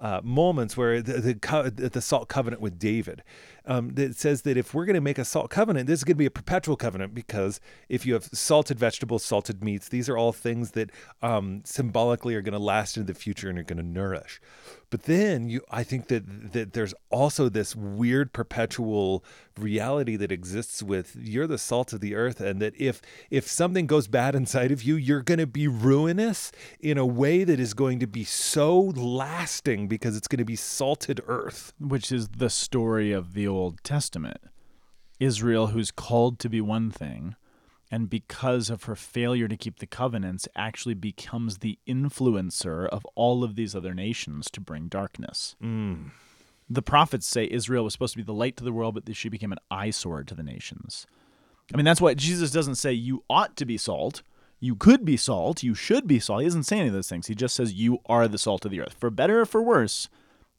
uh, 0.00 0.20
moments 0.24 0.76
where 0.76 1.00
the 1.00 1.20
the, 1.20 1.88
the 1.88 2.00
salt 2.00 2.28
covenant 2.28 2.60
with 2.60 2.78
David 2.78 3.22
um, 3.70 3.90
that 3.90 4.16
says 4.16 4.42
that 4.42 4.56
if 4.56 4.74
we're 4.74 4.84
going 4.84 4.94
to 4.94 5.00
make 5.00 5.16
a 5.16 5.24
salt 5.24 5.48
covenant, 5.48 5.86
this 5.86 6.00
is 6.00 6.04
going 6.04 6.16
to 6.16 6.18
be 6.18 6.26
a 6.26 6.30
perpetual 6.30 6.74
covenant 6.74 7.14
because 7.14 7.60
if 7.88 8.04
you 8.04 8.14
have 8.14 8.24
salted 8.24 8.80
vegetables, 8.80 9.24
salted 9.24 9.62
meats, 9.62 9.88
these 9.88 10.08
are 10.08 10.18
all 10.18 10.32
things 10.32 10.72
that 10.72 10.90
um, 11.22 11.62
symbolically 11.64 12.34
are 12.34 12.42
going 12.42 12.52
to 12.52 12.58
last 12.58 12.96
into 12.96 13.12
the 13.12 13.16
future 13.16 13.48
and 13.48 13.60
are 13.60 13.62
going 13.62 13.76
to 13.76 13.84
nourish. 13.84 14.40
But 14.90 15.04
then 15.04 15.48
you, 15.48 15.62
I 15.70 15.84
think 15.84 16.08
that 16.08 16.52
that 16.52 16.72
there's 16.72 16.94
also 17.10 17.48
this 17.48 17.76
weird 17.76 18.32
perpetual 18.32 19.24
reality 19.56 20.16
that 20.16 20.32
exists 20.32 20.82
with 20.82 21.16
you're 21.16 21.46
the 21.46 21.58
salt 21.58 21.92
of 21.92 22.00
the 22.00 22.16
earth, 22.16 22.40
and 22.40 22.60
that 22.60 22.74
if 22.76 23.00
if 23.30 23.46
something 23.46 23.86
goes 23.86 24.08
bad 24.08 24.34
inside 24.34 24.72
of 24.72 24.82
you, 24.82 24.96
you're 24.96 25.22
going 25.22 25.38
to 25.38 25.46
be 25.46 25.68
ruinous 25.68 26.50
in 26.80 26.98
a 26.98 27.06
way 27.06 27.44
that 27.44 27.60
is 27.60 27.72
going 27.72 28.00
to 28.00 28.08
be 28.08 28.24
so 28.24 28.80
lasting 28.80 29.86
because 29.86 30.16
it's 30.16 30.26
going 30.26 30.38
to 30.38 30.44
be 30.44 30.56
salted 30.56 31.20
earth. 31.28 31.72
which 31.78 32.10
is 32.10 32.26
the 32.28 32.50
story 32.50 33.12
of 33.12 33.34
the 33.34 33.46
Old 33.46 33.59
Testament. 33.82 34.40
Israel, 35.18 35.68
who's 35.68 35.90
called 35.90 36.38
to 36.38 36.48
be 36.48 36.60
one 36.60 36.90
thing, 36.90 37.36
and 37.90 38.08
because 38.08 38.70
of 38.70 38.84
her 38.84 38.94
failure 38.94 39.48
to 39.48 39.56
keep 39.56 39.78
the 39.78 39.86
covenants, 39.86 40.48
actually 40.56 40.94
becomes 40.94 41.58
the 41.58 41.78
influencer 41.86 42.88
of 42.88 43.04
all 43.14 43.42
of 43.42 43.56
these 43.56 43.74
other 43.74 43.94
nations 43.94 44.50
to 44.52 44.60
bring 44.60 44.88
darkness. 44.88 45.56
Mm. 45.62 46.10
The 46.68 46.82
prophets 46.82 47.26
say 47.26 47.48
Israel 47.50 47.84
was 47.84 47.92
supposed 47.92 48.12
to 48.12 48.18
be 48.18 48.22
the 48.24 48.32
light 48.32 48.56
to 48.58 48.64
the 48.64 48.72
world, 48.72 48.94
but 48.94 49.16
she 49.16 49.28
became 49.28 49.52
an 49.52 49.58
eyesore 49.70 50.22
to 50.22 50.34
the 50.34 50.42
nations. 50.42 51.06
I 51.74 51.76
mean, 51.76 51.84
that's 51.84 52.00
why 52.00 52.14
Jesus 52.14 52.52
doesn't 52.52 52.76
say 52.76 52.92
you 52.92 53.24
ought 53.28 53.56
to 53.56 53.64
be 53.64 53.76
salt. 53.76 54.22
You 54.60 54.76
could 54.76 55.04
be 55.04 55.16
salt. 55.16 55.62
You 55.62 55.74
should 55.74 56.06
be 56.06 56.20
salt. 56.20 56.42
He 56.42 56.46
doesn't 56.46 56.64
say 56.64 56.78
any 56.78 56.88
of 56.88 56.94
those 56.94 57.08
things. 57.08 57.26
He 57.26 57.34
just 57.34 57.56
says 57.56 57.72
you 57.72 57.98
are 58.06 58.28
the 58.28 58.38
salt 58.38 58.64
of 58.64 58.70
the 58.70 58.80
earth. 58.80 58.94
For 58.98 59.10
better 59.10 59.40
or 59.40 59.46
for 59.46 59.62
worse, 59.62 60.08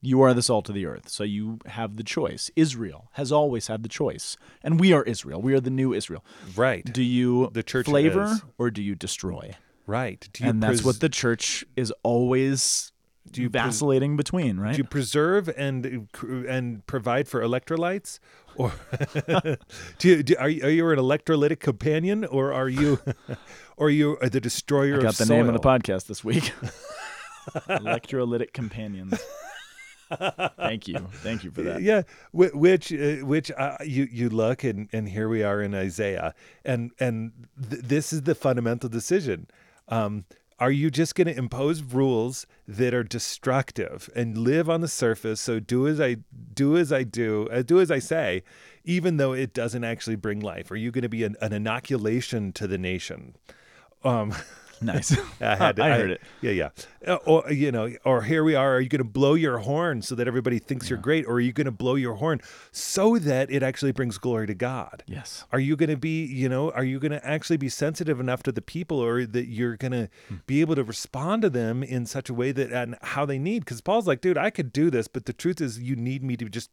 you 0.02 0.22
are 0.22 0.34
the 0.34 0.42
salt 0.42 0.68
of 0.68 0.76
the 0.76 0.86
earth. 0.86 1.08
So 1.10 1.24
you 1.24 1.60
have 1.68 1.98
the 1.98 2.04
choice. 2.04 2.50
Israel 2.56 3.10
has 3.14 3.32
always 3.32 3.68
had 3.68 3.84
the 3.84 3.90
choice. 3.90 4.36
And 4.64 4.80
we 4.80 4.94
are 4.94 5.04
Israel. 5.04 5.42
We 5.42 5.54
are 5.54 5.60
the 5.60 5.70
new 5.70 5.94
Israel. 5.94 6.26
Right. 6.56 6.84
Do 6.92 7.04
you 7.04 7.50
The 7.54 7.64
church 7.64 7.86
flavor 7.86 8.24
is. 8.24 8.42
or 8.58 8.72
do 8.72 8.82
you 8.82 8.96
destroy? 8.96 9.56
Right. 9.86 10.28
Do 10.34 10.44
you 10.44 10.50
And 10.50 10.64
that's 10.64 10.84
what 10.84 11.00
the 11.00 11.10
church 11.10 11.64
is 11.76 11.94
always 12.04 12.92
do 13.30 13.42
you 13.44 13.50
pres- 13.50 13.64
vacillating 13.64 14.18
between, 14.18 14.60
right? 14.60 14.74
do 14.74 14.80
you 14.80 14.84
preserve 14.84 15.48
and 15.56 16.08
and 16.50 16.86
provide 16.88 17.28
for 17.28 17.42
electrolytes, 17.42 18.20
or 18.56 18.74
do 20.00 20.08
you, 20.10 20.24
do, 20.24 20.36
are 20.38 20.50
you, 20.50 20.64
are 20.66 20.70
you 20.70 20.90
an 20.90 20.98
electrolytic 20.98 21.60
companion, 21.60 22.26
or 22.26 22.52
are 22.52 22.68
you, 22.68 23.00
or 23.78 23.88
are 23.88 23.90
you 23.90 24.18
the 24.22 24.42
destroyer 24.42 24.98
I 24.98 25.04
got 25.04 25.20
of 25.22 25.28
the 25.28 25.34
name 25.34 25.48
of 25.48 25.54
the 25.54 25.60
podcast 25.60 26.08
this 26.08 26.24
week. 26.24 26.52
Electrolytic 27.70 28.54
companions. 28.54 29.20
Thank 30.58 30.88
you, 30.88 31.00
thank 31.24 31.44
you 31.44 31.52
for 31.52 31.62
that. 31.64 31.82
Yeah, 31.82 32.04
which 32.32 32.94
uh, 32.94 33.26
which 33.26 33.52
uh, 33.52 33.78
you 33.84 34.08
you 34.12 34.30
look 34.30 34.64
and 34.64 34.90
and 34.94 35.10
here 35.10 35.30
we 35.30 35.44
are 35.44 35.62
in 35.62 35.74
Isaiah, 35.74 36.34
and 36.64 36.92
and 37.00 37.32
th- 37.70 37.82
this 37.84 38.14
is 38.14 38.24
the 38.24 38.36
fundamental 38.36 38.90
decision. 38.90 39.48
Um, 39.88 40.26
are 40.62 40.72
you 40.72 40.92
just 40.92 41.16
going 41.16 41.26
to 41.26 41.36
impose 41.36 41.82
rules 41.82 42.46
that 42.68 42.94
are 42.94 43.04
destructive 43.04 44.12
and 44.16 44.38
live 44.38 44.70
on 44.70 44.82
the 44.82 44.88
surface? 44.88 45.42
So 45.42 45.60
do 45.60 45.88
as 45.88 46.00
I 46.00 46.18
do 46.54 46.78
as 46.78 46.94
I 46.94 47.02
do, 47.02 47.50
uh, 47.52 47.64
do 47.64 47.82
as 47.82 47.90
I 47.90 47.98
say, 47.98 48.44
even 48.84 49.18
though 49.18 49.34
it 49.34 49.56
doesn't 49.56 49.84
actually 49.84 50.18
bring 50.18 50.40
life. 50.40 50.70
Are 50.70 50.76
you 50.76 50.92
going 50.92 51.02
to 51.02 51.10
be 51.10 51.24
an, 51.24 51.36
an 51.42 51.52
inoculation 51.52 52.54
to 52.54 52.68
the 52.68 52.78
nation? 52.78 53.36
Um, 54.04 54.36
Nice. 54.94 55.16
I 55.42 55.56
had 55.56 55.76
to, 55.76 55.84
I 55.84 55.90
heard 55.92 56.12
it. 56.12 56.22
Yeah, 56.42 56.52
yeah. 56.52 56.70
Uh, 57.06 57.16
Or 57.26 57.52
you 57.52 57.72
know, 57.72 57.92
or 58.04 58.24
here 58.24 58.44
we 58.44 58.56
are. 58.56 58.76
Are 58.78 58.80
you 58.82 58.90
going 58.90 59.00
to 59.00 59.04
blow 59.04 59.36
your 59.36 59.60
horn 59.60 60.02
so 60.02 60.16
that 60.16 60.28
everybody 60.28 60.58
thinks 60.60 60.90
you're 60.90 60.98
great, 61.00 61.26
or 61.26 61.34
are 61.34 61.40
you 61.40 61.54
going 61.54 61.66
to 61.66 61.72
blow 61.72 61.96
your 61.96 62.16
horn 62.16 62.42
so 62.72 63.18
that 63.20 63.52
it 63.52 63.62
actually 63.64 63.92
brings 63.92 64.18
glory 64.18 64.48
to 64.48 64.54
God? 64.56 65.04
Yes. 65.06 65.46
Are 65.52 65.60
you 65.60 65.76
going 65.76 65.90
to 65.90 65.98
be, 65.98 66.26
you 66.26 66.50
know, 66.50 66.72
are 66.72 66.84
you 66.84 67.00
going 67.00 67.12
to 67.12 67.24
actually 67.26 67.58
be 67.58 67.70
sensitive 67.70 68.20
enough 68.20 68.42
to 68.44 68.52
the 68.52 68.62
people, 68.62 69.00
or 69.00 69.26
that 69.26 69.48
you're 69.48 69.78
going 69.78 69.92
to 69.94 70.10
Hmm. 70.30 70.36
be 70.48 70.62
able 70.62 70.76
to 70.76 70.84
respond 70.84 71.44
to 71.44 71.50
them 71.50 71.84
in 71.84 72.06
such 72.06 72.30
a 72.30 72.34
way 72.34 72.52
that 72.52 72.72
and 72.72 72.98
how 73.02 73.26
they 73.26 73.38
need? 73.38 73.60
Because 73.66 73.82
Paul's 73.82 74.08
like, 74.08 74.20
dude, 74.22 74.38
I 74.38 74.50
could 74.50 74.74
do 74.74 74.90
this, 74.90 75.08
but 75.08 75.26
the 75.26 75.34
truth 75.34 75.62
is, 75.62 75.80
you 75.80 75.96
need 75.96 76.24
me 76.24 76.36
to 76.38 76.50
just 76.50 76.72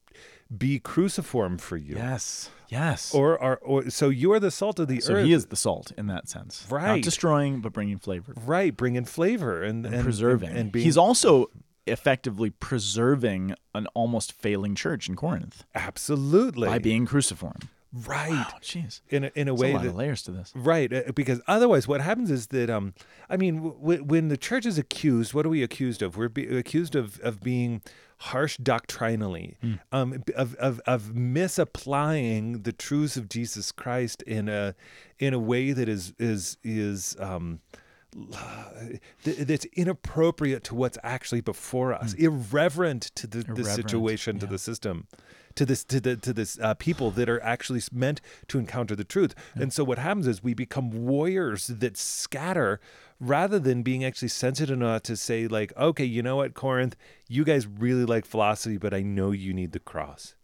be 0.57 0.79
cruciform 0.79 1.59
for 1.59 1.77
you. 1.77 1.97
Yes. 1.97 2.51
Yes. 2.69 3.15
Or, 3.15 3.39
or, 3.43 3.57
or, 3.59 3.91
so 3.91 4.09
you 4.09 4.33
are 4.33 4.41
the 4.41 4.51
salt 4.51 4.79
of 4.79 4.89
the 4.89 5.01
so 5.01 5.15
earth. 5.15 5.27
he 5.27 5.33
is 5.33 5.47
the 5.47 5.57
salt 5.57 5.93
in 5.97 6.07
that 6.09 6.29
sense. 6.29 6.67
Right. 6.71 6.87
Not 6.97 7.03
destroying, 7.03 7.61
but 7.61 7.73
bringing 7.73 7.99
flavor. 7.99 8.35
right, 8.45 8.77
bringing 8.77 9.05
flavor 9.05 9.63
and, 9.63 9.85
and, 9.87 9.95
and 9.95 10.05
preserving. 10.05 10.51
and, 10.51 10.73
being 10.73 10.85
He's 10.85 10.97
also 10.99 11.51
effectively 11.87 12.51
preserving 12.51 13.55
an 13.75 13.87
almost 13.95 14.33
failing 14.33 14.75
church 14.75 15.09
in 15.09 15.17
Corinth 15.17 15.65
absolutely 15.75 16.69
by 16.69 16.79
being 16.79 17.07
cruciform. 17.07 17.57
right 18.07 18.31
Wow, 18.31 18.47
jeez. 18.63 19.01
in 19.09 19.25
a, 19.25 19.31
in 19.35 19.49
a 19.49 19.55
way 19.55 19.71
a 19.71 19.75
lot 19.75 19.83
that 19.85 19.89
of 19.89 19.97
layers 19.97 20.23
to 20.25 20.31
this. 20.31 20.53
Right, 20.55 20.93
uh, 20.93 21.13
because 21.15 21.41
otherwise, 21.49 21.89
what 21.89 22.03
happens 22.03 22.31
is 22.31 22.49
that 22.49 22.69
um, 22.69 22.93
I 23.31 23.39
mean, 23.39 23.57
w- 23.57 23.77
w- 23.81 24.05
when 24.05 24.29
the 24.29 24.37
church 24.37 24.67
is 24.67 24.77
accused, 24.77 25.33
what 25.33 25.47
are 25.47 25.49
we 25.49 25.63
accused 25.63 26.03
of? 26.03 26.19
We're 26.19 26.29
be- 26.29 26.59
accused 26.59 26.95
of 26.95 27.19
of 27.21 27.41
being 27.43 27.81
harsh 28.19 28.57
doctrinally, 28.57 29.57
um, 29.93 30.23
of, 30.37 30.55
of 30.57 30.81
of 30.87 31.15
misapplying 31.15 32.63
the 32.63 32.73
truths 32.73 33.17
of 33.17 33.29
Jesus 33.29 33.73
Christ 33.73 34.23
in 34.23 34.49
a 34.49 34.75
in 35.19 35.35
a 35.35 35.39
way 35.39 35.73
that 35.73 35.89
is 35.89 36.15
is 36.19 36.57
is 36.65 37.17
um, 37.21 37.61
that's 39.25 39.67
inappropriate 39.67 40.65
to 40.65 40.75
what's 40.75 40.99
actually 41.03 41.41
before 41.41 41.93
us, 41.93 42.15
irreverent 42.15 43.03
to 43.15 43.27
the, 43.27 43.39
the 43.39 43.53
Irreverent, 43.53 43.77
situation, 43.77 44.39
to 44.39 44.47
the 44.47 44.59
system, 44.59 45.07
to 45.55 45.67
this 45.67 45.85
to 45.85 46.01
the 46.01 46.17
to 46.17 46.33
this 46.33 46.59
uh, 46.59 46.75
people 46.75 47.11
that 47.13 47.29
are 47.29 47.43
actually 47.43 47.83
meant 47.93 48.21
to 48.49 48.59
encounter 48.59 48.97
the 48.97 49.05
truth. 49.05 49.35
And 49.55 49.73
so 49.73 49.85
what 49.85 49.99
happens 49.99 50.27
is 50.27 50.43
we 50.43 50.55
become 50.55 50.91
warriors 50.91 51.67
that 51.69 51.97
scatter 51.97 52.81
rather 53.21 53.59
than 53.59 53.83
being 53.83 54.05
actually 54.05 54.29
sensitive 54.29 54.75
enough 54.75 55.03
to 55.03 55.17
say 55.17 55.49
like, 55.49 55.73
okay, 55.77 56.05
you 56.05 56.23
know 56.23 56.37
what, 56.37 56.55
Corinth, 56.55 56.97
you 57.29 57.45
guys 57.45 57.67
really 57.67 58.05
like 58.05 58.25
philosophy, 58.25 58.77
but 58.77 58.95
I 58.95 59.03
know 59.03 59.33
you 59.33 59.53
need 59.53 59.73
the 59.73 59.81
cross 59.81 60.35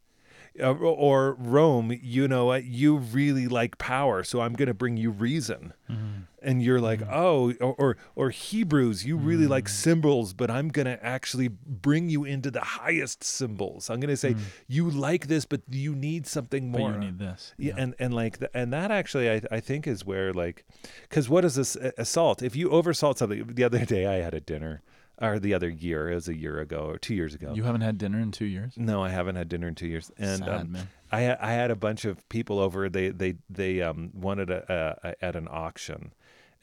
uh, 0.60 0.72
or 0.72 1.34
Rome, 1.34 1.98
you 2.00 2.28
know 2.28 2.54
you 2.54 2.96
really 2.96 3.48
like 3.48 3.76
power, 3.78 4.22
so 4.22 4.40
I'm 4.40 4.52
going 4.52 4.68
to 4.68 4.74
bring 4.74 4.96
you 4.96 5.10
reason. 5.10 5.74
Mm-hmm. 5.90 6.20
And 6.42 6.62
you're 6.62 6.80
like, 6.80 7.00
mm-hmm. 7.00 7.12
oh, 7.12 7.54
or, 7.60 7.74
or 7.74 7.96
or 8.14 8.30
Hebrews, 8.30 9.04
you 9.04 9.16
really 9.16 9.46
like 9.46 9.64
mm. 9.64 9.70
symbols, 9.70 10.34
but 10.34 10.50
I'm 10.50 10.68
going 10.68 10.86
to 10.86 11.02
actually 11.04 11.48
bring 11.48 12.10
you 12.10 12.24
into 12.24 12.50
the 12.50 12.60
highest 12.60 13.24
symbols. 13.24 13.88
I'm 13.88 13.98
going 13.98 14.10
to 14.10 14.16
say 14.16 14.34
mm. 14.34 14.40
you 14.68 14.90
like 14.90 15.26
this, 15.26 15.46
but 15.46 15.62
you 15.70 15.94
need 15.94 16.26
something 16.26 16.70
But 16.70 16.78
more. 16.78 16.92
you 16.92 16.98
need 16.98 17.18
this. 17.18 17.54
Yeah, 17.56 17.74
and 17.78 17.94
and 17.98 18.14
like 18.14 18.40
th- 18.40 18.50
and 18.52 18.72
that 18.74 18.90
actually 18.90 19.30
I 19.30 19.40
I 19.50 19.60
think 19.60 19.86
is 19.86 20.04
where 20.04 20.32
like 20.32 20.64
because 21.08 21.28
what 21.28 21.44
is 21.44 21.54
this 21.54 21.76
uh, 21.76 21.92
assault? 21.96 22.42
If 22.42 22.54
you 22.54 22.68
oversalt 22.68 23.16
something, 23.16 23.54
the 23.54 23.64
other 23.64 23.84
day 23.86 24.06
I 24.06 24.22
had 24.22 24.34
a 24.34 24.40
dinner, 24.40 24.82
or 25.20 25.38
the 25.38 25.54
other 25.54 25.68
year, 25.68 26.10
it 26.10 26.14
was 26.14 26.28
a 26.28 26.36
year 26.36 26.60
ago 26.60 26.86
or 26.86 26.98
two 26.98 27.14
years 27.14 27.34
ago. 27.34 27.52
You 27.54 27.62
haven't 27.62 27.82
had 27.82 27.98
dinner 27.98 28.18
in 28.18 28.32
two 28.32 28.46
years? 28.46 28.74
No, 28.76 29.02
I 29.02 29.10
haven't 29.10 29.36
had 29.36 29.48
dinner 29.48 29.68
in 29.68 29.74
two 29.74 29.86
years. 29.86 30.10
And 30.18 30.40
Sad, 30.40 30.48
um, 30.48 30.72
man. 30.72 30.88
I 31.12 31.20
had 31.20 31.38
I 31.40 31.52
had 31.52 31.70
a 31.70 31.76
bunch 31.76 32.04
of 32.04 32.28
people 32.28 32.58
over. 32.58 32.88
They 32.88 33.10
they 33.10 33.36
they 33.48 33.80
um 33.82 34.10
wanted 34.14 34.50
a, 34.50 34.98
a, 35.04 35.08
a 35.08 35.24
at 35.24 35.36
an 35.36 35.46
auction, 35.50 36.12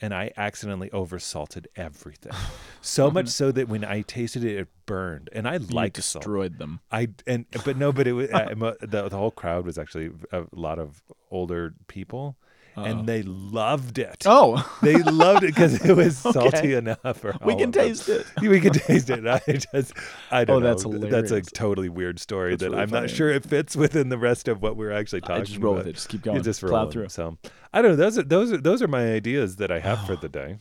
and 0.01 0.13
I 0.13 0.31
accidentally 0.35 0.89
oversalted 0.89 1.67
everything, 1.75 2.33
so 2.81 3.09
much 3.09 3.29
so 3.29 3.51
that 3.53 3.69
when 3.69 3.85
I 3.85 4.01
tasted 4.01 4.43
it, 4.43 4.57
it 4.57 4.67
burned. 4.85 5.29
And 5.31 5.47
I 5.47 5.57
like 5.57 5.95
salt. 5.97 6.23
destroyed 6.23 6.57
them. 6.57 6.81
I 6.91 7.09
and 7.25 7.45
but 7.63 7.77
no, 7.77 7.93
but 7.93 8.07
it 8.07 8.13
was 8.13 8.29
uh, 8.33 8.53
the 8.81 9.07
the 9.09 9.17
whole 9.17 9.31
crowd 9.31 9.65
was 9.65 9.77
actually 9.77 10.11
a 10.33 10.43
lot 10.51 10.79
of 10.79 11.01
older 11.29 11.73
people, 11.87 12.35
Uh-oh. 12.77 12.84
and 12.86 13.07
they 13.07 13.21
loved 13.23 13.97
it. 13.99 14.23
Oh, 14.25 14.65
They 14.81 14.97
loved 14.97 15.43
it 15.43 15.47
because 15.47 15.84
it 15.86 15.93
was 15.95 16.25
Okay. 16.25 16.39
salty 16.49 16.73
enough 16.73 17.17
for 17.17 17.36
we 17.43 17.55
can 17.55 17.71
them. 17.71 17.84
taste 17.84 18.07
it. 18.10 18.25
We 18.41 18.60
can 18.62 18.73
taste 18.73 19.10
it. 19.10 19.25
I 19.27 19.39
just, 19.47 19.93
I 20.31 20.45
don't 20.45 20.57
Oh, 20.57 20.60
know. 20.73 20.99
that's 21.10 21.29
That's 21.31 21.47
a 21.49 21.51
totally 21.51 21.89
weird 21.89 22.19
story 22.19 22.51
That's 22.51 22.62
that 22.63 22.69
really 22.71 22.81
I'm 22.84 22.89
funny. 22.89 23.01
not 23.07 23.10
sure 23.10 23.29
it 23.29 23.43
fits 23.45 23.75
within 23.75 24.10
the 24.10 24.17
rest 24.17 24.47
of 24.47 24.62
what 24.62 24.77
we're 24.77 24.91
actually 24.91 25.21
talking 25.21 25.36
I 25.41 25.43
just 25.45 25.57
roll 25.60 25.73
about. 25.73 25.86
with 25.86 25.88
it. 25.88 25.95
Just 25.95 26.10
keep 26.10 26.21
going. 26.23 26.38
You 26.38 26.43
just 26.43 26.63
roll 26.63 26.89
through. 26.89 27.10
So 27.10 27.38
I 27.73 27.81
don't 27.81 27.91
know. 27.91 27.97
Those 27.97 28.17
are 28.17 28.23
those 28.23 28.51
are 28.53 28.57
those 28.57 28.81
are 28.81 28.88
my 28.88 29.12
ideas 29.13 29.57
that 29.57 29.71
I 29.71 29.79
have 29.79 30.05
for 30.05 30.15
the 30.25 30.29
day. 30.29 30.60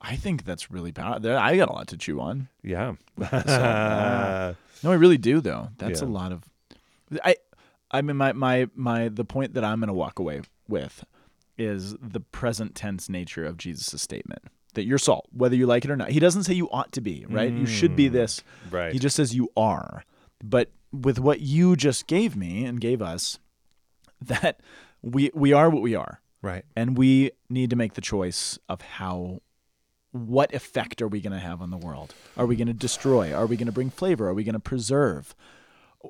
I 0.00 0.16
think 0.16 0.44
that's 0.44 0.68
really 0.70 0.90
powerful. 0.90 1.30
I 1.36 1.56
got 1.56 1.68
a 1.68 1.72
lot 1.72 1.86
to 1.88 1.96
chew 1.96 2.20
on. 2.20 2.48
Yeah. 2.64 2.94
uh, 3.20 4.54
No, 4.82 4.90
I 4.90 4.94
really 4.96 5.18
do 5.18 5.40
though. 5.40 5.68
That's 5.78 6.02
a 6.02 6.06
lot 6.06 6.32
of 6.32 6.42
I 7.24 7.36
I 7.90 8.02
mean 8.02 8.16
my 8.16 8.32
my 8.32 8.68
my 8.74 9.08
the 9.08 9.24
point 9.24 9.54
that 9.54 9.64
I'm 9.64 9.78
going 9.80 9.88
to 9.88 9.94
walk 9.94 10.18
away 10.18 10.42
with 10.68 11.04
is 11.58 11.94
the 12.00 12.20
present 12.20 12.74
tense 12.74 13.08
nature 13.08 13.44
of 13.44 13.56
Jesus' 13.56 14.02
statement. 14.02 14.42
That 14.74 14.84
you're 14.84 14.98
salt, 14.98 15.28
whether 15.32 15.54
you 15.54 15.66
like 15.66 15.84
it 15.84 15.90
or 15.90 15.96
not. 15.96 16.10
He 16.10 16.20
doesn't 16.20 16.44
say 16.44 16.54
you 16.54 16.70
ought 16.70 16.92
to 16.92 17.02
be, 17.02 17.26
right? 17.28 17.52
You 17.52 17.66
should 17.66 17.94
be 17.94 18.08
mm, 18.08 18.12
this. 18.12 18.42
right. 18.70 18.92
He 18.92 18.98
just 18.98 19.16
says 19.16 19.34
you 19.34 19.50
are. 19.54 20.04
But 20.42 20.70
with 20.92 21.18
what 21.18 21.40
you 21.40 21.76
just 21.76 22.06
gave 22.06 22.36
me 22.36 22.64
and 22.64 22.80
gave 22.80 23.02
us, 23.02 23.38
that 24.22 24.60
we 25.02 25.30
we 25.34 25.52
are 25.52 25.68
what 25.68 25.82
we 25.82 25.94
are. 25.94 26.20
right. 26.40 26.64
And 26.74 26.96
we 26.96 27.32
need 27.50 27.70
to 27.70 27.76
make 27.76 27.94
the 27.94 28.00
choice 28.00 28.58
of 28.68 28.80
how 28.80 29.42
what 30.12 30.54
effect 30.54 31.00
are 31.02 31.08
we 31.08 31.20
going 31.20 31.32
to 31.32 31.38
have 31.38 31.60
on 31.62 31.70
the 31.70 31.76
world? 31.76 32.14
Are 32.36 32.46
we 32.46 32.56
going 32.56 32.68
to 32.68 32.74
destroy? 32.74 33.32
Are 33.32 33.46
we 33.46 33.56
going 33.56 33.66
to 33.66 33.72
bring 33.72 33.90
flavor? 33.90 34.28
Are 34.28 34.34
we 34.34 34.44
going 34.44 34.52
to 34.54 34.60
preserve? 34.60 35.34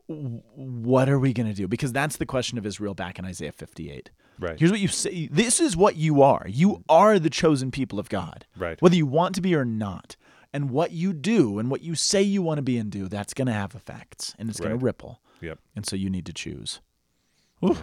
What 0.07 1.09
are 1.09 1.19
we 1.19 1.33
going 1.33 1.49
to 1.49 1.55
do? 1.55 1.69
Because 1.69 1.93
that's 1.93 2.17
the 2.17 2.27
question 2.27 2.59
of 2.59 2.67
Israel 2.67 2.95
back 2.95 3.19
in 3.19 3.25
Isaiah 3.25 3.53
58. 3.53 4.11
Right. 4.39 4.59
Here's 4.59 4.71
what 4.71 4.81
you 4.81 4.89
say. 4.89 5.29
This 5.31 5.61
is 5.61 5.77
what 5.77 5.97
you 5.97 6.23
are. 6.23 6.47
You 6.49 6.83
are 6.89 7.19
the 7.19 7.31
chosen 7.31 7.71
people 7.71 7.99
of 7.99 8.09
God. 8.09 8.47
Right. 8.57 8.81
Whether 8.81 8.97
you 8.97 9.07
want 9.07 9.35
to 9.37 9.41
be 9.41 9.55
or 9.55 9.65
not. 9.65 10.17
And 10.55 10.71
what 10.71 10.93
you 10.93 11.15
do 11.15 11.59
and 11.59 11.71
what 11.71 11.83
you 11.83 11.95
say 11.95 12.21
you 12.23 12.43
want 12.43 12.59
to 12.59 12.63
be 12.63 12.77
and 12.77 12.91
do, 12.91 13.09
that's 13.09 13.33
going 13.33 13.47
to 13.47 13.55
have 13.55 13.75
effects 13.75 14.35
and 14.39 14.51
it's 14.51 14.61
going 14.61 14.71
to 14.71 14.77
ripple. 14.77 15.23
Yep. 15.41 15.59
And 15.75 15.87
so 15.87 15.97
you 15.97 16.11
need 16.11 16.27
to 16.27 16.33
choose. 16.33 16.81
Yeah. 17.63 17.75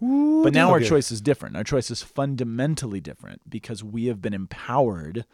But 0.00 0.52
now 0.52 0.70
our 0.70 0.80
choice 0.80 1.10
is 1.10 1.20
different. 1.20 1.56
Our 1.56 1.64
choice 1.64 1.90
is 1.90 2.02
fundamentally 2.02 3.00
different 3.00 3.48
because 3.48 3.82
we 3.82 4.06
have 4.06 4.20
been 4.20 4.34
empowered 4.34 5.24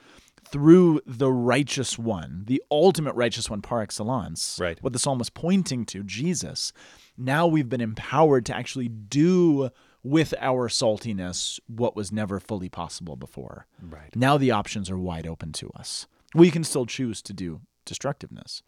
through 0.54 1.00
the 1.04 1.32
righteous 1.32 1.98
one, 1.98 2.44
the 2.46 2.62
ultimate 2.70 3.16
righteous 3.16 3.50
one 3.50 3.60
par 3.60 3.82
excellence. 3.82 4.56
Right. 4.60 4.80
What 4.80 4.92
the 4.92 5.00
psalm 5.00 5.20
is 5.20 5.28
pointing 5.28 5.84
to, 5.86 6.04
Jesus. 6.04 6.72
Now 7.18 7.48
we've 7.48 7.68
been 7.68 7.80
empowered 7.80 8.46
to 8.46 8.56
actually 8.56 8.86
do 8.86 9.70
with 10.04 10.32
our 10.40 10.68
saltiness 10.68 11.58
what 11.66 11.96
was 11.96 12.12
never 12.12 12.38
fully 12.38 12.68
possible 12.68 13.16
before. 13.16 13.66
Right. 13.82 14.14
Now 14.14 14.38
the 14.38 14.52
options 14.52 14.88
are 14.88 14.98
wide 14.98 15.26
open 15.26 15.50
to 15.54 15.70
us. 15.74 16.06
We 16.36 16.52
can 16.52 16.62
still 16.62 16.86
choose 16.86 17.20
to 17.22 17.32
do 17.32 17.60
destructiveness, 17.84 18.62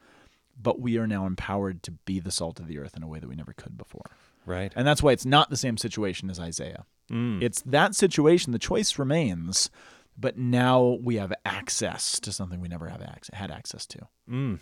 but 0.61 0.80
we 0.80 0.99
are 0.99 1.07
now 1.07 1.24
empowered 1.24 1.84
to 1.84 1.93
be 1.93 2.18
the 2.18 2.32
salt 2.32 2.59
of 2.59 2.66
the 2.66 2.80
earth 2.80 2.97
in 2.97 3.05
a 3.05 3.09
way 3.09 3.20
that 3.20 3.28
we 3.28 3.37
never 3.37 3.53
could 3.53 3.78
before. 3.78 4.11
Right. 4.45 4.72
And 4.74 4.84
that's 4.84 5.05
why 5.05 5.12
it's 5.12 5.24
not 5.24 5.51
the 5.51 5.57
same 5.57 5.76
situation 5.76 6.30
as 6.30 6.41
Isaiah. 6.41 6.84
Mm. 7.12 7.41
It's 7.41 7.62
that 7.62 7.95
situation. 7.95 8.53
The 8.53 8.59
choice 8.59 8.99
remains, 8.99 9.70
but 10.19 10.37
now 10.39 10.99
we 11.03 11.17
have 11.17 11.33
access 11.45 12.19
to 12.21 12.33
something 12.33 12.61
we 12.61 12.69
never 12.69 12.89
have 12.89 13.01
ac- 13.03 13.31
had 13.35 13.51
access 13.51 13.87
to. 13.87 13.99
Mm. 14.31 14.59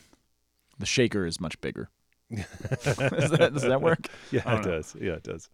The 0.78 0.86
shaker 0.86 1.24
is 1.26 1.40
much 1.40 1.60
bigger. 1.60 1.88
Does, 2.30 3.30
that, 3.30 3.50
does 3.52 3.62
that 3.62 3.80
work? 3.82 4.08
Yeah, 4.32 4.40
it 4.40 4.64
know. 4.64 4.72
does. 4.72 4.96
Yeah, 5.00 5.12
it 5.12 5.22
does. 5.22 5.48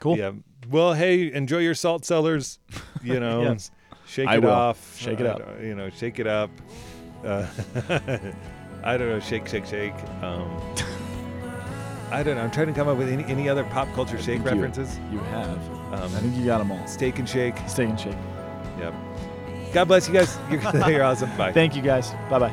Cool. 0.00 0.16
Yeah. 0.16 0.32
Well, 0.70 0.94
hey, 0.94 1.30
enjoy 1.32 1.58
your 1.58 1.74
salt 1.74 2.04
cellars. 2.06 2.58
You 3.02 3.20
know, 3.20 3.42
Yes. 3.42 3.70
shake 4.06 4.28
I 4.28 4.36
it 4.36 4.42
will. 4.42 4.50
off. 4.50 4.96
Shake 4.98 5.20
it 5.20 5.26
uh, 5.26 5.30
up. 5.30 5.60
You 5.60 5.74
know, 5.74 5.90
shake 5.90 6.18
it 6.20 6.26
up. 6.26 6.50
Uh, 7.24 7.46
I 8.84 8.96
don't 8.96 9.08
know. 9.10 9.20
Shake, 9.20 9.46
shake, 9.46 9.66
shake. 9.66 9.94
Um, 10.22 10.60
I 12.10 12.22
don't 12.22 12.36
know. 12.36 12.42
I'm 12.42 12.50
trying 12.50 12.66
to 12.68 12.72
come 12.72 12.88
up 12.88 12.96
with 12.98 13.08
any, 13.08 13.24
any 13.24 13.48
other 13.48 13.64
pop 13.64 13.92
culture 13.94 14.16
shake 14.16 14.42
think 14.42 14.44
you- 14.44 14.62
references. 14.62 14.98
You 15.10 15.18
have. 15.18 15.58
Um, 15.92 16.02
I 16.14 16.20
think 16.20 16.36
you 16.36 16.44
got 16.46 16.58
them 16.58 16.72
all. 16.72 16.86
Steak 16.86 17.18
and 17.18 17.28
shake. 17.28 17.56
Steak 17.66 17.88
and 17.90 18.00
shake. 18.00 18.16
Yep. 18.78 18.94
God 19.72 19.88
bless 19.88 20.06
you 20.08 20.14
guys. 20.14 20.38
You're, 20.50 20.60
you're 20.90 21.02
awesome. 21.02 21.34
Bye. 21.36 21.52
Thank 21.52 21.74
you 21.74 21.82
guys. 21.82 22.10
Bye 22.28 22.38
bye. 22.38 22.52